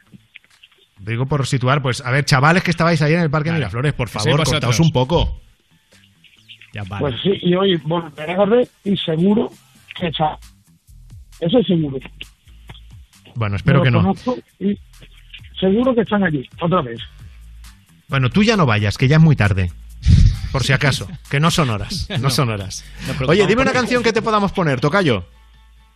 [0.98, 3.92] Digo por situar, pues, a ver, chavales que estabais ahí en el parque de Miraflores,
[3.92, 5.40] por favor, contaos un poco.
[6.72, 7.00] Ya vale.
[7.00, 9.50] Pues sí, y hoy volveré a ver y seguro
[9.98, 10.38] que está.
[11.40, 11.98] Eso es seguro.
[13.34, 14.12] Bueno, espero que no.
[14.58, 14.78] Y
[15.60, 16.98] seguro que están allí, otra vez.
[18.08, 19.70] Bueno, tú ya no vayas, que ya es muy tarde.
[20.52, 22.30] Por si acaso, que no son horas, no, No.
[22.30, 22.84] son horas.
[23.26, 25.24] Oye, dime una canción que te podamos poner, Tocayo.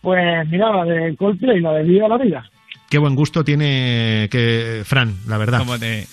[0.01, 2.43] Pues mira, la de Coldplay, la de Viva la Vida.
[2.91, 5.59] Qué buen gusto tiene que Fran, la verdad.
[5.59, 6.05] Como te-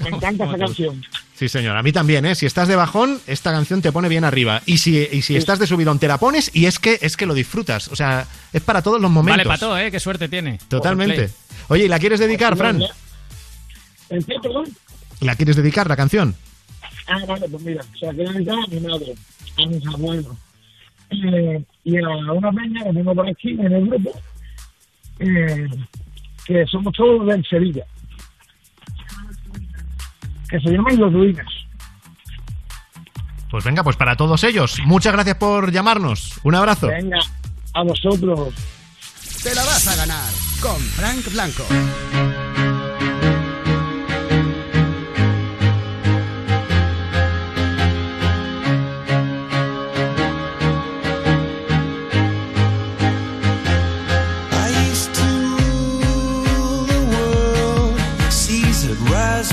[0.00, 1.04] Me encanta esa canción.
[1.36, 1.76] Sí, señor.
[1.76, 2.34] A mí también, ¿eh?
[2.34, 4.60] Si estás de bajón, esta canción te pone bien arriba.
[4.66, 7.26] Y si, y si estás de subidón, te la pones y es que, es que
[7.26, 7.86] lo disfrutas.
[7.88, 9.46] O sea, es para todos los momentos.
[9.46, 9.92] Vale, pato, ¿eh?
[9.92, 10.58] Qué suerte tiene.
[10.68, 11.30] Totalmente.
[11.68, 12.82] Oye, ¿y la quieres dedicar, Fran?
[14.08, 14.66] ¿El qué, perdón?
[15.20, 16.34] ¿La quieres dedicar, la canción?
[17.06, 19.14] Ah, vale, pues mira, se la quiero dedicar a mi madre,
[19.58, 20.36] a mis abuelos.
[21.10, 24.10] Eh, y a una peña que tengo por aquí en el grupo,
[25.20, 25.68] eh,
[26.50, 27.84] que somos todos del Sevilla,
[30.48, 31.46] que se llaman Los Ruinas.
[33.50, 34.78] Pues venga, pues para todos ellos.
[34.84, 36.40] Muchas gracias por llamarnos.
[36.42, 36.88] Un abrazo.
[36.88, 37.20] Venga,
[37.74, 38.54] a vosotros.
[39.44, 42.49] Te la vas a ganar con Frank Blanco.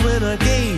[0.08, 0.77] In a game.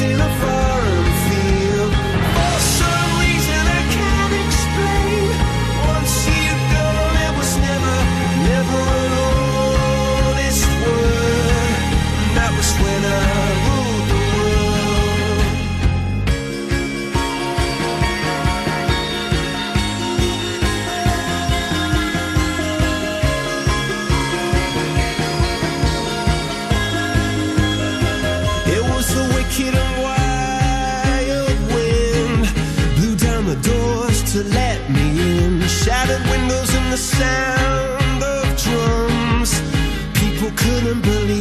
[0.00, 0.29] Missionaries in a
[37.20, 39.52] sound of drums.
[40.20, 41.39] People couldn't believe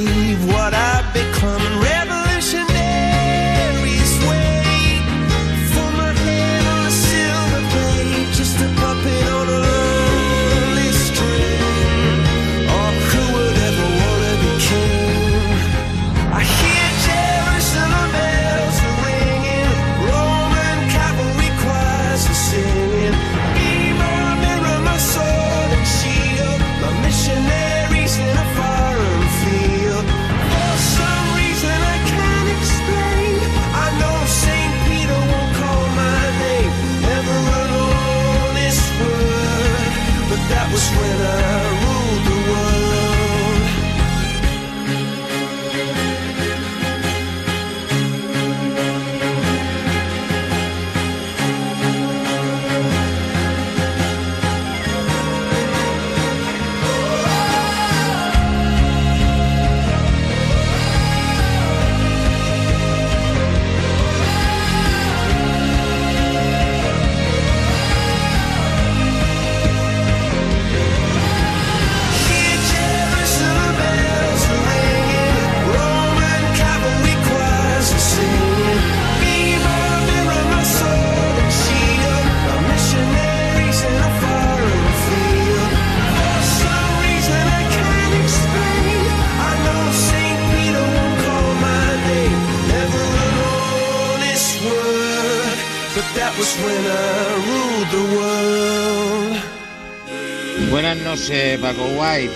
[100.72, 102.32] Buenas noches, Paco White.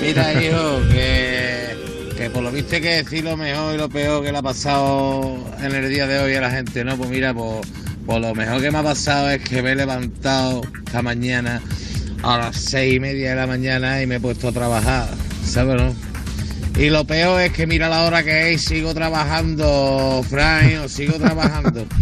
[0.00, 1.76] Mira, hijo, que,
[2.16, 5.38] que por lo viste que decir lo mejor y lo peor que le ha pasado
[5.62, 6.96] en el día de hoy a la gente, ¿no?
[6.96, 7.66] Pues mira, pues,
[8.06, 11.62] pues lo mejor que me ha pasado es que me he levantado esta mañana
[12.22, 15.08] a las seis y media de la mañana y me he puesto a trabajar,
[15.44, 15.94] ¿sabes, no?
[16.76, 21.18] Y lo peor es que mira la hora que es y sigo trabajando, Frank, sigo
[21.18, 21.86] trabajando.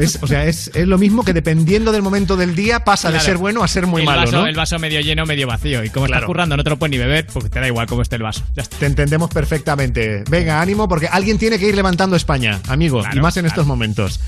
[0.00, 3.20] Es, o sea, es, es lo mismo que dependiendo del momento del día pasa de
[3.20, 4.46] ser bueno a ser muy el malo, vaso, ¿no?
[4.46, 5.84] El vaso medio lleno, medio vacío.
[5.84, 6.20] Y como Claro.
[6.20, 8.22] estás currando, no te lo puedes ni beber, pues te da igual cómo esté el
[8.22, 8.42] vaso.
[8.56, 8.76] Ya está.
[8.78, 10.24] Te entendemos perfectamente.
[10.30, 14.20] Venga, ánimo, porque alguien tiene que ir levantando España, amigo, y más en estos momentos.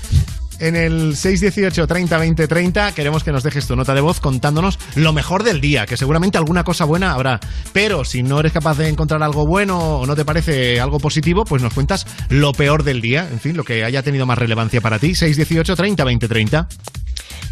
[0.59, 4.79] En el 618 30 20 30 queremos que nos dejes tu nota de voz contándonos
[4.95, 7.39] lo mejor del día, que seguramente alguna cosa buena habrá.
[7.73, 11.45] Pero si no eres capaz de encontrar algo bueno o no te parece algo positivo,
[11.45, 14.81] pues nos cuentas lo peor del día, en fin, lo que haya tenido más relevancia
[14.81, 15.15] para ti.
[15.15, 16.67] 618 30 20 30.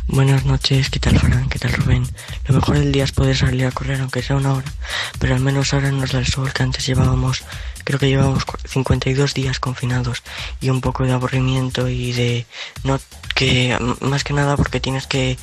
[0.07, 1.47] Buenas noches, ¿qué tal Fran?
[1.47, 2.03] ¿Qué tal Rubén?
[2.47, 4.71] Lo mejor del día es poder salir a correr aunque sea una hora,
[5.19, 7.43] pero al menos ahora nos da el sol que antes llevábamos,
[7.85, 10.21] creo que llevábamos cu- 52 días confinados
[10.59, 12.45] y un poco de aburrimiento y de
[12.83, 12.99] no
[13.35, 15.37] que más que nada porque tienes que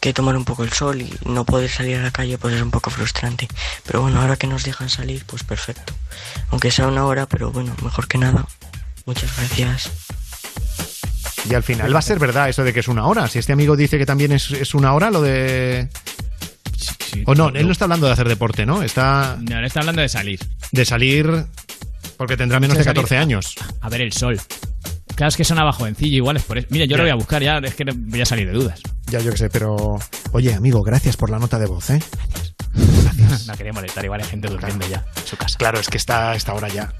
[0.00, 2.62] que tomar un poco el sol y no poder salir a la calle pues es
[2.62, 3.48] un poco frustrante.
[3.84, 5.92] Pero bueno, ahora que nos dejan salir, pues perfecto.
[6.50, 8.46] Aunque sea una hora, pero bueno, mejor que nada.
[9.06, 9.90] Muchas gracias.
[11.48, 13.26] Y al final va a ser verdad eso de que es una hora.
[13.28, 15.88] Si este amigo dice que también es, es una hora, lo de.
[17.26, 18.82] o no, él no está hablando de hacer deporte, ¿no?
[18.82, 20.40] Está No, le está hablando de salir.
[20.72, 21.44] de salir
[22.16, 22.96] porque tendrá menos De de salir.
[23.02, 23.54] 14 años.
[23.80, 24.38] A ver el sol.
[25.14, 26.68] Claro, es que sonaba jovencillo, igual es por eso.
[26.70, 26.96] Mira, yo Ya.
[26.98, 28.80] lo voy a buscar ya, es que voy a salir de dudas.
[29.06, 29.98] Ya, yo qué sé, pero.
[30.32, 32.00] Oye, amigo, gracias por la nota de voz, ¿eh?
[33.46, 35.56] No quería molestar, igual hay gente durmiendo ya en su casa.
[35.58, 36.92] Claro, es que está esta hora ya.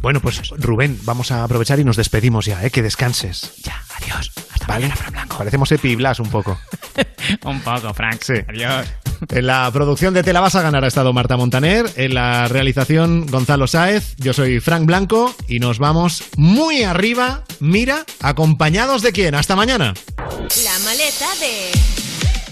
[0.00, 2.70] Bueno, pues Rubén, vamos a aprovechar y nos despedimos ya, ¿eh?
[2.70, 3.52] Que descanses.
[3.62, 4.32] Ya, adiós.
[4.66, 4.92] vale.
[5.36, 6.58] Parecemos Epi y Blas un poco.
[7.44, 8.22] Un poco, Frank.
[8.22, 8.34] Sí.
[8.48, 8.86] Adiós.
[9.30, 12.48] En la producción de Te la vas a ganar ha estado Marta Montaner, en la
[12.48, 19.12] realización Gonzalo Sáez, yo soy Frank Blanco y nos vamos muy arriba, mira, acompañados de
[19.12, 19.34] quién.
[19.34, 19.94] Hasta mañana.
[20.18, 22.07] La maleta de...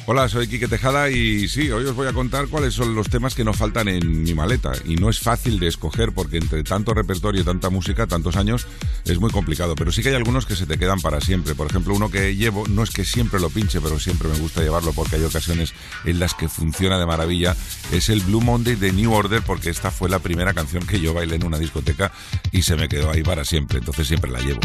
[0.08, 3.34] Hola, soy Quique Tejada y sí, hoy os voy a contar cuáles son los temas
[3.34, 4.70] que nos faltan en mi maleta.
[4.84, 8.68] Y no es fácil de escoger porque entre tanto repertorio y tanta música, tantos años,
[9.04, 9.74] es muy complicado.
[9.74, 11.56] Pero sí que hay algunos que se te quedan para siempre.
[11.56, 14.62] Por ejemplo, uno que llevo, no es que siempre lo pinche, pero siempre me gusta
[14.62, 15.74] llevarlo porque hay ocasiones
[16.04, 17.56] en las que funciona de maravilla,
[17.90, 21.14] es el Blue Monday de New Order porque esta fue la primera canción que yo
[21.14, 22.12] bailé en una discoteca
[22.52, 23.78] y se me quedó ahí para siempre.
[23.78, 24.60] Entonces siempre la llevo.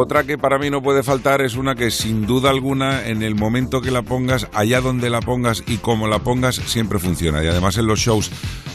[0.00, 3.34] Otra que para mí no puede faltar es una que sin duda alguna en el
[3.34, 7.42] momento que la pongas, allá donde la pongas y como la pongas, siempre funciona.
[7.42, 8.30] Y además en los shows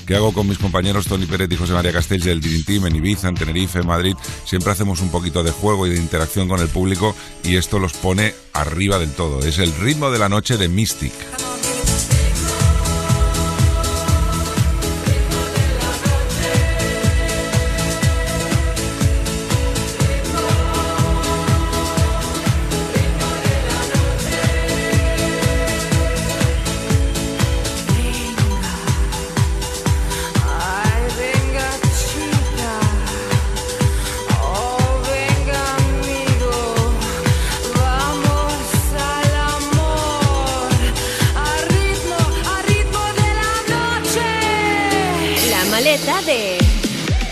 [0.06, 2.98] que hago con mis compañeros Tony Pérez y José María Castells del Dream Team en
[2.98, 6.60] Ibiza, en Tenerife, en Madrid, siempre hacemos un poquito de juego y de interacción con
[6.60, 9.40] el público y esto los pone arriba del todo.
[9.40, 11.14] Es el ritmo de la noche de Mystic.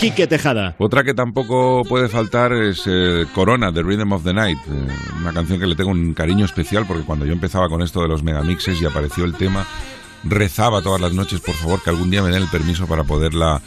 [0.02, 0.74] Quique Tejada.
[0.78, 4.88] Otra que tampoco puede faltar es eh, Corona, The Rhythm of the Night, eh,
[5.20, 8.08] una canción que le tengo un cariño especial porque cuando yo empezaba con esto de
[8.08, 9.64] los megamixes y apareció el tema,
[10.24, 13.62] rezaba todas las noches, por favor, que algún día me den el permiso para poderla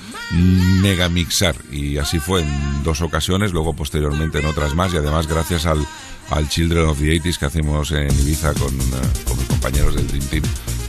[0.81, 1.55] megamixar.
[1.71, 5.87] Y así fue en dos ocasiones, luego posteriormente en otras más y además gracias al,
[6.31, 10.05] al Children of the 80s que hacemos en Ibiza con, eh, con mis compañeros del
[10.05, 10.43] Dream Team,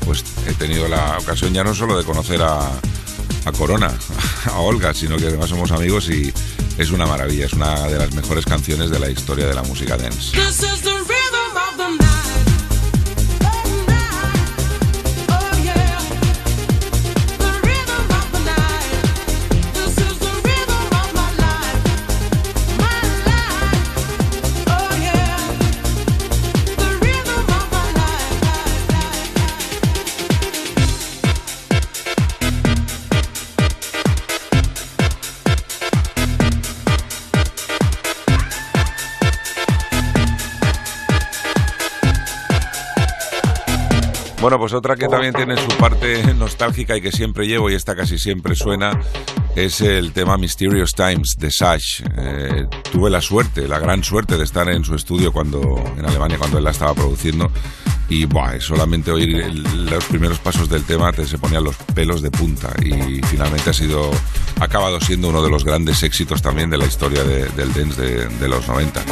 [0.05, 2.69] pues he tenido la ocasión ya no solo de conocer a,
[3.45, 3.93] a Corona,
[4.47, 6.33] a Olga, sino que además somos amigos y
[6.79, 9.97] es una maravilla, es una de las mejores canciones de la historia de la música
[9.97, 10.37] dance.
[44.47, 47.97] Bueno, pues otra que también tiene su parte nostálgica y que siempre llevo y esta
[47.97, 48.93] casi siempre suena
[49.57, 52.03] es el tema Mysterious Times de Sash.
[52.17, 56.39] Eh, tuve la suerte, la gran suerte de estar en su estudio cuando en Alemania
[56.39, 57.51] cuando él la estaba produciendo
[58.09, 62.23] y buah, solamente oír el- los primeros pasos del tema te se ponían los pelos
[62.23, 64.13] de punta y finalmente ha sido
[64.61, 68.01] ha acabado siendo uno de los grandes éxitos también de la historia de- del dance
[68.01, 69.03] de, de los 90.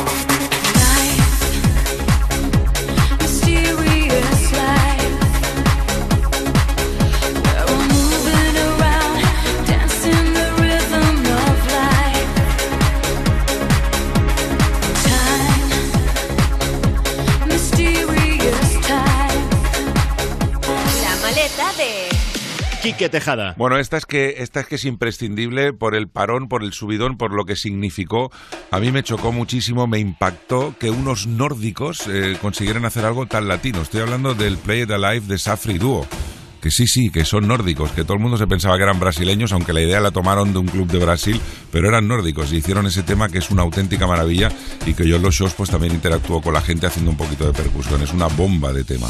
[23.08, 23.54] Tejada.
[23.56, 27.16] Bueno, esta es que esta es que es imprescindible por el parón, por el subidón,
[27.16, 28.30] por lo que significó.
[28.70, 33.48] A mí me chocó muchísimo, me impactó que unos nórdicos eh, consiguieran hacer algo tan
[33.48, 33.82] latino.
[33.82, 36.06] Estoy hablando del Play It Alive de Safri Duo.
[36.64, 39.52] Que sí, sí, que son nórdicos, que todo el mundo se pensaba que eran brasileños,
[39.52, 41.38] aunque la idea la tomaron de un club de Brasil,
[41.70, 44.48] pero eran nórdicos y hicieron ese tema que es una auténtica maravilla
[44.86, 47.44] y que yo en los shows pues también interactúo con la gente haciendo un poquito
[47.46, 48.00] de percusión.
[48.00, 49.08] Es una bomba de tema.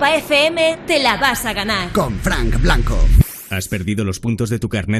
[0.00, 1.92] Europa FM te la vas a ganar.
[1.92, 2.96] Con Frank Blanco.
[3.50, 4.98] ¿Has perdido los puntos de tu carnet de